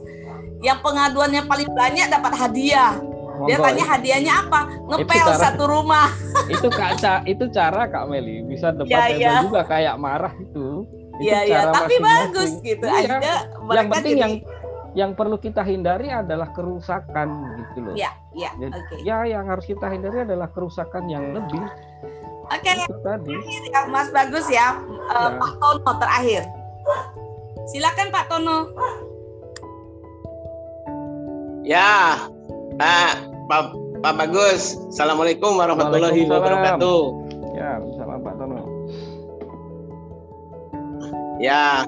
Yang 0.62 0.78
pengaduannya 0.86 1.42
paling 1.50 1.70
banyak 1.74 2.06
dapat 2.06 2.32
hadiah 2.38 3.11
dia 3.48 3.56
tanya 3.58 3.84
hadiahnya 3.96 4.32
apa? 4.46 4.60
Ngepel 4.88 5.26
cara, 5.26 5.38
satu 5.38 5.64
rumah. 5.66 6.08
itu 6.54 6.68
kak 6.68 7.24
itu 7.24 7.44
cara 7.50 7.82
Kak 7.88 8.04
Meli 8.10 8.44
bisa 8.46 8.70
debat 8.74 9.10
ya, 9.12 9.16
ya. 9.16 9.34
juga 9.46 9.62
kayak 9.66 9.96
marah 9.96 10.34
itu. 10.36 10.86
Iya 11.22 11.38
iya, 11.46 11.60
tapi 11.70 11.94
bagus 12.02 12.58
gitu. 12.64 12.82
Ya. 12.88 12.98
Akhirnya 12.98 13.36
yang 13.72 13.88
penting 13.92 14.14
jadi... 14.16 14.22
yang 14.22 14.32
yang 14.92 15.10
perlu 15.16 15.40
kita 15.40 15.64
hindari 15.64 16.12
adalah 16.12 16.52
kerusakan 16.52 17.28
gitu 17.56 17.78
loh. 17.80 17.94
Iya, 17.96 18.10
iya. 18.36 18.50
Okay. 18.60 18.98
Ya, 19.08 19.24
yang 19.24 19.48
harus 19.48 19.64
kita 19.64 19.88
hindari 19.88 20.28
adalah 20.28 20.52
kerusakan 20.52 21.08
yang 21.08 21.32
lebih. 21.32 21.64
Oke. 22.52 22.60
Okay. 22.60 22.84
tadi. 23.00 23.32
Ya, 23.72 23.88
Mas 23.88 24.12
bagus 24.12 24.44
ya. 24.52 24.76
Uh, 25.08 25.32
ya. 25.32 25.40
Pak 25.40 25.52
Tono 25.56 25.92
terakhir. 25.96 26.42
Silakan 27.72 28.08
Pak 28.12 28.24
Tono. 28.28 28.58
Ya, 31.62 32.18
Ah, 32.80 33.14
Pak, 33.52 33.68
Pak 34.00 34.14
Bagus, 34.16 34.80
Assalamualaikum 34.88 35.60
warahmatullahi 35.60 36.24
wabarakatuh. 36.24 37.00
Ya, 37.52 37.84
salam 38.00 38.24
Pak 38.24 38.40
Tono. 38.40 38.64
Ya, 41.36 41.84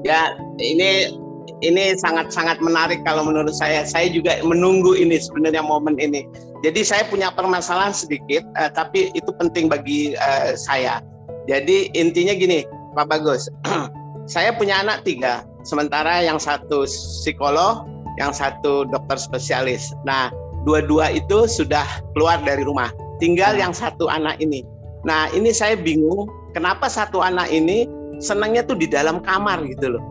ya 0.00 0.32
ini 0.56 1.12
ini 1.60 1.92
sangat-sangat 2.00 2.64
menarik 2.64 3.04
kalau 3.04 3.20
menurut 3.20 3.52
saya. 3.52 3.84
Saya 3.84 4.08
juga 4.16 4.40
menunggu 4.40 4.96
ini 4.96 5.20
sebenarnya 5.20 5.60
momen 5.60 6.00
ini. 6.00 6.24
Jadi 6.64 6.88
saya 6.88 7.04
punya 7.04 7.28
permasalahan 7.36 7.92
sedikit, 7.92 8.40
uh, 8.56 8.72
tapi 8.72 9.12
itu 9.12 9.28
penting 9.36 9.68
bagi 9.68 10.16
uh, 10.16 10.56
saya. 10.56 11.04
Jadi 11.52 11.92
intinya 11.92 12.32
gini, 12.32 12.64
Pak 12.96 13.12
Bagus, 13.12 13.44
saya 14.24 14.56
punya 14.56 14.80
anak 14.80 15.04
tiga, 15.04 15.44
sementara 15.68 16.24
yang 16.24 16.40
satu 16.40 16.88
psikolog, 16.88 17.84
yang 18.16 18.32
satu 18.32 18.88
dokter 18.88 19.20
spesialis. 19.20 19.92
Nah, 20.08 20.32
dua-dua 20.64 21.12
itu 21.14 21.46
sudah 21.48 21.84
keluar 22.14 22.38
dari 22.42 22.62
rumah. 22.62 22.90
Tinggal 23.18 23.58
yang 23.58 23.70
satu 23.70 24.10
anak 24.10 24.38
ini. 24.42 24.66
Nah, 25.06 25.30
ini 25.34 25.50
saya 25.50 25.74
bingung 25.78 26.30
kenapa 26.54 26.86
satu 26.86 27.22
anak 27.22 27.50
ini 27.50 27.86
senangnya 28.22 28.62
tuh 28.62 28.78
di 28.78 28.86
dalam 28.86 29.22
kamar 29.22 29.62
gitu 29.66 29.98
loh. 29.98 30.02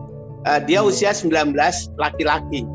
Uh, 0.44 0.60
dia 0.64 0.82
hmm. 0.82 0.90
usia 0.90 1.12
19, 1.14 1.54
laki-laki. 1.96 2.66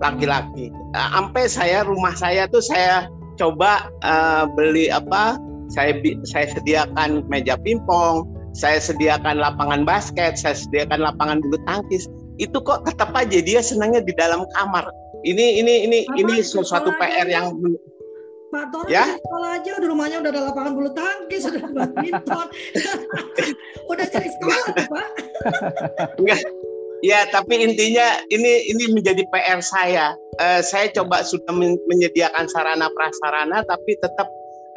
Laki-laki. 0.00 0.70
Uh, 0.96 1.08
sampai 1.18 1.44
saya 1.50 1.78
rumah 1.84 2.14
saya 2.16 2.48
tuh 2.48 2.62
saya 2.62 3.10
coba 3.36 3.92
uh, 4.04 4.48
beli 4.56 4.88
apa? 4.88 5.36
Saya 5.68 6.00
saya 6.24 6.48
sediakan 6.48 7.28
meja 7.28 7.60
pingpong, 7.60 8.24
saya 8.56 8.80
sediakan 8.80 9.36
lapangan 9.36 9.84
basket, 9.84 10.40
saya 10.40 10.56
sediakan 10.56 11.04
lapangan 11.04 11.44
bulu 11.44 11.60
tangkis 11.68 12.08
itu 12.38 12.54
kok 12.62 12.86
tetap 12.86 13.10
aja 13.18 13.38
dia 13.42 13.60
senangnya 13.60 14.00
di 14.00 14.14
dalam 14.14 14.46
kamar. 14.54 14.86
Ini 15.28 15.46
ini 15.60 15.74
ini 15.84 15.98
Apa, 16.08 16.16
ini 16.24 16.34
sesuatu 16.40 16.88
PR 16.96 17.28
yang 17.28 17.52
Pak 18.48 18.64
Tono 18.72 18.88
ya? 18.88 19.04
sekolah 19.20 19.60
aja 19.60 19.70
udah 19.76 19.88
rumahnya 19.92 20.16
udah 20.24 20.30
ada 20.32 20.42
lapangan 20.48 20.72
bulu 20.72 20.90
tangkis, 20.96 21.44
sudah 21.44 21.68
badminton. 21.68 22.46
udah 23.92 24.06
cari 24.08 24.28
sekolah 24.32 24.64
Pak. 24.88 25.08
Enggak. 26.24 26.40
Ya, 26.98 27.30
tapi 27.30 27.62
intinya 27.62 28.18
ini 28.32 28.72
ini 28.72 28.90
menjadi 28.90 29.22
PR 29.30 29.60
saya. 29.62 30.16
Uh, 30.40 30.64
saya 30.64 30.90
coba 30.96 31.22
sudah 31.22 31.52
menyediakan 31.86 32.48
sarana 32.50 32.90
prasarana 32.90 33.62
tapi 33.68 33.94
tetap 34.00 34.26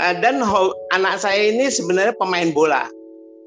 uh, 0.04 0.14
dan 0.20 0.43
anak 0.93 1.16
saya 1.18 1.49
ini 1.49 1.72
sebenarnya 1.72 2.14
pemain 2.20 2.52
bola. 2.52 2.86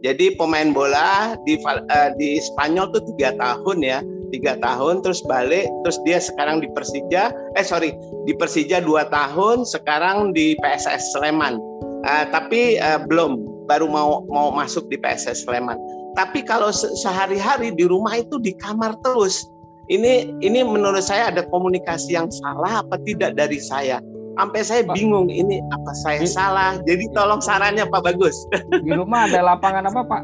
Jadi 0.04 0.36
pemain 0.36 0.68
bola 0.76 1.32
di 1.48 1.56
uh, 1.64 2.10
di 2.20 2.36
Spanyol 2.36 2.92
tuh 2.92 3.08
tiga 3.16 3.32
tahun 3.40 3.80
ya, 3.80 4.04
tiga 4.36 4.60
tahun 4.60 5.00
terus 5.00 5.24
balik, 5.24 5.64
terus 5.80 5.96
dia 6.04 6.20
sekarang 6.20 6.60
di 6.60 6.68
Persija, 6.76 7.32
eh 7.56 7.64
sorry 7.64 7.96
di 8.28 8.36
Persija 8.36 8.84
dua 8.84 9.08
tahun, 9.08 9.64
sekarang 9.64 10.36
di 10.36 10.60
PSS 10.60 11.16
Sleman. 11.16 11.56
Uh, 12.04 12.28
tapi 12.28 12.76
uh, 12.84 13.00
belum, 13.08 13.48
baru 13.64 13.88
mau 13.88 14.28
mau 14.28 14.52
masuk 14.52 14.84
di 14.92 15.00
PSS 15.00 15.48
Sleman. 15.48 15.80
Tapi 16.20 16.44
kalau 16.44 16.68
sehari-hari 17.00 17.72
di 17.72 17.88
rumah 17.88 18.20
itu 18.20 18.36
di 18.44 18.52
kamar 18.60 18.92
terus. 19.00 19.48
Ini 19.84 20.40
ini 20.40 20.64
menurut 20.64 21.04
saya 21.04 21.28
ada 21.28 21.44
komunikasi 21.48 22.16
yang 22.16 22.32
salah 22.32 22.80
apa 22.80 22.96
tidak 23.04 23.36
dari 23.36 23.60
saya 23.60 24.00
sampai 24.34 24.60
saya 24.66 24.82
bingung 24.90 25.30
ini 25.30 25.62
apa 25.70 25.92
saya 25.94 26.20
di, 26.22 26.28
salah. 26.28 26.78
Jadi 26.82 27.10
tolong 27.14 27.40
sarannya 27.40 27.86
Pak 27.86 28.02
Bagus. 28.02 28.36
Di 28.82 28.90
rumah 28.90 29.30
ada 29.30 29.40
lapangan 29.54 29.86
apa 29.88 30.00
Pak? 30.04 30.22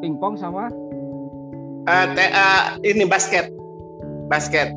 Pingpong 0.00 0.38
sama? 0.38 0.70
Uh, 1.88 2.06
te, 2.14 2.24
uh, 2.30 2.76
ini 2.84 3.04
basket, 3.08 3.50
basket. 4.28 4.70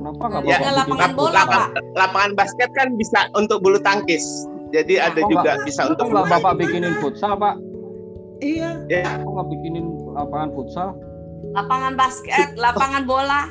Kenapa 0.00 0.24
nggak 0.32 0.42
ya, 0.48 0.58
lapangan 0.72 1.10
bola 1.12 1.32
lapangan, 1.44 1.68
Pak? 1.70 1.82
Lapangan 1.94 2.32
basket 2.36 2.70
kan 2.72 2.88
bisa 2.96 3.28
untuk 3.36 3.60
bulu 3.60 3.78
tangkis. 3.80 4.24
Jadi 4.70 5.02
ada 5.02 5.18
juga 5.26 5.58
gak, 5.58 5.66
bisa 5.66 5.90
untuk. 5.90 6.08
Nggak 6.10 6.30
Bapak 6.30 6.52
bikinin 6.62 6.94
futsal 7.02 7.34
Pak? 7.34 7.58
Iya. 8.40 8.70
Ya. 8.86 9.18
Kok 9.20 9.30
nggak 9.30 9.48
bikinin 9.50 9.86
lapangan 10.14 10.48
futsal? 10.54 10.88
Lapangan 11.50 11.92
basket, 11.98 12.48
lapangan 12.54 13.02
bola. 13.04 13.50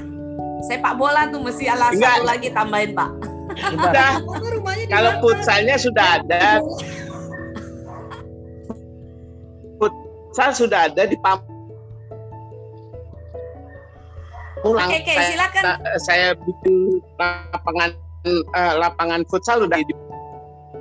Sepak 0.68 0.96
bola 1.00 1.28
tuh 1.32 1.40
mesti 1.44 1.72
ala 1.72 1.92
satu 1.92 2.24
lagi 2.24 2.52
tambahin 2.52 2.92
Pak. 2.96 3.29
Sudah. 3.58 4.12
Kalau 4.90 5.12
futsalnya 5.24 5.76
sudah 5.80 6.06
ada. 6.22 6.62
Futsal 9.80 10.50
sudah 10.54 10.80
ada 10.92 11.04
di 11.10 11.18
Pam. 11.20 11.42
Pulang. 14.60 14.92
Oke, 14.92 15.02
oke, 15.08 15.14
silakan. 15.24 15.64
Saya, 15.64 15.98
saya 16.04 16.28
bikin 16.36 17.00
lapangan 17.16 17.90
uh, 18.28 18.74
lapangan 18.76 19.22
futsal 19.32 19.64
sudah 19.64 19.80
di. 19.80 19.94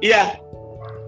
Iya. 0.02 0.36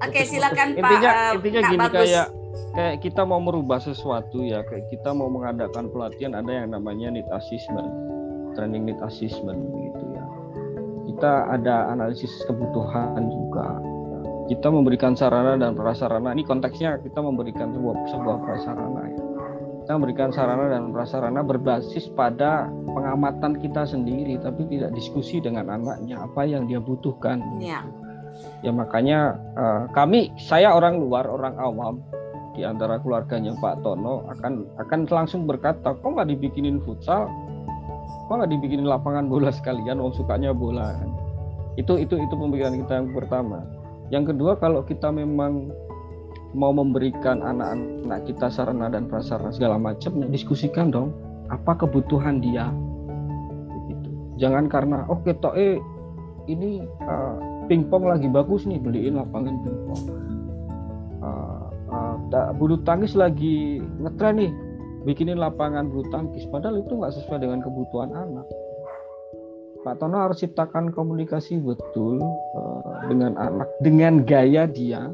Oke, 0.00 0.24
silakan 0.24 0.78
Pak. 0.78 0.80
Intinya, 0.80 1.10
uh, 1.10 1.30
intinya 1.36 1.60
gini 1.66 1.78
bagus. 1.82 1.98
kayak 1.98 2.26
kayak 2.70 2.96
kita 3.02 3.22
mau 3.26 3.42
merubah 3.42 3.82
sesuatu 3.82 4.46
ya, 4.46 4.62
kayak 4.64 4.86
kita 4.88 5.10
mau 5.10 5.26
mengadakan 5.26 5.90
pelatihan 5.90 6.38
ada 6.38 6.50
yang 6.50 6.70
namanya 6.70 7.10
need 7.10 7.26
assessment, 7.34 7.90
training 8.54 8.86
need 8.86 9.00
assessment 9.02 9.58
gitu 9.60 10.09
kita 11.20 11.52
ada 11.52 11.92
analisis 11.92 12.32
kebutuhan 12.48 13.28
juga. 13.28 13.76
Kita 14.48 14.72
memberikan 14.72 15.12
sarana 15.12 15.52
dan 15.60 15.76
prasarana. 15.76 16.32
Ini 16.32 16.48
konteksnya 16.48 16.96
kita 16.96 17.20
memberikan 17.20 17.76
sebuah 17.76 18.08
sebuah 18.08 18.36
prasarana 18.40 19.04
ya. 19.04 19.20
Kita 19.84 20.00
memberikan 20.00 20.32
sarana 20.32 20.72
dan 20.72 20.88
prasarana 20.96 21.44
berbasis 21.44 22.08
pada 22.16 22.72
pengamatan 22.72 23.60
kita 23.60 23.84
sendiri 23.84 24.40
tapi 24.40 24.64
tidak 24.72 24.96
diskusi 24.96 25.44
dengan 25.44 25.68
anaknya 25.68 26.24
apa 26.24 26.48
yang 26.48 26.64
dia 26.64 26.80
butuhkan. 26.80 27.44
Ya, 27.60 27.84
ya 28.64 28.72
makanya 28.72 29.36
uh, 29.60 29.92
kami 29.92 30.32
saya 30.40 30.72
orang 30.72 31.04
luar 31.04 31.28
orang 31.28 31.52
awam 31.60 32.00
di 32.56 32.64
antara 32.64 32.96
keluarganya 32.96 33.52
Pak 33.60 33.84
Tono 33.84 34.24
akan 34.24 34.72
akan 34.80 35.00
langsung 35.04 35.44
berkata 35.44 35.92
kok 36.00 36.16
nggak 36.16 36.32
dibikinin 36.32 36.80
futsal 36.80 37.28
kok 38.30 38.38
nggak 38.38 38.54
dibikinin 38.54 38.86
lapangan 38.86 39.26
bola 39.26 39.50
sekalian 39.58 39.98
oh 39.98 40.14
sukanya 40.14 40.54
bola. 40.54 40.94
Itu 41.74 41.98
itu 41.98 42.14
itu 42.14 42.34
pemikiran 42.38 42.78
kita 42.86 43.02
yang 43.02 43.10
pertama. 43.10 43.66
Yang 44.14 44.34
kedua 44.34 44.54
kalau 44.62 44.86
kita 44.86 45.10
memang 45.10 45.74
mau 46.54 46.70
memberikan 46.70 47.42
anak-anak 47.42 48.26
kita 48.26 48.46
sarana 48.50 48.86
dan 48.90 49.10
prasarana 49.10 49.50
segala 49.50 49.78
macam 49.78 50.18
ya 50.18 50.26
diskusikan 50.30 50.94
dong 50.94 51.10
apa 51.50 51.74
kebutuhan 51.74 52.38
dia? 52.38 52.70
Gitu. 53.90 54.08
jangan 54.46 54.70
karena 54.70 55.06
oke 55.10 55.26
okay, 55.26 55.34
toh 55.38 55.54
eh 55.54 55.78
ini 56.46 56.86
uh, 57.06 57.66
pingpong 57.70 58.06
lagi 58.06 58.26
bagus 58.30 58.66
nih 58.66 58.78
beliin 58.82 59.18
lapangan 59.18 59.54
pingpong. 59.62 60.02
Uh, 61.22 61.66
uh, 61.90 62.50
bulu 62.54 62.82
tangkis 62.82 63.14
lagi 63.14 63.78
ngetren 64.02 64.42
nih 64.42 64.50
bikinin 65.04 65.40
lapangan 65.40 65.88
bulu 65.88 66.06
tangkis. 66.12 66.44
Padahal 66.48 66.80
itu 66.82 66.92
nggak 66.96 67.14
sesuai 67.14 67.40
dengan 67.40 67.60
kebutuhan 67.64 68.12
anak. 68.12 68.46
Pak 69.80 69.96
Tono 69.96 70.20
harus 70.20 70.44
ciptakan 70.44 70.92
komunikasi 70.92 71.56
betul 71.56 72.20
uh, 72.52 73.00
dengan 73.08 73.32
anak 73.40 73.68
dengan 73.80 74.20
gaya 74.28 74.68
dia 74.68 75.08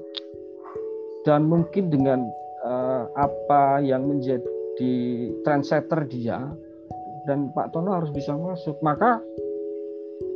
dan 1.23 1.47
mungkin 1.47 1.87
dengan 1.87 2.27
uh, 2.67 3.07
apa 3.15 3.79
yang 3.79 4.11
menjadi 4.11 4.51
trendsetter 5.47 6.11
dia 6.11 6.43
dan 7.31 7.55
Pak 7.55 7.71
Tono 7.71 7.95
harus 7.95 8.11
bisa 8.11 8.35
masuk. 8.35 8.75
Maka 8.83 9.23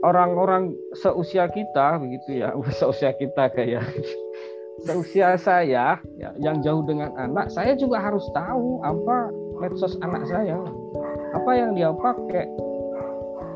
orang-orang 0.06 0.78
seusia 0.94 1.50
kita 1.50 1.98
begitu 1.98 2.46
ya 2.46 2.54
seusia 2.80 3.10
kita 3.18 3.50
kayak 3.50 3.82
seusia 4.84 5.36
saya 5.36 6.00
ya, 6.16 6.30
yang 6.40 6.60
jauh 6.64 6.84
dengan 6.84 7.12
anak 7.20 7.52
saya 7.52 7.76
juga 7.76 8.00
harus 8.00 8.24
tahu 8.32 8.80
apa 8.80 9.28
medsos 9.60 9.98
anak 10.00 10.24
saya 10.24 10.56
apa 11.36 11.50
yang 11.52 11.76
dia 11.76 11.92
pakai 11.92 12.48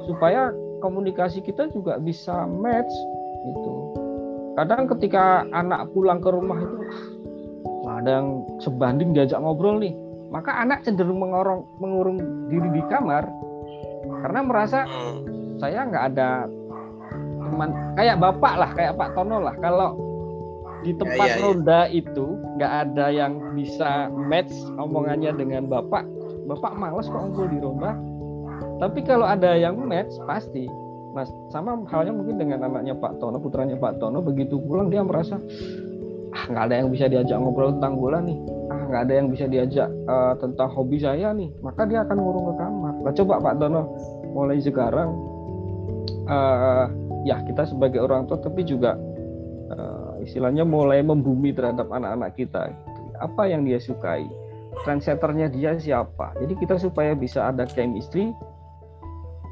supaya 0.05 0.53
komunikasi 0.85 1.41
kita 1.41 1.73
juga 1.73 1.97
bisa 1.97 2.45
match 2.45 2.93
gitu. 3.49 3.73
Kadang 4.55 4.87
ketika 4.87 5.43
anak 5.51 5.91
pulang 5.97 6.21
ke 6.21 6.29
rumah 6.31 6.61
itu 6.61 6.77
wah, 7.83 7.99
ada 7.99 8.21
yang 8.21 8.29
sebanding 8.61 9.17
diajak 9.17 9.41
ngobrol 9.41 9.81
nih, 9.81 9.97
maka 10.31 10.55
anak 10.61 10.85
cenderung 10.85 11.19
mengorong 11.19 11.65
mengurung 11.81 12.19
diri 12.53 12.69
di 12.71 12.83
kamar 12.87 13.27
karena 14.23 14.41
merasa 14.45 14.85
hmm. 14.85 15.59
saya 15.59 15.89
nggak 15.89 16.05
ada 16.15 16.47
teman 17.49 17.71
kayak 17.97 18.17
bapak 18.21 18.55
lah, 18.55 18.71
kayak 18.77 18.95
Pak 18.95 19.11
Tono 19.17 19.39
lah. 19.43 19.57
Kalau 19.59 19.97
di 20.85 20.93
ya, 20.93 21.01
tempat 21.01 21.27
ya, 21.27 21.33
ya, 21.33 21.35
ya. 21.35 21.43
ronda 21.43 21.81
itu 21.89 22.27
nggak 22.61 22.73
ada 22.87 23.07
yang 23.09 23.33
bisa 23.57 24.13
match 24.13 24.53
omongannya 24.77 25.33
dengan 25.35 25.67
bapak, 25.67 26.05
bapak 26.45 26.73
males 26.77 27.09
kok 27.09 27.17
ngobrol 27.17 27.49
di 27.49 27.59
ronda 27.59 27.97
tapi 28.79 29.01
kalau 29.07 29.27
ada 29.27 29.55
yang 29.55 29.79
match 29.87 30.15
pasti. 30.27 30.67
Nah, 31.15 31.23
sama 31.55 31.79
halnya 31.95 32.11
mungkin 32.11 32.43
dengan 32.43 32.67
anaknya 32.67 32.99
Pak 32.99 33.23
Tono, 33.23 33.39
putranya 33.39 33.79
Pak 33.79 34.03
Tono, 34.03 34.19
begitu 34.19 34.59
pulang 34.59 34.91
dia 34.91 35.03
merasa 35.07 35.39
ah 36.35 36.45
nggak 36.51 36.65
ada 36.67 36.75
yang 36.83 36.91
bisa 36.91 37.07
diajak 37.07 37.39
ngobrol 37.39 37.79
tentang 37.79 37.95
bola 37.95 38.19
nih, 38.19 38.35
ah 38.67 38.83
nggak 38.91 39.03
ada 39.07 39.15
yang 39.23 39.31
bisa 39.31 39.47
diajak 39.47 39.87
uh, 40.11 40.35
tentang 40.43 40.67
hobi 40.67 40.99
saya 40.99 41.31
nih, 41.31 41.47
maka 41.63 41.87
dia 41.87 42.03
akan 42.03 42.19
ngurung 42.19 42.51
ke 42.51 42.55
kamar. 42.59 42.95
Nah, 43.07 43.13
coba 43.15 43.35
Pak 43.39 43.55
Tono 43.63 43.83
mulai 44.35 44.59
sekarang 44.59 45.15
uh, 46.27 46.91
ya 47.23 47.39
kita 47.47 47.63
sebagai 47.71 48.03
orang 48.03 48.27
tua 48.27 48.43
tapi 48.43 48.67
juga 48.67 48.99
istilahnya 50.25 50.65
mulai 50.65 51.05
membumi 51.05 51.53
terhadap 51.53 51.93
anak-anak 51.93 52.35
kita. 52.35 52.73
Apa 53.21 53.47
yang 53.47 53.63
dia 53.63 53.79
sukai, 53.79 54.27
trendsetternya 54.83 55.53
dia 55.53 55.79
siapa. 55.79 56.35
Jadi 56.43 56.59
kita 56.59 56.81
supaya 56.83 57.15
bisa 57.15 57.55
ada 57.55 57.63
chemistry 57.69 58.35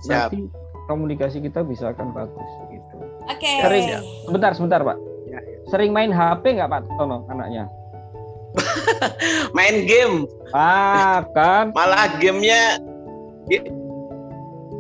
Siap. 0.03 0.35
nanti 0.35 0.51
komunikasi 0.91 1.39
kita 1.39 1.63
bisa 1.63 1.95
akan 1.95 2.11
bagus 2.11 2.51
gitu. 2.75 2.97
Oke. 3.31 3.39
Okay. 3.39 3.63
Sering, 3.63 3.85
ya. 3.87 4.01
sebentar 4.27 4.51
sebentar 4.59 4.81
Pak. 4.83 4.99
Ya, 5.31 5.39
ya. 5.39 5.59
Sering 5.71 5.95
main 5.95 6.11
HP 6.11 6.59
nggak 6.59 6.69
Pak 6.69 6.81
Tono 6.99 7.23
anaknya? 7.31 7.71
main 9.57 9.87
game. 9.87 10.27
Ah 10.51 11.23
kan. 11.33 11.71
Malah 11.71 12.19
gamenya 12.19 12.83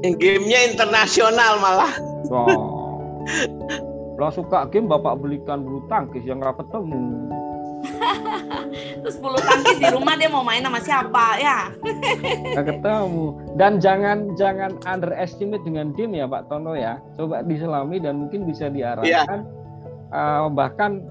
gamenya 0.02 0.60
internasional 0.74 1.62
malah. 1.62 1.92
Oh. 2.32 2.98
Lo 4.20 4.28
suka 4.28 4.68
game 4.68 4.88
bapak 4.88 5.20
belikan 5.20 5.64
bulu 5.64 5.84
tangkis 5.88 6.24
yang 6.24 6.40
nggak 6.40 6.60
ketemu. 6.60 7.30
Terus 9.02 9.16
bulu 9.18 9.38
tangkis 9.42 9.78
di 9.82 9.88
rumah 9.90 10.14
dia 10.14 10.30
mau 10.30 10.46
main 10.46 10.62
sama 10.62 10.78
siapa 10.78 11.40
ya? 11.42 11.58
Gak 12.54 12.66
ketemu. 12.70 13.24
Dan 13.58 13.82
jangan 13.82 14.38
jangan 14.38 14.78
underestimate 14.86 15.64
dengan 15.66 15.90
game 15.98 16.22
ya 16.22 16.30
Pak 16.30 16.46
Tono 16.46 16.78
ya. 16.78 17.02
Coba 17.18 17.42
diselami 17.42 17.98
dan 17.98 18.22
mungkin 18.22 18.46
bisa 18.46 18.70
diarahkan. 18.70 19.42
Yeah. 19.42 19.42
Uh, 20.12 20.46
bahkan 20.52 21.02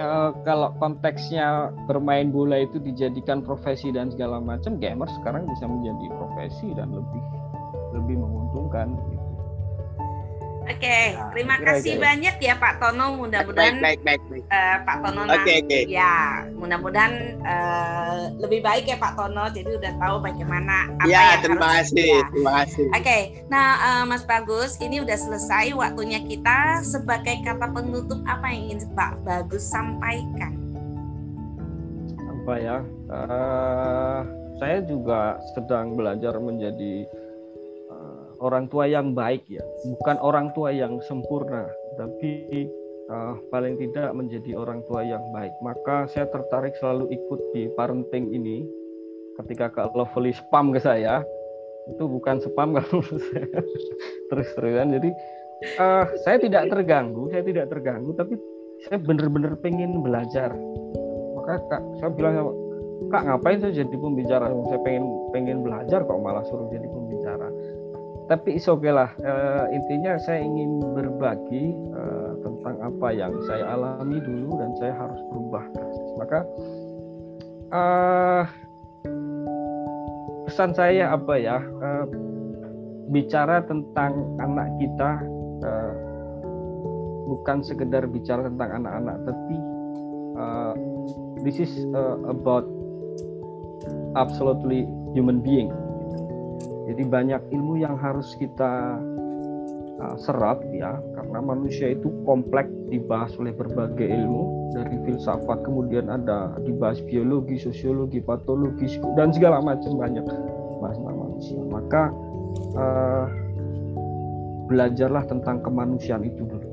uh, 0.00 0.32
kalau 0.42 0.72
konteksnya 0.80 1.70
bermain 1.86 2.32
bola 2.32 2.64
itu 2.64 2.80
dijadikan 2.80 3.44
profesi 3.44 3.92
dan 3.92 4.10
segala 4.10 4.40
macam, 4.40 4.80
gamer 4.80 5.08
sekarang 5.20 5.46
bisa 5.46 5.64
menjadi 5.68 6.06
profesi 6.16 6.72
dan 6.74 6.90
lebih 6.90 7.22
lebih 7.94 8.16
menguntungkan. 8.20 8.96
Oke, 10.66 10.82
okay, 10.82 11.04
nah, 11.14 11.30
terima 11.30 11.56
kasih 11.62 11.94
okay. 11.94 12.02
banyak 12.02 12.36
ya 12.42 12.54
Pak 12.58 12.82
Tono. 12.82 13.06
Mudah-mudahan 13.22 13.78
baik, 13.78 14.02
baik, 14.02 14.22
baik, 14.26 14.42
Uh, 14.50 14.76
Pak 14.82 14.96
Tono 14.98 15.22
okay, 15.30 15.62
okay. 15.62 15.82
ya 15.86 16.42
mudah-mudahan 16.58 17.38
uh, 17.46 18.34
lebih 18.42 18.66
baik 18.66 18.90
ya 18.90 18.98
Pak 18.98 19.14
Tono. 19.14 19.46
Jadi 19.54 19.70
udah 19.78 19.92
tahu 19.94 20.16
bagaimana 20.26 20.90
apa 20.98 21.06
ya, 21.06 21.38
yang 21.38 21.42
terima 21.46 21.66
harus 21.70 21.94
kasih, 21.94 22.06
ya. 22.10 22.26
terima 22.34 22.50
kasih. 22.58 22.86
Oke, 22.90 22.98
okay, 22.98 23.22
nah 23.46 23.68
uh, 23.78 24.04
Mas 24.10 24.26
Bagus, 24.26 24.74
ini 24.82 24.98
udah 25.06 25.14
selesai 25.14 25.70
waktunya 25.78 26.18
kita. 26.26 26.82
Sebagai 26.82 27.46
kata 27.46 27.70
penutup 27.70 28.18
apa 28.26 28.50
yang 28.50 28.74
ingin 28.74 28.90
Pak 28.98 29.22
Bagus 29.22 29.62
sampaikan? 29.70 30.50
Apa 32.26 32.54
ya? 32.58 32.82
Uh, 33.06 34.20
saya 34.58 34.82
juga 34.82 35.38
sedang 35.54 35.94
belajar 35.94 36.34
menjadi 36.42 37.06
orang 38.40 38.68
tua 38.68 38.88
yang 38.88 39.16
baik 39.16 39.44
ya, 39.48 39.64
bukan 39.96 40.16
orang 40.20 40.52
tua 40.52 40.72
yang 40.72 41.00
sempurna, 41.04 41.68
tapi 41.96 42.68
uh, 43.10 43.34
paling 43.50 43.78
tidak 43.80 44.12
menjadi 44.12 44.58
orang 44.58 44.82
tua 44.86 45.02
yang 45.02 45.22
baik. 45.32 45.52
Maka 45.62 46.10
saya 46.10 46.26
tertarik 46.30 46.74
selalu 46.78 47.10
ikut 47.12 47.40
di 47.54 47.68
parenting 47.74 48.32
ini. 48.32 48.66
Ketika 49.36 49.68
Kak 49.68 49.92
Lovely 49.92 50.32
spam 50.32 50.72
ke 50.72 50.80
saya, 50.80 51.20
itu 51.92 52.04
bukan 52.08 52.40
spam 52.40 52.72
kalau 52.80 53.04
terus-terusan. 54.32 54.96
Jadi 54.96 55.10
uh, 55.76 56.08
saya 56.24 56.40
tidak 56.40 56.72
terganggu, 56.72 57.28
saya 57.28 57.44
tidak 57.44 57.68
terganggu, 57.68 58.16
tapi 58.16 58.40
saya 58.88 58.96
benar-benar 58.96 59.60
pengen 59.60 60.00
belajar. 60.00 60.56
Maka 61.36 61.60
Kak, 61.68 61.82
saya 62.00 62.10
bilang 62.16 62.48
Kak 63.12 63.28
ngapain 63.28 63.60
saya 63.60 63.76
jadi 63.76 63.92
pembicara? 63.92 64.48
Saya 64.72 64.80
pengen 64.80 65.04
pengen 65.36 65.60
belajar 65.60 66.00
kok 66.00 66.16
malah 66.16 66.40
suruh 66.48 66.64
jadi 66.72 66.88
pembicara 66.88 67.52
tapi 68.26 68.58
is 68.58 68.66
okay 68.66 68.90
lah. 68.90 69.10
Uh, 69.22 69.70
intinya 69.70 70.18
saya 70.18 70.42
ingin 70.42 70.82
berbagi 70.82 71.74
uh, 71.94 72.34
tentang 72.42 72.76
apa 72.82 73.08
yang 73.14 73.32
saya 73.46 73.74
alami 73.74 74.18
dulu 74.18 74.58
dan 74.58 74.70
saya 74.82 74.94
harus 74.98 75.20
berubah. 75.30 75.64
Maka 76.18 76.38
uh, 77.70 78.42
pesan 80.50 80.74
saya 80.74 81.14
apa 81.14 81.34
ya? 81.38 81.58
Uh, 81.62 82.04
bicara 83.06 83.62
tentang 83.62 84.18
anak 84.42 84.66
kita 84.82 85.22
uh, 85.62 85.94
bukan 87.30 87.62
sekedar 87.62 88.06
bicara 88.10 88.50
tentang 88.50 88.82
anak-anak 88.82 89.16
tapi 89.22 89.56
uh, 90.34 90.74
this 91.46 91.62
is 91.62 91.70
uh, 91.94 92.18
about 92.26 92.66
absolutely 94.18 94.86
human 95.14 95.38
being 95.38 95.70
jadi 96.86 97.02
banyak 97.02 97.42
ilmu 97.50 97.82
yang 97.82 97.98
harus 97.98 98.38
kita 98.38 99.02
uh, 99.98 100.16
serap 100.22 100.62
ya, 100.70 100.94
karena 101.18 101.38
manusia 101.42 101.90
itu 101.90 102.14
kompleks 102.22 102.70
dibahas 102.86 103.34
oleh 103.42 103.50
berbagai 103.50 104.06
ilmu 104.06 104.70
dari 104.70 104.94
filsafat, 105.02 105.66
kemudian 105.66 106.06
ada 106.06 106.54
dibahas 106.62 107.02
biologi, 107.02 107.58
sosiologi, 107.58 108.22
patologi 108.22 109.02
dan 109.18 109.34
segala 109.34 109.58
macam 109.58 109.98
banyak 109.98 110.22
bahas 110.78 110.98
manusia. 111.02 111.58
Maka 111.66 112.14
uh, 112.78 113.26
belajarlah 114.70 115.26
tentang 115.26 115.62
kemanusiaan 115.66 116.22
itu 116.22 116.46
dulu. 116.46 116.70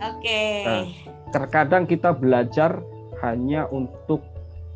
Oke. 0.00 0.16
Okay. 0.24 0.64
Nah, 0.64 0.84
terkadang 1.28 1.84
kita 1.84 2.16
belajar 2.16 2.80
hanya 3.20 3.68
untuk 3.68 4.24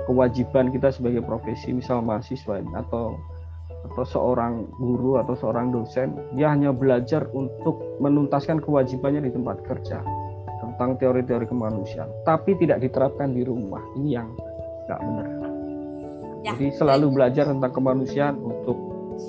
kewajiban 0.04 0.68
kita 0.68 0.92
sebagai 0.92 1.24
profesi, 1.24 1.72
misal 1.72 2.04
mahasiswa 2.04 2.60
atau 2.76 3.16
atau 3.90 4.04
seorang 4.04 4.64
guru 4.80 5.20
atau 5.20 5.36
seorang 5.36 5.70
dosen 5.70 6.16
dia 6.32 6.50
hanya 6.50 6.72
belajar 6.72 7.28
untuk 7.36 8.00
menuntaskan 8.00 8.58
kewajibannya 8.64 9.28
di 9.28 9.32
tempat 9.32 9.60
kerja 9.62 10.00
tentang 10.60 10.96
teori-teori 10.98 11.46
kemanusiaan 11.46 12.08
tapi 12.24 12.56
tidak 12.56 12.80
diterapkan 12.80 13.30
di 13.36 13.44
rumah 13.44 13.82
ini 14.00 14.16
yang 14.16 14.28
nggak 14.88 15.00
benar 15.00 15.28
ya. 16.42 16.52
jadi 16.56 16.66
selalu 16.74 17.06
belajar 17.12 17.44
tentang 17.48 17.72
kemanusiaan 17.72 18.36
untuk 18.40 18.76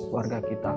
warga 0.10 0.40
kita 0.42 0.74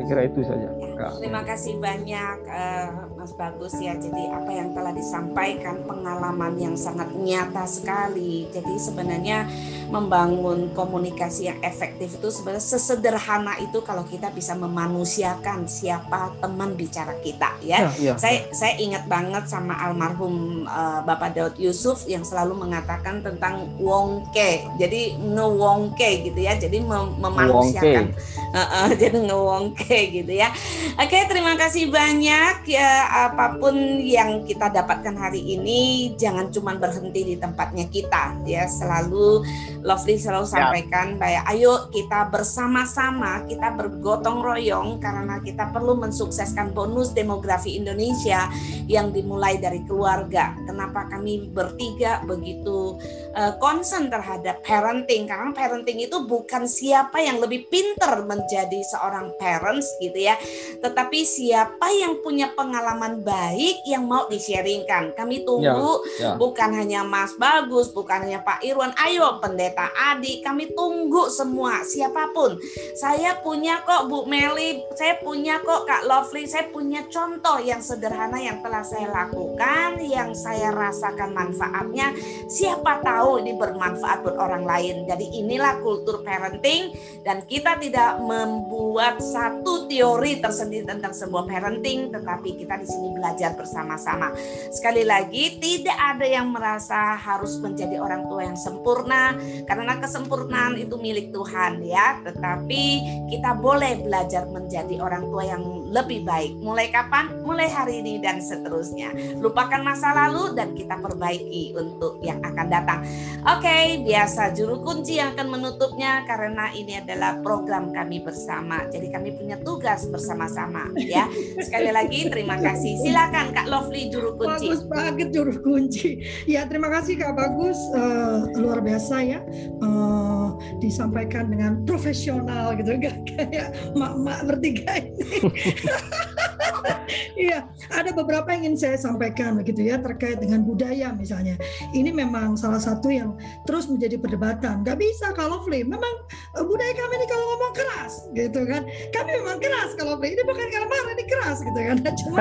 saya 0.00 0.04
kira 0.08 0.22
itu 0.32 0.40
saja 0.40 0.68
Kak. 1.00 1.20
Terima 1.20 1.42
kasih 1.44 1.80
banyak 1.80 2.36
uh, 2.44 3.19
Mas 3.20 3.36
Bagus 3.36 3.76
ya. 3.76 3.92
Jadi 4.00 4.32
apa 4.32 4.48
yang 4.48 4.72
telah 4.72 4.96
disampaikan 4.96 5.84
pengalaman 5.84 6.56
yang 6.56 6.72
sangat 6.72 7.12
nyata 7.12 7.68
sekali. 7.68 8.48
Jadi 8.48 8.80
sebenarnya 8.80 9.44
membangun 9.92 10.72
komunikasi 10.72 11.52
yang 11.52 11.60
efektif 11.60 12.16
itu 12.16 12.28
sebenarnya 12.32 12.64
sesederhana 12.64 13.60
itu 13.60 13.84
kalau 13.84 14.08
kita 14.08 14.32
bisa 14.32 14.56
memanusiakan 14.56 15.68
siapa 15.68 16.32
teman 16.40 16.72
bicara 16.80 17.12
kita 17.20 17.60
ya. 17.60 17.92
ya, 17.92 17.92
ya. 18.00 18.14
Saya 18.16 18.48
saya 18.56 18.80
ingat 18.80 19.04
banget 19.04 19.52
sama 19.52 19.76
almarhum 19.76 20.64
uh, 20.64 21.04
Bapak 21.04 21.36
Daud 21.36 21.60
Yusuf 21.60 22.08
yang 22.08 22.24
selalu 22.24 22.56
mengatakan 22.56 23.20
tentang 23.20 23.68
wongke. 23.76 24.64
Jadi 24.80 25.20
ngewongke 25.20 26.24
gitu 26.24 26.40
ya. 26.40 26.56
Jadi 26.56 26.80
mem 26.80 27.20
memanusiakan. 27.20 28.16
Uh, 28.56 28.60
uh, 28.64 28.88
jadi 29.00 29.28
ngewongke 29.28 30.08
gitu 30.08 30.32
ya. 30.32 30.48
Oke, 30.96 31.20
terima 31.28 31.52
kasih 31.60 31.92
banyak 31.92 32.64
ya 32.64 33.09
apa 33.10 33.58
pun 33.58 33.74
yang 33.98 34.46
kita 34.46 34.70
dapatkan 34.70 35.18
hari 35.18 35.42
ini 35.58 36.14
jangan 36.14 36.46
cuma 36.54 36.78
berhenti 36.78 37.34
di 37.34 37.36
tempatnya 37.36 37.90
kita 37.90 38.38
ya. 38.46 38.70
Selalu 38.70 39.42
Lovely 39.80 40.20
selalu 40.20 40.46
ya. 40.46 40.52
sampaikan 40.54 41.06
bahwa 41.16 41.40
ayo 41.50 41.88
kita 41.88 42.28
bersama-sama 42.28 43.48
kita 43.48 43.72
bergotong 43.72 44.44
royong 44.44 45.00
karena 45.00 45.40
kita 45.40 45.72
perlu 45.72 45.96
mensukseskan 45.96 46.76
bonus 46.76 47.16
demografi 47.16 47.80
Indonesia 47.80 48.46
yang 48.86 49.08
dimulai 49.10 49.56
dari 49.56 49.80
keluarga. 49.88 50.52
Kenapa 50.68 51.08
kami 51.08 51.48
bertiga 51.48 52.20
begitu 52.28 53.00
uh, 53.32 53.56
concern 53.56 54.12
terhadap 54.12 54.60
parenting? 54.60 55.24
Karena 55.24 55.50
parenting 55.56 56.04
itu 56.04 56.28
bukan 56.28 56.68
siapa 56.68 57.18
yang 57.24 57.40
lebih 57.40 57.66
pinter 57.72 58.20
menjadi 58.28 58.84
seorang 58.84 59.32
parents 59.40 59.88
gitu 59.98 60.28
ya, 60.28 60.36
tetapi 60.84 61.24
siapa 61.24 61.88
yang 61.96 62.20
punya 62.20 62.52
pengalaman 62.52 62.99
baik 63.24 63.88
yang 63.88 64.04
mau 64.04 64.28
di-sharingkan. 64.28 65.16
Kami 65.16 65.48
tunggu 65.48 66.04
ya, 66.20 66.34
ya. 66.34 66.36
bukan 66.36 66.70
hanya 66.76 67.00
Mas 67.00 67.32
Bagus, 67.40 67.88
bukan 67.96 68.28
hanya 68.28 68.44
Pak 68.44 68.60
Irwan, 68.60 68.92
ayo 69.00 69.40
pendeta 69.40 69.70
Pendeta 69.70 69.86
Adi, 69.94 70.42
kami 70.42 70.74
tunggu 70.74 71.30
semua 71.30 71.86
siapa 71.86 72.34
pun. 72.34 72.58
Saya 72.98 73.38
punya 73.38 73.78
kok 73.86 74.10
Bu 74.10 74.26
Meli, 74.26 74.82
saya 74.98 75.14
punya 75.22 75.62
kok 75.62 75.86
Kak 75.86 76.10
Lovely, 76.10 76.42
saya 76.50 76.66
punya 76.74 77.06
contoh 77.06 77.62
yang 77.62 77.78
sederhana 77.78 78.42
yang 78.42 78.58
telah 78.58 78.82
saya 78.82 79.06
lakukan, 79.14 80.02
yang 80.02 80.34
saya 80.34 80.74
rasakan 80.74 81.30
manfaatnya. 81.30 82.10
Siapa 82.50 82.98
tahu 82.98 83.46
ini 83.46 83.54
bermanfaat 83.54 84.26
buat 84.26 84.34
orang 84.42 84.66
lain. 84.66 85.06
Jadi 85.06 85.38
inilah 85.38 85.78
kultur 85.78 86.26
parenting 86.26 86.90
dan 87.22 87.46
kita 87.46 87.78
tidak 87.78 88.18
membuat 88.18 89.22
satu 89.22 89.86
teori 89.86 90.42
tersendiri 90.42 90.82
tentang 90.82 91.14
sebuah 91.14 91.46
parenting, 91.46 92.10
tetapi 92.10 92.58
kita 92.58 92.74
di 92.82 92.89
sini 92.90 93.14
belajar 93.14 93.54
bersama-sama. 93.54 94.34
Sekali 94.74 95.06
lagi, 95.06 95.62
tidak 95.62 95.94
ada 95.94 96.26
yang 96.26 96.50
merasa 96.50 97.14
harus 97.14 97.56
menjadi 97.62 98.02
orang 98.02 98.26
tua 98.26 98.42
yang 98.42 98.58
sempurna, 98.58 99.38
karena 99.70 100.02
kesempurnaan 100.02 100.74
itu 100.74 100.98
milik 100.98 101.30
Tuhan 101.30 101.86
ya. 101.86 102.18
Tetapi 102.26 102.84
kita 103.30 103.54
boleh 103.54 104.02
belajar 104.02 104.50
menjadi 104.50 104.98
orang 104.98 105.30
tua 105.30 105.46
yang 105.46 105.62
lebih 105.90 106.26
baik. 106.26 106.58
Mulai 106.58 106.90
kapan? 106.90 107.42
Mulai 107.46 107.68
hari 107.70 108.02
ini 108.02 108.18
dan 108.18 108.42
seterusnya. 108.42 109.14
Lupakan 109.38 109.82
masa 109.86 110.10
lalu 110.10 110.54
dan 110.56 110.72
kita 110.74 110.98
perbaiki 110.98 111.76
untuk 111.76 112.18
yang 112.24 112.40
akan 112.40 112.66
datang. 112.66 113.00
Oke 113.44 114.00
biasa 114.00 114.56
juru 114.56 114.80
kunci 114.80 115.20
yang 115.20 115.36
akan 115.36 115.48
menutupnya 115.52 116.24
karena 116.24 116.72
ini 116.72 116.98
adalah 116.98 117.38
program 117.44 117.92
kami 117.92 118.24
bersama. 118.24 118.88
Jadi 118.88 119.12
kami 119.12 119.36
punya 119.36 119.60
tugas 119.60 120.08
bersama-sama 120.08 120.88
ya. 120.96 121.28
Sekali 121.60 121.92
lagi 121.92 122.32
terima 122.32 122.56
kasih 122.56 122.79
silakan 122.80 123.46
Kak 123.52 123.66
Lovely 123.68 124.08
juru 124.08 124.36
kunci. 124.36 124.66
Bagus 124.68 124.80
banget 124.88 125.28
juru 125.32 125.54
kunci. 125.60 126.10
Ya 126.48 126.64
terima 126.66 126.88
kasih 126.88 127.20
Kak 127.20 127.36
bagus. 127.36 127.78
Uh, 127.92 128.48
luar 128.56 128.80
biasa 128.80 129.14
ya. 129.24 129.40
Uh, 129.80 130.56
disampaikan 130.80 131.48
dengan 131.52 131.84
profesional 131.84 132.76
gitu. 132.76 132.96
Gak 133.00 133.16
kayak 133.28 133.68
mak-mak 133.96 134.44
bertiga 134.48 135.00
ini. 135.00 135.28
Iya, 137.40 137.66
ada 137.88 138.10
beberapa 138.12 138.52
yang 138.52 138.70
ingin 138.70 138.76
saya 138.76 138.96
sampaikan 139.00 139.56
begitu 139.56 139.88
ya 139.88 139.96
terkait 139.96 140.38
dengan 140.38 140.60
budaya 140.60 141.10
misalnya. 141.10 141.56
Ini 141.96 142.12
memang 142.12 142.54
salah 142.54 142.78
satu 142.78 143.08
yang 143.08 143.34
terus 143.64 143.88
menjadi 143.88 144.20
perdebatan. 144.20 144.84
Gak 144.84 145.00
bisa 145.00 145.32
kalau 145.32 145.64
flame. 145.64 145.88
Memang 145.88 146.14
uh, 146.54 146.64
budaya 146.64 146.92
kami 146.92 147.14
ini 147.16 147.26
kalau 147.26 147.44
ngomong 147.56 147.72
keras 147.74 148.12
gitu 148.36 148.60
kan. 148.68 148.82
Kami 148.84 149.30
memang 149.40 149.58
keras 149.58 149.90
kalau 149.96 150.20
flame. 150.20 150.36
Ini 150.36 150.42
bukan 150.44 150.66
karena 150.68 150.86
marah, 150.86 151.12
ini 151.16 151.24
keras 151.26 151.58
gitu 151.64 151.80
kan. 151.80 151.96
Cuma 152.20 152.40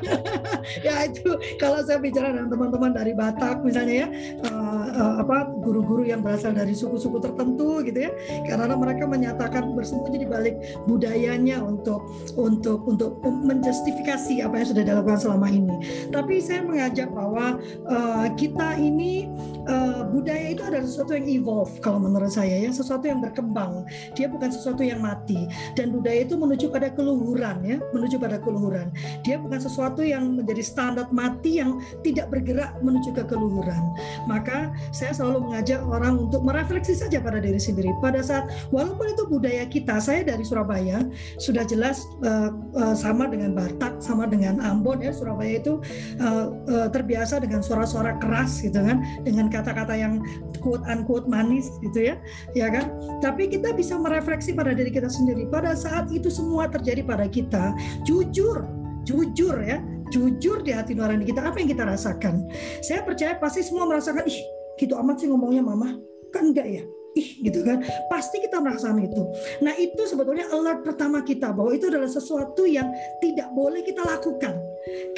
ya 0.86 0.94
itu 1.06 1.30
kalau 1.60 1.78
saya 1.84 2.00
bicara 2.00 2.32
dengan 2.32 2.48
teman-teman 2.48 2.90
dari 2.96 3.12
Batak 3.12 3.62
misalnya 3.62 4.06
ya, 4.06 4.08
uh, 4.48 5.14
apa 5.22 5.52
guru-guru 5.60 6.08
yang 6.08 6.24
berasal 6.24 6.56
dari 6.56 6.72
suku-suku 6.72 7.20
tertentu 7.20 7.84
gitu 7.84 8.08
ya 8.08 8.12
karena 8.48 8.74
mereka 8.78 9.04
menyatakan 9.04 9.76
bersembunyi 9.76 10.18
di 10.24 10.28
balik 10.28 10.54
budayanya 10.88 11.60
untuk 11.60 12.06
untuk 12.38 12.86
untuk 12.88 13.20
menjustifikasi 13.46 14.42
apa 14.42 14.54
yang 14.58 14.68
sudah 14.68 14.84
dilakukan 14.84 15.18
selama 15.22 15.46
ini. 15.48 15.76
Tapi 16.10 16.42
saya 16.42 16.66
mengajak 16.66 17.08
bahwa 17.14 17.62
uh, 17.86 18.26
kita 18.34 18.76
ini 18.76 19.30
uh, 19.70 20.04
budaya 20.10 20.52
itu 20.52 20.62
adalah 20.66 20.84
sesuatu 20.84 21.14
yang 21.14 21.26
evolve 21.30 21.72
kalau 21.78 22.02
menurut 22.02 22.30
saya 22.30 22.58
ya 22.58 22.70
sesuatu 22.74 23.06
yang 23.06 23.22
berkembang. 23.22 23.86
Dia 24.18 24.26
bukan 24.26 24.50
sesuatu 24.50 24.82
yang 24.82 25.00
mati. 25.00 25.46
Dan 25.78 25.94
budaya 25.94 26.26
itu 26.26 26.34
menuju 26.34 26.68
pada 26.68 26.90
keluhuran 26.90 27.62
ya 27.62 27.78
menuju 27.94 28.16
pada 28.18 28.42
keluhuran. 28.42 28.90
Dia 29.22 29.38
bukan 29.38 29.60
sesuatu 29.62 30.02
yang 30.02 30.36
menjadi 30.36 30.62
standar 30.62 31.06
mati 31.14 31.62
yang 31.62 31.78
tidak 32.02 32.28
bergerak 32.32 32.74
menuju 32.82 33.14
ke 33.14 33.22
keluhuran. 33.28 33.80
Maka 34.26 34.74
saya 34.90 35.14
selalu 35.14 35.50
mengajak 35.50 35.80
orang 35.86 36.28
untuk 36.28 36.42
merefleksi 36.42 36.96
saja 36.96 37.22
pada 37.22 37.38
diri 37.38 37.60
sendiri. 37.60 37.92
Pada 38.02 38.20
saat 38.24 38.50
walaupun 38.74 39.12
itu 39.12 39.24
budaya 39.28 39.64
kita, 39.68 40.00
saya 40.02 40.26
dari 40.26 40.42
Surabaya 40.42 41.04
sudah 41.38 41.62
jelas 41.62 42.06
uh, 42.24 42.50
uh, 42.74 42.94
sama 42.96 43.28
Batak, 43.52 44.00
sama 44.00 44.24
dengan 44.24 44.60
Ambon 44.64 45.04
ya. 45.04 45.12
Surabaya 45.12 45.60
itu 45.60 45.80
uh, 46.20 46.52
uh, 46.68 46.88
terbiasa 46.88 47.40
dengan 47.42 47.60
suara-suara 47.60 48.16
keras 48.16 48.64
gitu 48.64 48.80
kan, 48.80 49.04
dengan 49.22 49.52
kata-kata 49.52 49.92
yang 49.96 50.24
quote 50.64 50.82
unquote 50.88 51.28
manis 51.28 51.68
gitu 51.84 52.12
ya, 52.12 52.16
ya 52.56 52.72
kan. 52.72 52.88
Tapi 53.20 53.52
kita 53.52 53.76
bisa 53.76 54.00
merefleksi 54.00 54.56
pada 54.56 54.72
diri 54.72 54.88
kita 54.88 55.12
sendiri. 55.12 55.44
Pada 55.52 55.76
saat 55.76 56.08
itu 56.08 56.32
semua 56.32 56.70
terjadi 56.72 57.04
pada 57.04 57.28
kita, 57.28 57.76
jujur, 58.08 58.64
jujur 59.04 59.56
ya, 59.60 59.84
jujur 60.08 60.64
di 60.64 60.72
hati 60.72 60.96
nurani 60.96 61.28
kita 61.28 61.44
apa 61.44 61.60
yang 61.60 61.68
kita 61.68 61.84
rasakan. 61.84 62.48
Saya 62.80 63.04
percaya 63.04 63.36
pasti 63.36 63.60
semua 63.60 63.84
merasakan 63.84 64.24
ih 64.24 64.56
gitu 64.76 64.94
amat 65.00 65.24
sih 65.24 65.28
ngomongnya 65.32 65.64
mama 65.64 65.96
kan 66.30 66.52
enggak 66.52 66.68
ya 66.68 66.84
ih 67.16 67.28
gitu 67.40 67.64
kan. 67.64 67.80
Pasti 68.12 68.44
kita 68.44 68.60
merasakan 68.60 69.00
itu. 69.00 69.22
Nah 69.64 69.72
itu 69.80 70.04
sebetulnya 70.04 70.52
alert 70.52 70.84
pertama 70.84 71.24
kita 71.24 71.50
bahwa 71.50 71.72
itu 71.72 71.88
adalah 71.88 72.06
sesuatu 72.06 72.68
yang 72.68 72.86
tidak 73.24 73.48
boleh 73.56 73.80
kita 73.80 74.04
lakukan. 74.04 74.54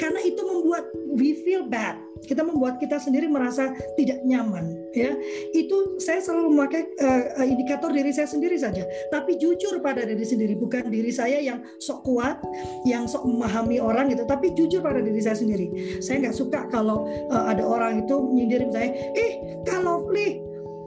Karena 0.01 0.17
itu 0.25 0.41
membuat 0.41 0.87
we 1.13 1.37
feel 1.45 1.67
bad. 1.67 1.99
Kita 2.25 2.41
membuat 2.41 2.81
kita 2.81 2.99
sendiri 2.99 3.29
merasa 3.29 3.71
tidak 3.95 4.19
nyaman 4.25 4.75
ya. 4.91 5.13
Itu 5.53 6.01
saya 6.01 6.19
selalu 6.19 6.51
memakai 6.51 6.81
uh, 6.99 7.45
indikator 7.45 7.93
diri 7.93 8.09
saya 8.09 8.25
sendiri 8.25 8.57
saja. 8.57 8.83
Tapi 9.13 9.37
jujur 9.37 9.79
pada 9.79 10.03
diri 10.03 10.25
sendiri 10.25 10.57
bukan 10.57 10.89
diri 10.89 11.13
saya 11.13 11.37
yang 11.39 11.61
sok 11.77 12.01
kuat 12.03 12.41
yang 12.87 13.05
sok 13.05 13.27
memahami 13.29 13.77
orang 13.77 14.09
gitu. 14.09 14.25
Tapi 14.25 14.51
jujur 14.57 14.81
pada 14.81 14.99
diri 14.99 15.21
saya 15.21 15.37
sendiri. 15.37 15.99
Saya 16.01 16.27
nggak 16.27 16.35
suka 16.35 16.65
kalau 16.67 17.05
uh, 17.29 17.45
ada 17.51 17.61
orang 17.61 18.03
itu 18.03 18.15
nyindir 18.33 18.65
saya 18.73 18.89
eh 19.15 19.63
kalau 19.63 20.09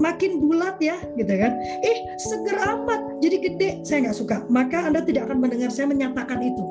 makin 0.02 0.42
bulat 0.42 0.76
ya 0.82 0.98
gitu 1.14 1.30
kan. 1.38 1.54
Eh 1.86 1.96
seger 2.18 2.58
amat 2.58 3.22
jadi 3.22 3.36
gede. 3.38 3.70
Saya 3.86 4.10
nggak 4.10 4.18
suka. 4.18 4.36
Maka 4.50 4.90
anda 4.90 5.00
tidak 5.06 5.30
akan 5.30 5.38
mendengar 5.38 5.70
saya 5.70 5.86
menyatakan 5.86 6.42
itu 6.42 6.64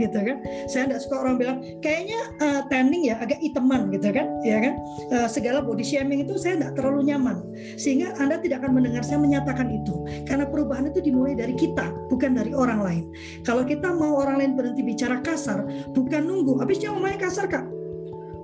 gitu 0.00 0.14
kan. 0.14 0.38
Saya 0.70 0.88
tidak 0.88 1.00
suka 1.04 1.16
orang 1.26 1.36
bilang 1.36 1.58
kayaknya 1.84 2.18
uh, 2.40 2.60
tanning 2.72 3.10
ya 3.12 3.20
agak 3.20 3.38
iteman 3.44 3.92
gitu 3.92 4.08
kan 4.14 4.26
ya 4.46 4.58
kan. 4.62 4.74
Uh, 5.12 5.28
segala 5.28 5.60
body 5.60 5.84
shaming 5.84 6.24
itu 6.24 6.40
saya 6.40 6.56
tidak 6.56 6.72
terlalu 6.80 7.12
nyaman. 7.12 7.36
Sehingga 7.76 8.16
anda 8.16 8.40
tidak 8.40 8.64
akan 8.64 8.80
mendengar 8.80 9.04
saya 9.04 9.20
menyatakan 9.20 9.68
itu. 9.68 9.94
Karena 10.24 10.48
perubahan 10.48 10.88
itu 10.88 11.04
dimulai 11.04 11.36
dari 11.36 11.52
kita 11.52 11.92
bukan 12.08 12.32
dari 12.38 12.56
orang 12.56 12.80
lain. 12.80 13.04
Kalau 13.44 13.62
kita 13.68 13.92
mau 13.92 14.16
orang 14.18 14.40
lain 14.40 14.52
berhenti 14.56 14.80
bicara 14.80 15.20
kasar 15.20 15.66
bukan 15.92 16.22
nunggu. 16.24 16.62
Habisnya 16.62 16.94
ngomongnya 16.94 17.20
kasar 17.20 17.46
kak 17.50 17.77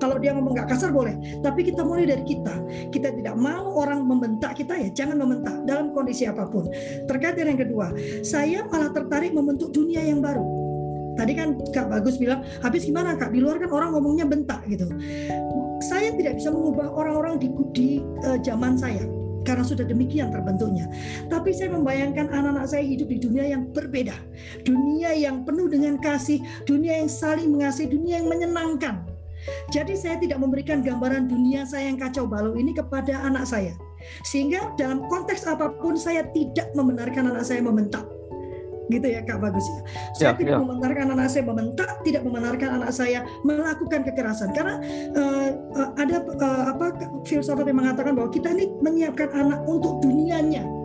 kalau 0.05 0.21
dia 0.21 0.37
ngomong 0.37 0.53
nggak 0.53 0.69
kasar 0.69 0.93
boleh, 0.93 1.17
tapi 1.41 1.65
kita 1.65 1.81
mulai 1.81 2.05
dari 2.05 2.21
kita. 2.29 2.53
Kita 2.93 3.09
tidak 3.09 3.41
mau 3.41 3.73
orang 3.81 4.05
membentak 4.05 4.53
kita 4.53 4.77
ya, 4.77 4.93
jangan 4.93 5.17
membentak 5.25 5.65
dalam 5.65 5.97
kondisi 5.97 6.29
apa 6.29 6.45
pun. 6.45 6.69
Terkait 7.09 7.41
dengan 7.41 7.57
yang 7.57 7.65
kedua, 7.65 7.87
saya 8.21 8.69
malah 8.69 8.93
tertarik 8.93 9.33
membentuk 9.33 9.73
dunia 9.73 10.05
yang 10.05 10.21
baru. 10.21 10.45
Tadi 11.17 11.33
kan 11.33 11.57
Kak 11.73 11.89
Bagus 11.89 12.21
bilang, 12.21 12.45
habis 12.61 12.85
gimana 12.85 13.17
Kak? 13.17 13.33
Di 13.33 13.41
luar 13.41 13.57
kan 13.57 13.73
orang 13.73 13.97
ngomongnya 13.97 14.29
bentak 14.29 14.61
gitu. 14.69 14.93
Saya 15.81 16.13
tidak 16.13 16.37
bisa 16.37 16.53
mengubah 16.53 16.93
orang-orang 16.93 17.41
di, 17.41 17.49
di 17.73 17.89
uh, 18.29 18.37
zaman 18.45 18.77
saya 18.77 19.09
karena 19.47 19.63
sudah 19.63 19.87
demikian 19.87 20.29
terbentuknya. 20.35 20.91
Tapi 21.31 21.55
saya 21.55 21.71
membayangkan 21.73 22.29
anak-anak 22.29 22.67
saya 22.67 22.83
hidup 22.83 23.09
di 23.09 23.19
dunia 23.23 23.45
yang 23.47 23.71
berbeda. 23.71 24.17
Dunia 24.67 25.15
yang 25.15 25.47
penuh 25.47 25.71
dengan 25.71 25.97
kasih, 26.03 26.43
dunia 26.67 26.99
yang 26.99 27.09
saling 27.13 27.49
mengasihi, 27.53 27.89
dunia 27.89 28.19
yang 28.19 28.29
menyenangkan. 28.29 29.14
Jadi 29.73 29.95
saya 29.97 30.17
tidak 30.21 30.39
memberikan 30.41 30.81
gambaran 30.81 31.29
dunia 31.29 31.65
saya 31.65 31.91
yang 31.91 31.99
kacau 32.01 32.25
balau 32.29 32.55
ini 32.57 32.73
kepada 32.73 33.25
anak 33.25 33.45
saya. 33.49 33.75
Sehingga 34.25 34.77
dalam 34.77 35.09
konteks 35.09 35.49
apa 35.49 35.73
pun 35.81 35.97
saya 35.97 36.27
tidak 36.33 36.71
membenarkan 36.77 37.33
anak 37.33 37.45
saya 37.47 37.65
membentak 37.65 38.05
gitu 38.93 39.07
ya 39.09 39.25
Kak 39.25 39.41
Bagus 39.41 39.65
ya. 39.65 39.81
Saya 40.13 40.29
ya, 40.29 40.33
tidak 40.37 40.55
ya. 40.57 40.61
membenarkan 40.61 41.07
anak 41.17 41.29
saya 41.33 41.45
membentak, 41.49 41.89
tidak 42.05 42.23
membenarkan 42.29 42.71
anak 42.81 42.91
saya 42.93 43.25
melakukan 43.41 44.01
kekerasan 44.05 44.53
karena 44.53 44.77
uh, 45.17 45.49
uh, 45.73 45.91
ada 45.97 46.21
uh, 46.21 46.65
apa 46.77 46.87
filsafat 47.25 47.65
yang 47.65 47.81
mengatakan 47.81 48.13
bahwa 48.13 48.29
kita 48.29 48.53
ini 48.53 48.69
menyiapkan 48.85 49.33
anak 49.33 49.65
untuk 49.65 50.05
dunianya 50.05 50.84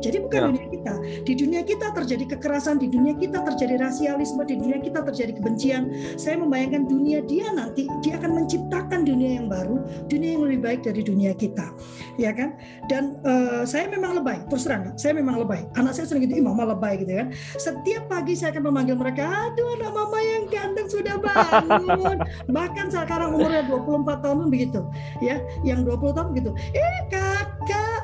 jadi 0.00 0.22
bukan 0.22 0.40
ya. 0.40 0.46
dunia 0.52 0.66
kita. 0.70 0.92
Di 1.26 1.32
dunia 1.36 1.62
kita 1.64 1.86
terjadi 1.92 2.24
kekerasan, 2.36 2.76
di 2.80 2.88
dunia 2.90 3.14
kita 3.16 3.42
terjadi 3.42 3.74
rasialisme, 3.80 4.42
di 4.44 4.56
dunia 4.58 4.78
kita 4.80 5.00
terjadi 5.06 5.32
kebencian. 5.38 5.82
Saya 6.20 6.36
membayangkan 6.40 6.88
dunia 6.88 7.22
dia 7.24 7.50
nanti 7.52 7.88
dia 8.04 8.20
akan 8.20 8.42
menciptakan 8.42 9.02
dunia 9.06 9.40
yang 9.42 9.46
baru, 9.48 9.80
dunia 10.10 10.36
yang 10.36 10.42
lebih 10.44 10.60
baik 10.62 10.80
dari 10.84 11.00
dunia 11.02 11.32
kita, 11.32 11.72
ya 12.20 12.30
kan? 12.32 12.54
Dan 12.90 13.18
uh, 13.24 13.62
saya 13.64 13.88
memang 13.90 14.20
lebay, 14.20 14.42
terus 14.50 14.66
terang, 14.66 14.92
saya 14.98 15.16
memang 15.16 15.40
lebay. 15.40 15.64
Anak 15.78 15.96
saya 15.96 16.06
sering 16.08 16.26
gitu, 16.26 16.38
ih 16.38 16.44
mama 16.44 16.68
lebay 16.68 17.00
gitu 17.02 17.12
kan. 17.16 17.28
Setiap 17.56 18.08
pagi 18.10 18.34
saya 18.36 18.52
akan 18.54 18.64
memanggil 18.70 18.96
mereka, 18.98 19.26
aduh 19.26 19.76
anak 19.80 19.92
mama 19.92 20.18
yang 20.22 20.44
ganteng 20.50 20.88
sudah 20.90 21.16
bangun. 21.18 22.18
Bahkan 22.56 22.86
sekarang 22.92 23.34
umurnya 23.34 23.64
24 23.68 24.24
tahun 24.24 24.46
begitu, 24.52 24.80
ya, 25.24 25.40
yang 25.62 25.82
20 25.82 26.16
tahun 26.16 26.28
gitu. 26.36 26.50
Eh 26.74 26.98
kakak, 27.10 27.95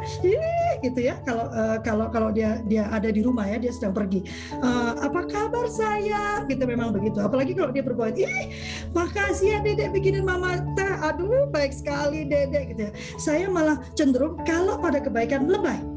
gitu 0.81 1.01
ya. 1.01 1.21
Kalau 1.23 1.47
uh, 1.53 1.79
kalau 1.85 2.07
kalau 2.09 2.31
dia 2.33 2.63
dia 2.67 2.89
ada 2.89 3.09
di 3.13 3.21
rumah 3.21 3.47
ya 3.47 3.61
dia 3.61 3.73
sedang 3.75 3.93
pergi. 3.93 4.25
Uh, 4.59 4.99
apa 5.03 5.29
kabar 5.29 5.67
saya? 5.69 6.43
Gitu 6.49 6.63
memang 6.65 6.95
begitu. 6.95 7.21
Apalagi 7.21 7.53
kalau 7.53 7.71
dia 7.71 7.85
berbuat 7.85 8.15
ih 8.17 8.51
makasih 8.97 9.49
ya 9.55 9.59
dedek 9.61 9.93
bikinin 9.93 10.25
mama 10.25 10.63
teh. 10.75 10.93
Aduh 11.03 11.51
baik 11.53 11.77
sekali 11.77 12.25
dedek 12.25 12.75
gitu 12.75 12.89
ya. 12.89 12.93
Saya 13.21 13.47
malah 13.53 13.79
cenderung 13.93 14.39
kalau 14.49 14.81
pada 14.81 15.03
kebaikan 15.03 15.47
lebay 15.51 15.92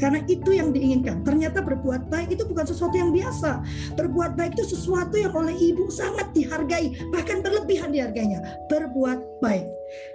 karena 0.00 0.24
itu 0.24 0.56
yang 0.56 0.72
diinginkan. 0.72 1.20
Ternyata 1.20 1.60
berbuat 1.60 2.08
baik 2.08 2.32
itu 2.34 2.48
bukan 2.48 2.64
sesuatu 2.64 2.96
yang 2.96 3.12
biasa. 3.12 3.60
Berbuat 4.00 4.34
baik 4.34 4.56
itu 4.56 4.72
sesuatu 4.72 5.20
yang 5.20 5.36
oleh 5.36 5.52
ibu 5.52 5.92
sangat 5.92 6.32
dihargai, 6.32 6.96
bahkan 7.12 7.44
berlebihan 7.44 7.92
dihargainya. 7.92 8.40
Berbuat 8.72 9.44
baik 9.44 9.68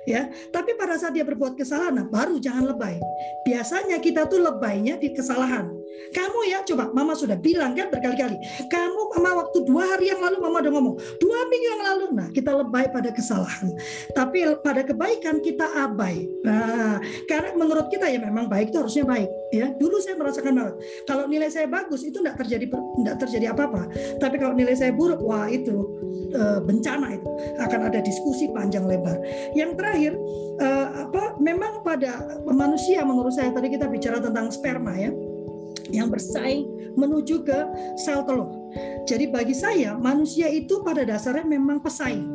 ya. 0.09 0.27
Tapi 0.49 0.73
pada 0.79 0.95
saat 0.95 1.13
dia 1.13 1.27
berbuat 1.27 1.53
kesalahan, 1.59 2.01
nah 2.01 2.07
baru 2.07 2.39
jangan 2.39 2.73
lebay. 2.73 2.97
Biasanya 3.45 4.01
kita 4.01 4.25
tuh 4.25 4.41
lebaynya 4.41 4.97
di 4.97 5.11
kesalahan. 5.13 5.69
Kamu 6.11 6.39
ya, 6.47 6.59
coba 6.67 6.91
Mama 6.91 7.15
sudah 7.15 7.39
bilang 7.39 7.75
kan 7.75 7.87
berkali-kali. 7.91 8.35
Kamu 8.67 8.94
Mama 9.15 9.47
waktu 9.47 9.63
dua 9.63 9.83
hari 9.95 10.11
yang 10.11 10.19
lalu 10.19 10.37
Mama 10.43 10.59
udah 10.59 10.73
ngomong. 10.75 10.95
Dua 11.23 11.39
minggu 11.47 11.67
yang 11.71 11.83
lalu, 11.87 12.05
nah 12.11 12.27
kita 12.35 12.51
lebay 12.51 12.91
pada 12.91 13.09
kesalahan. 13.15 13.71
Tapi 14.11 14.43
pada 14.59 14.83
kebaikan 14.83 15.39
kita 15.39 15.63
abai. 15.87 16.27
Nah, 16.43 16.99
karena 17.31 17.55
menurut 17.55 17.87
kita 17.87 18.11
ya 18.11 18.19
memang 18.19 18.51
baik 18.51 18.75
itu 18.75 18.77
harusnya 18.83 19.07
baik. 19.07 19.29
Ya, 19.55 19.71
dulu 19.71 20.03
saya 20.03 20.19
merasakan 20.19 20.51
banget. 20.51 20.75
Kalau 21.07 21.23
nilai 21.31 21.47
saya 21.47 21.71
bagus 21.71 22.03
itu 22.03 22.19
tidak 22.19 22.35
terjadi 22.43 22.65
tidak 22.75 23.15
terjadi 23.23 23.45
apa-apa. 23.55 23.87
Tapi 24.19 24.35
kalau 24.35 24.51
nilai 24.51 24.75
saya 24.75 24.91
buruk, 24.91 25.23
wah 25.23 25.47
itu 25.47 25.75
e, 26.35 26.43
bencana 26.59 27.15
itu 27.15 27.29
akan 27.63 27.79
ada 27.87 27.99
diskusi 28.03 28.51
panjang 28.51 28.83
lebar. 28.83 29.15
Yang 29.55 29.71
terakhir, 29.79 30.13
e, 30.59 30.67
apa? 31.07 31.39
Memang 31.39 31.79
pada 31.87 32.43
manusia 32.43 33.07
menurut 33.07 33.31
saya 33.31 33.55
tadi 33.55 33.71
kita 33.71 33.87
bicara 33.87 34.19
tentang 34.19 34.51
sperma 34.51 34.91
ya 34.99 35.11
yang 35.93 36.09
bersaing 36.09 36.65
menuju 36.99 37.47
ke 37.47 37.59
sel 37.99 38.23
telur. 38.27 38.71
Jadi 39.07 39.31
bagi 39.31 39.55
saya 39.55 39.95
manusia 39.95 40.51
itu 40.51 40.83
pada 40.83 41.07
dasarnya 41.07 41.47
memang 41.47 41.79
pesaing 41.79 42.34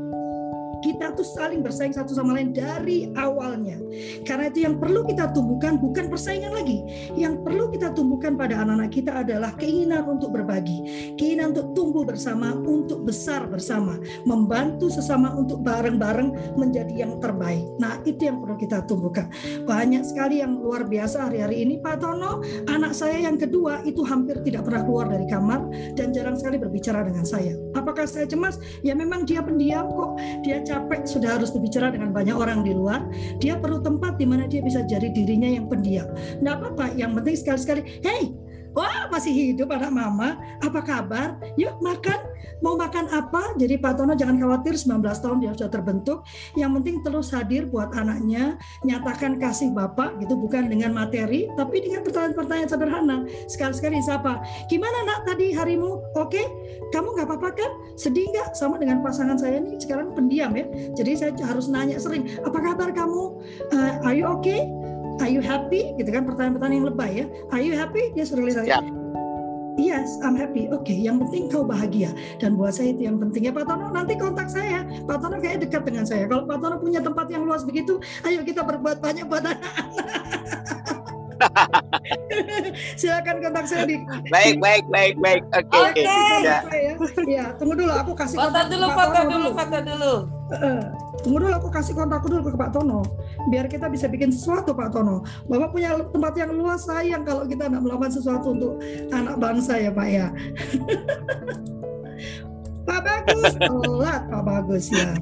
kita 0.80 1.12
tuh 1.14 1.24
saling 1.24 1.60
bersaing 1.60 1.92
satu 1.92 2.12
sama 2.16 2.36
lain 2.36 2.52
dari 2.52 3.12
awalnya. 3.16 3.76
Karena 4.24 4.48
itu 4.48 4.64
yang 4.64 4.80
perlu 4.80 5.04
kita 5.04 5.30
tumbuhkan 5.32 5.76
bukan 5.76 6.08
persaingan 6.08 6.52
lagi. 6.56 6.82
Yang 7.14 7.44
perlu 7.44 7.68
kita 7.72 7.92
tumbuhkan 7.92 8.34
pada 8.36 8.60
anak-anak 8.64 8.90
kita 8.92 9.12
adalah 9.22 9.52
keinginan 9.56 10.08
untuk 10.08 10.32
berbagi, 10.34 11.12
keinginan 11.16 11.52
untuk 11.56 11.72
tumbuh 11.76 12.02
bersama, 12.04 12.56
untuk 12.56 13.04
besar 13.04 13.46
bersama, 13.46 14.00
membantu 14.24 14.88
sesama 14.88 15.32
untuk 15.36 15.62
bareng-bareng 15.64 16.56
menjadi 16.56 17.06
yang 17.06 17.20
terbaik. 17.20 17.64
Nah, 17.78 18.00
itu 18.08 18.28
yang 18.28 18.40
perlu 18.40 18.56
kita 18.56 18.84
tumbuhkan. 18.88 19.28
Banyak 19.64 20.02
sekali 20.04 20.40
yang 20.40 20.58
luar 20.58 20.88
biasa 20.88 21.28
hari-hari 21.30 21.62
ini 21.64 21.78
Pak 21.80 22.00
Tono, 22.00 22.40
anak 22.68 22.96
saya 22.96 23.20
yang 23.20 23.36
kedua 23.36 23.84
itu 23.84 24.02
hampir 24.06 24.40
tidak 24.44 24.66
pernah 24.66 24.82
keluar 24.84 25.06
dari 25.10 25.26
kamar 25.28 25.60
dan 25.94 26.10
jarang 26.14 26.36
sekali 26.36 26.56
berbicara 26.56 27.04
dengan 27.04 27.24
saya. 27.26 27.54
Apakah 27.76 28.08
saya 28.08 28.26
cemas? 28.26 28.56
Ya 28.80 28.96
memang 28.96 29.28
dia 29.28 29.44
pendiam 29.44 29.90
kok. 29.92 30.16
Dia 30.42 30.62
capek 30.70 31.02
sudah 31.02 31.34
harus 31.34 31.50
berbicara 31.50 31.90
dengan 31.90 32.14
banyak 32.14 32.36
orang 32.38 32.62
di 32.62 32.70
luar, 32.70 33.02
dia 33.42 33.58
perlu 33.58 33.82
tempat 33.82 34.14
di 34.14 34.26
mana 34.30 34.46
dia 34.46 34.62
bisa 34.62 34.86
jadi 34.86 35.10
dirinya 35.10 35.50
yang 35.50 35.66
pendiam. 35.66 36.06
Nggak 36.38 36.54
apa-apa, 36.62 36.86
yang 36.94 37.10
penting 37.18 37.34
sekali-sekali, 37.34 37.82
hey, 38.06 38.30
Wah 38.70 39.10
masih 39.10 39.34
hidup 39.34 39.74
anak 39.74 39.90
mama, 39.90 40.38
apa 40.62 40.80
kabar? 40.80 41.34
Yuk 41.58 41.82
makan, 41.82 42.18
mau 42.62 42.78
makan 42.78 43.10
apa? 43.10 43.58
Jadi 43.58 43.82
Pak 43.82 43.98
Tono 43.98 44.14
jangan 44.14 44.38
khawatir 44.38 44.78
19 44.78 45.02
tahun 45.02 45.36
dia 45.42 45.52
sudah 45.58 45.70
terbentuk. 45.72 46.22
Yang 46.54 46.70
penting 46.78 46.96
terus 47.02 47.34
hadir 47.34 47.66
buat 47.66 47.90
anaknya, 47.98 48.54
nyatakan 48.86 49.42
kasih 49.42 49.74
Bapak 49.74 50.22
gitu 50.22 50.38
bukan 50.38 50.70
dengan 50.70 50.94
materi, 50.94 51.50
tapi 51.58 51.82
dengan 51.82 52.06
pertanyaan-pertanyaan 52.06 52.70
sederhana. 52.70 53.16
Sekali-sekali 53.50 53.98
siapa? 54.06 54.38
Gimana 54.70 55.02
nak 55.02 55.20
tadi 55.26 55.50
harimu? 55.50 56.14
Oke? 56.14 56.42
Kamu 56.94 57.18
nggak 57.18 57.26
apa-apa 57.26 57.50
kan? 57.58 57.70
Sedih 57.98 58.30
nggak 58.30 58.54
sama 58.54 58.78
dengan 58.78 59.02
pasangan 59.02 59.34
saya 59.34 59.58
nih 59.58 59.82
sekarang 59.82 60.14
pendiam 60.14 60.54
ya. 60.54 60.66
Jadi 60.94 61.10
saya 61.18 61.32
harus 61.42 61.66
nanya 61.66 61.98
sering, 61.98 62.28
apa 62.46 62.58
kabar 62.62 62.94
kamu? 62.94 63.22
Uh, 63.74 64.06
are 64.06 64.14
you 64.14 64.26
okay? 64.30 64.70
Are 65.20 65.28
you 65.28 65.44
happy? 65.44 65.92
Gitu 66.00 66.08
kan 66.08 66.24
pertanyaan-pertanyaan 66.24 66.76
yang 66.80 66.88
lebay 66.88 67.10
ya. 67.20 67.26
Are 67.52 67.60
you 67.60 67.76
happy? 67.76 68.08
Dia 68.16 68.24
sudah 68.24 68.40
lihat. 68.40 68.64
Yeah. 68.64 68.80
Yes, 69.80 70.20
I'm 70.20 70.36
happy. 70.36 70.68
Oke, 70.68 70.92
okay, 70.92 70.98
yang 70.98 71.20
penting 71.24 71.48
kau 71.48 71.64
bahagia. 71.64 72.12
Dan 72.36 72.56
buat 72.56 72.76
saya 72.76 72.92
itu 72.92 73.08
yang 73.08 73.16
penting. 73.16 73.48
Ya 73.48 73.52
Pak 73.52 73.64
Tono, 73.64 73.88
nanti 73.92 74.16
kontak 74.16 74.52
saya. 74.52 74.84
Pak 75.08 75.16
Tono 75.24 75.40
kayak 75.40 75.64
dekat 75.64 75.88
dengan 75.88 76.04
saya. 76.04 76.28
Kalau 76.28 76.44
Pak 76.44 76.58
Tono 76.60 76.76
punya 76.80 77.00
tempat 77.00 77.28
yang 77.32 77.48
luas 77.48 77.64
begitu, 77.64 77.96
ayo 78.24 78.44
kita 78.44 78.60
berbuat 78.60 79.00
banyak 79.00 79.24
buat 79.24 79.40
anak-anak. 79.40 80.20
Silakan 83.00 83.36
kontak 83.40 83.64
saya 83.64 83.88
di. 83.88 83.96
Baik, 84.28 84.60
baik, 84.60 84.84
baik, 84.92 85.16
baik. 85.16 85.42
Oke. 85.56 85.64
Okay, 85.72 85.80
Oke. 85.80 86.04
Okay. 86.04 86.40
Ya. 86.44 86.58
ya, 87.24 87.44
tunggu 87.56 87.80
dulu. 87.80 87.92
Aku 88.04 88.12
kasih. 88.12 88.36
Foto 88.36 88.60
dulu, 88.68 88.86
foto 88.92 89.20
dulu, 89.24 89.48
foto 89.56 89.78
dulu. 89.80 90.12
Uh, 90.50 90.84
tunggu 91.20 91.46
dulu 91.46 91.54
aku 91.54 91.68
kasih 91.68 91.94
kontak 91.94 92.24
dulu 92.24 92.50
ke 92.50 92.58
Pak 92.58 92.72
Tono 92.72 93.04
biar 93.48 93.68
kita 93.68 93.88
bisa 93.88 94.08
bikin 94.08 94.32
sesuatu 94.32 94.74
Pak 94.76 94.92
Tono. 94.92 95.22
Bapak 95.48 95.72
punya 95.72 95.96
tempat 96.10 96.36
yang 96.36 96.52
luas 96.56 96.84
sayang 96.84 97.24
kalau 97.24 97.46
kita 97.46 97.68
tidak 97.68 97.82
melakukan 97.84 98.12
sesuatu 98.12 98.50
untuk 98.52 98.82
anak 99.12 99.38
bangsa 99.38 99.78
ya 99.78 99.90
Pak 99.92 100.08
ya. 100.08 100.32
Pak 102.88 103.00
Bagus 103.06 103.54
telat 103.60 104.22
Pak 104.26 104.42
Bagus 104.42 104.90
ya 104.90 105.14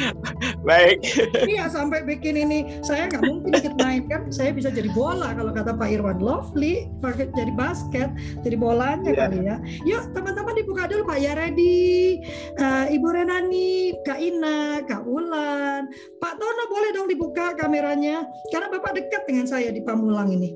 Baik. 0.68 1.04
Iya 1.44 1.68
sampai 1.68 2.04
bikin 2.06 2.38
ini 2.38 2.80
saya 2.80 3.08
nggak 3.08 3.22
mungkin 3.24 3.52
ikut 3.52 3.74
main 3.78 4.02
kan. 4.08 4.28
Saya 4.32 4.54
bisa 4.56 4.72
jadi 4.72 4.88
bola 4.92 5.36
kalau 5.36 5.52
kata 5.52 5.76
Pak 5.76 5.88
Irwan 5.92 6.18
Lovely, 6.22 6.88
pakai 7.00 7.28
jadi 7.32 7.52
basket, 7.54 8.08
jadi 8.40 8.56
bolanya 8.56 9.12
yeah. 9.12 9.20
kali 9.26 9.38
ya. 9.44 9.56
Yuk 9.84 10.12
teman-teman 10.16 10.54
dibuka 10.56 10.88
dulu 10.88 11.02
Pak 11.08 11.18
ya 11.20 11.32
ready. 11.36 12.22
Uh, 12.56 12.88
Ibu 12.88 13.08
Renani, 13.12 13.96
Kak 14.06 14.20
Ina, 14.20 14.84
Kak 14.86 15.04
Ulan, 15.04 15.88
Pak 16.20 16.34
Tono 16.40 16.64
boleh 16.70 16.90
dong 16.94 17.08
dibuka 17.08 17.56
kameranya 17.58 18.24
karena 18.50 18.68
Bapak 18.72 18.96
dekat 18.96 19.22
dengan 19.28 19.46
saya 19.48 19.68
di 19.72 19.82
Pamulang 19.84 20.32
ini. 20.32 20.54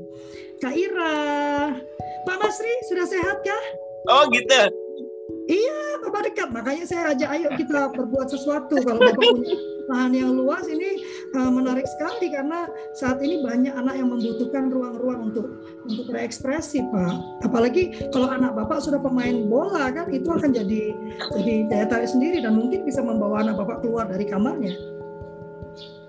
Kak 0.56 0.72
Ira, 0.72 1.76
Pak 2.24 2.36
Masri 2.40 2.72
sudah 2.88 3.04
sehat 3.04 3.44
kah? 3.44 3.64
Oh 4.08 4.24
gitu. 4.32 4.85
Iya, 5.46 6.02
Bapak 6.02 6.22
dekat. 6.26 6.48
Makanya 6.50 6.84
saya 6.84 7.14
ajak 7.14 7.28
ayo 7.38 7.48
kita 7.54 7.78
berbuat 7.96 8.26
sesuatu. 8.26 8.74
Kalau 8.82 8.98
Bapak 8.98 9.22
punya 9.30 9.54
lahan 9.86 10.12
yang 10.18 10.34
luas 10.34 10.66
ini 10.66 10.98
uh, 11.38 11.46
menarik 11.46 11.86
sekali 11.86 12.34
karena 12.34 12.66
saat 12.98 13.22
ini 13.22 13.38
banyak 13.46 13.70
anak 13.70 13.94
yang 13.94 14.10
membutuhkan 14.10 14.66
ruang-ruang 14.66 15.30
untuk 15.30 15.46
untuk 15.86 16.04
berekspresi, 16.10 16.82
Pak. 16.90 17.46
Apalagi 17.46 18.10
kalau 18.10 18.26
anak 18.26 18.58
Bapak 18.58 18.82
sudah 18.82 18.98
pemain 18.98 19.46
bola 19.46 19.86
kan 19.94 20.10
itu 20.10 20.26
akan 20.26 20.50
jadi 20.50 20.90
jadi 21.38 21.54
daya 21.70 21.86
tarik 21.86 22.10
sendiri 22.10 22.42
dan 22.42 22.58
mungkin 22.58 22.82
bisa 22.82 22.98
membawa 22.98 23.46
anak 23.46 23.62
Bapak 23.62 23.86
keluar 23.86 24.10
dari 24.10 24.26
kamarnya. 24.26 24.95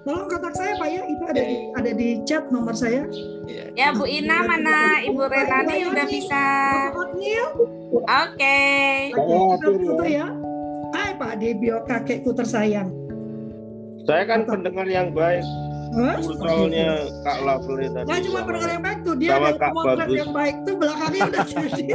Tolong 0.08 0.24
kontak 0.32 0.56
saya 0.56 0.72
Pak 0.80 0.88
ya, 0.88 1.04
itu 1.04 1.24
ada 1.28 1.42
di 1.44 1.56
ada 1.76 1.92
di 1.92 2.10
chat 2.24 2.48
nomor 2.48 2.72
saya. 2.72 3.04
Ya 3.76 3.92
Bu 3.92 4.08
Ina 4.08 4.40
mana 4.48 5.04
Ibu 5.04 5.20
Renani 5.20 5.84
udah 5.84 6.08
bisa. 6.08 6.46
Oke. 8.08 8.60
Foto 9.12 10.06
ya. 10.08 10.32
Hai 10.96 11.12
Pak 11.20 11.44
Debio 11.44 11.84
kakekku 11.84 12.32
tersayang. 12.32 12.88
Saya 14.08 14.24
kan 14.24 14.48
pendengar 14.48 14.88
yang 14.88 15.12
baik. 15.12 15.44
Soalnya 16.24 17.04
Kak 17.28 17.44
Lovely 17.44 17.92
tadi. 17.92 18.08
Nah, 18.08 18.20
cuma 18.24 18.40
pendengar 18.48 18.70
yang 18.80 18.84
baik 18.88 19.00
tuh 19.04 19.16
dia 19.20 19.32
sama 19.36 19.52
Kak 19.60 19.72
Bagus. 19.76 20.16
yang 20.16 20.32
baik 20.32 20.56
tuh 20.64 20.76
belakangnya 20.80 21.24
udah 21.28 21.46
jadi. 21.52 21.86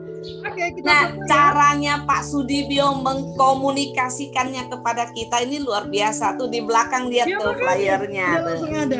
Oke, 0.26 0.64
kita 0.78 0.88
nah, 0.88 1.04
caranya 1.26 1.94
Pak 2.02 2.22
Sudibyo 2.26 2.98
mengkomunikasikannya 3.02 4.66
kepada 4.70 5.10
kita 5.14 5.42
ini 5.46 5.62
luar 5.62 5.86
biasa 5.86 6.34
tuh 6.34 6.50
di 6.50 6.62
belakang 6.62 7.10
dia 7.12 7.26
ya, 7.26 7.38
tuh 7.38 7.54
flyernya 7.54 8.28
tuh. 8.42 8.56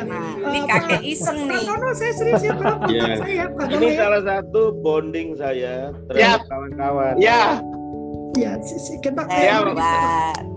Nah, 0.07 0.31
ini 0.51 0.59
kakek 0.67 1.01
iseng 1.03 1.47
nih. 1.47 1.63
Nah, 1.67 1.93
saya 1.95 2.13
serius 2.15 2.43
ya, 2.43 2.53
ya. 2.87 3.05
saya. 3.19 3.45
Ini 3.73 3.87
salah 3.97 4.21
satu 4.23 4.75
bonding 4.79 5.35
saya 5.35 5.91
terhadap 6.11 6.47
kawan-kawan. 6.47 7.15
Ya. 7.19 7.59
Ya, 8.37 8.53
kita 9.01 9.25
ya, 9.33 9.65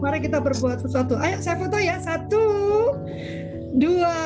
mari 0.05 0.20
kita 0.20 0.36
berbuat 0.36 0.84
sesuatu. 0.84 1.16
Ayo 1.16 1.40
saya 1.40 1.56
foto 1.56 1.80
ya. 1.80 1.97
Satu, 1.97 2.44
dua, 3.72 4.16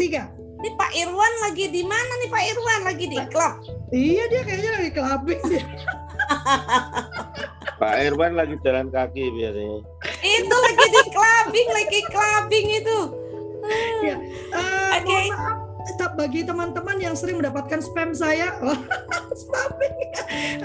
tiga. 0.00 0.39
Ini 0.60 0.76
Pak 0.76 0.92
Irwan 0.92 1.34
lagi 1.40 1.72
di 1.72 1.82
mana 1.88 2.12
nih 2.20 2.28
Pak 2.28 2.44
Irwan? 2.52 2.80
Lagi 2.84 3.04
di 3.08 3.18
klub? 3.32 3.54
Iya 3.88 4.22
dia 4.28 4.40
kayaknya 4.44 4.70
lagi 4.76 4.90
clubbing 4.92 5.40
sih. 5.50 5.62
Pak 7.80 7.94
Irwan 8.04 8.32
lagi 8.36 8.54
jalan 8.60 8.92
kaki 8.92 9.24
biasanya. 9.32 9.80
Itu 10.20 10.56
lagi 10.60 10.86
di 10.92 11.02
clubbing, 11.08 11.68
lagi 11.72 12.00
clubbing 12.12 12.66
itu. 12.76 12.98
Ya, 14.04 14.16
uh, 14.52 15.00
Oke. 15.00 15.08
Okay. 15.08 15.26
Maaf 15.32 15.60
bagi 16.20 16.44
teman-teman 16.44 17.00
yang 17.00 17.16
sering 17.16 17.40
mendapatkan 17.40 17.80
spam 17.80 18.12
saya, 18.12 18.52
oh, 18.68 18.76
spamming, 19.32 19.96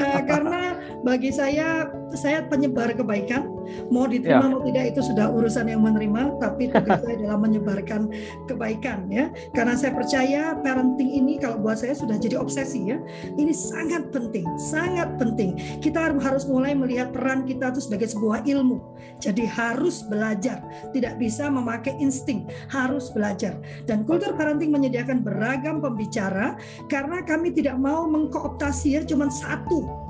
uh, 0.03 0.19
karena 0.27 0.75
bagi 1.07 1.31
saya 1.31 1.87
saya 2.15 2.43
penyebar 2.47 2.95
kebaikan, 2.95 3.47
mau 3.91 4.07
diterima 4.09 4.47
ya. 4.47 4.51
mau 4.51 4.61
tidak 4.63 4.83
itu 4.95 5.01
sudah 5.03 5.27
urusan 5.31 5.69
yang 5.69 5.83
menerima, 5.83 6.39
tapi 6.39 6.71
tugas 6.71 7.03
saya 7.03 7.15
adalah 7.19 7.39
menyebarkan 7.39 8.01
kebaikan 8.49 9.07
ya, 9.11 9.29
karena 9.53 9.75
saya 9.75 9.91
percaya 9.93 10.55
parenting 10.59 11.11
ini 11.11 11.37
kalau 11.37 11.59
buat 11.61 11.79
saya 11.79 11.93
sudah 11.93 12.15
jadi 12.15 12.39
obsesi 12.39 12.91
ya, 12.91 12.97
ini 13.35 13.51
sangat 13.51 14.09
penting, 14.11 14.45
sangat 14.57 15.15
penting. 15.19 15.55
Kita 15.83 16.11
harus 16.15 16.47
mulai 16.47 16.73
melihat 16.73 17.11
peran 17.11 17.43
kita 17.43 17.75
itu 17.75 17.81
sebagai 17.83 18.07
sebuah 18.11 18.47
ilmu, 18.47 18.81
jadi 19.19 19.43
harus 19.47 20.03
belajar, 20.07 20.63
tidak 20.91 21.19
bisa 21.19 21.47
memakai 21.51 21.95
insting, 22.01 22.47
harus 22.71 23.11
belajar. 23.11 23.57
Dan 23.85 24.03
kultur 24.03 24.33
parenting 24.35 24.71
menyediakan 24.71 25.21
beragam 25.21 25.79
pembicara 25.83 26.55
karena 26.87 27.21
kami 27.23 27.51
tidak 27.51 27.75
mau 27.79 28.07
mengkooptasi 28.07 28.99
ya 28.99 29.01
cuma 29.03 29.27
satu 29.31 30.04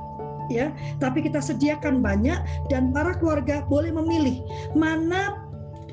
ya, 0.50 0.72
tapi 1.02 1.26
kita 1.26 1.40
sediakan 1.42 2.00
banyak 2.00 2.38
dan 2.72 2.90
para 2.94 3.18
keluarga 3.18 3.66
boleh 3.68 3.92
memilih 3.94 4.42
mana 4.78 5.46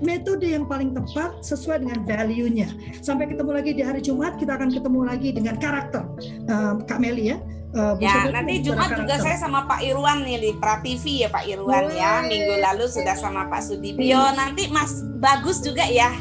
metode 0.02 0.50
yang 0.50 0.66
paling 0.66 0.90
tepat 0.92 1.40
sesuai 1.46 1.86
dengan 1.86 2.02
value-nya. 2.02 2.68
Sampai 3.00 3.30
ketemu 3.30 3.50
lagi 3.54 3.70
di 3.72 3.82
hari 3.86 4.02
Jumat, 4.02 4.36
kita 4.36 4.58
akan 4.58 4.74
ketemu 4.74 5.00
lagi 5.06 5.28
dengan 5.30 5.54
karakter 5.56 6.02
um, 6.50 6.82
Kak 6.84 6.98
Meli 6.98 7.32
ya. 7.32 7.38
Uh, 7.72 7.96
ya, 8.04 8.28
nanti 8.28 8.60
Jumat 8.60 8.92
juga 8.92 9.16
saya 9.16 9.40
sama 9.40 9.64
Pak 9.64 9.80
Irwan 9.80 10.28
nih 10.28 10.36
di 10.44 10.50
Pra 10.60 10.84
TV 10.84 11.24
ya 11.24 11.32
Pak 11.32 11.48
Irwan 11.48 11.88
oh, 11.88 11.96
ya. 11.96 12.20
Minggu 12.20 12.60
lalu 12.60 12.84
sudah 12.84 13.16
sama 13.16 13.48
Pak 13.48 13.64
Sudibyo. 13.64 14.20
Nanti 14.36 14.68
Mas 14.68 15.00
Bagus 15.16 15.64
juga 15.64 15.88
ya 15.88 16.12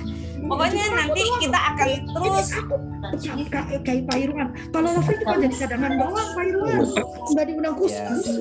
Pokoknya 0.41 0.83
nanti 0.93 1.21
kita 1.39 1.59
akan 1.73 1.89
terus 2.11 2.49
kayak 3.81 4.03
Pak 4.09 4.17
Irwan. 4.17 4.49
Kalau 4.73 4.89
Novi 4.93 5.13
cuma 5.21 5.35
jadi 5.37 5.55
cadangan 5.65 5.91
doang 5.97 6.29
Pak 6.33 6.45
Irwan. 6.45 6.79
Enggak 7.31 7.45
diundang 7.47 7.75
khusus. 7.77 8.39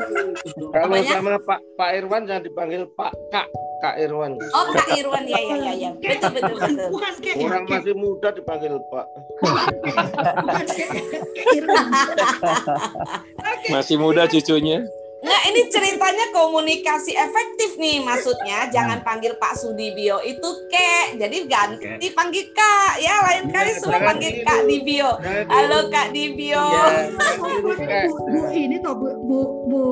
Kalau 0.72 0.96
sama 1.04 1.38
Pak 1.42 1.60
Pak 1.76 1.90
Irwan 1.96 2.26
jangan 2.26 2.42
dipanggil 2.44 2.86
Pak 2.96 3.12
Kak 3.32 3.46
Kak 3.80 3.96
Irwan. 3.96 4.36
Oh 4.52 4.64
Kak 4.76 4.88
Irwan 4.92 5.24
ya 5.24 5.40
ya 5.40 5.56
ya 5.56 5.72
ya. 5.72 5.90
Betul 5.96 6.30
betul 6.36 6.56
betul. 6.56 6.88
Bukan 6.92 7.12
kayak 7.24 7.36
Orang 7.40 7.64
masih 7.68 7.94
muda 7.96 8.28
dipanggil 8.36 8.76
Pak. 8.92 9.06
Masih 13.70 13.96
muda 14.00 14.26
cucunya. 14.26 14.82
Nah 15.20 15.40
ini 15.52 15.68
ceritanya 15.68 16.32
komunikasi 16.32 17.12
efektif 17.12 17.76
nih 17.76 18.00
maksudnya. 18.00 18.64
Hmm. 18.66 18.72
jangan 18.72 18.98
panggil 19.04 19.36
Pak 19.36 19.52
Sudibyo 19.52 20.24
itu 20.24 20.48
kek. 20.72 21.20
Jadi 21.20 21.44
ganti 21.44 22.08
panggil 22.16 22.48
Kak. 22.56 23.04
Ya 23.04 23.20
lain 23.28 23.44
iya, 23.48 23.52
kali 23.52 23.70
semua 23.76 24.00
panggil 24.00 24.32
Kak 24.40 24.64
Dibio. 24.64 25.10
Halo 25.20 25.92
Kak 25.92 26.16
Dibio. 26.16 26.64
Ya, 26.64 28.08
bu, 28.08 28.40
ini 28.48 28.76
toh 28.80 28.96
bu, 28.96 29.08
bu 29.28 29.40
bu. 29.68 29.84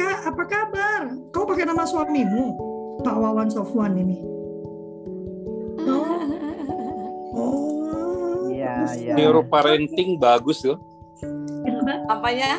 Kak 0.00 0.32
apa 0.32 0.44
kabar? 0.48 1.00
Kau 1.28 1.44
pakai 1.44 1.68
nama 1.68 1.84
suamimu? 1.84 2.56
Pak 3.04 3.16
Wawan 3.20 3.52
Sofwan 3.52 4.00
ini. 4.00 4.18
Oh 5.84 6.16
oh 7.36 8.48
ya, 8.48 8.88
ya. 8.96 9.12
neuroparenting 9.12 10.16
bagus 10.16 10.64
loh. 10.64 10.80
Apanya 12.08 12.56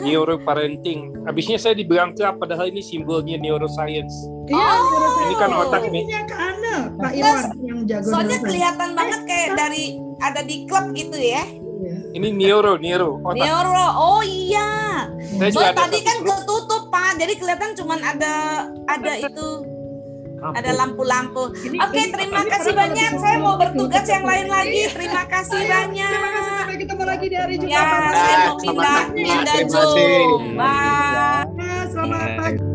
neuroparenting. 0.00 1.24
Habisnya 1.24 1.58
saya 1.60 1.74
dibilang 1.76 2.12
ke 2.12 2.24
padahal 2.36 2.68
ini 2.68 2.80
simbolnya 2.84 3.36
neuroscience. 3.40 4.14
Iya, 4.48 4.72
oh. 4.80 5.24
ini 5.28 5.34
kan 5.36 5.50
otak 5.52 5.82
nih. 5.92 6.04
ke 6.08 6.36
Anda, 6.36 6.76
Pak 6.96 7.12
Iwan 7.12 7.42
yang 7.60 7.80
jago. 7.84 8.08
Soalnya 8.08 8.38
kelihatan 8.40 8.90
banget 8.96 9.20
kayak 9.28 9.50
dari 9.56 9.84
ada 10.24 10.40
di 10.44 10.64
klub 10.64 10.92
gitu 10.96 11.18
ya. 11.20 11.44
Ini 12.08 12.28
neuro, 12.32 12.80
neuro. 12.80 13.20
Otak. 13.20 13.44
Neuro, 13.44 13.86
oh 14.00 14.22
iya. 14.24 15.04
Saya 15.38 15.52
oh, 15.52 15.76
tadi 15.76 16.00
kan 16.00 16.24
ketutup 16.24 16.88
Pak, 16.88 17.20
jadi 17.20 17.32
kelihatan 17.36 17.70
cuma 17.76 18.00
ada 18.00 18.66
ada 18.88 19.12
itu 19.20 19.46
ada 20.42 20.70
lampu-lampu. 20.74 21.50
Oke, 21.50 21.78
okay, 21.78 22.04
terima 22.14 22.42
ini 22.44 22.50
kasih 22.50 22.72
banyak. 22.74 23.10
Saya 23.18 23.36
mau 23.42 23.54
bertugas 23.58 24.04
yang 24.06 24.24
lain 24.24 24.46
lagi. 24.46 24.82
Terima 24.90 25.22
kasih 25.26 25.60
Ayo, 25.60 25.70
banyak. 25.70 26.10
Terima 26.10 26.30
kasih 26.30 26.52
sampai 26.58 26.76
ketemu 26.78 27.04
lagi 27.04 27.26
di 27.26 27.36
hari 27.36 27.54
ya, 27.54 27.60
Jumat. 27.62 27.72
Ya, 27.74 28.10
saya 28.12 28.36
mau 28.38 28.56
pindah 28.60 29.02
pindah 29.12 29.56
Zoom. 29.66 30.42
Bye. 30.54 31.86
Selamat 31.88 32.28
iya. 32.28 32.38
pagi. 32.38 32.67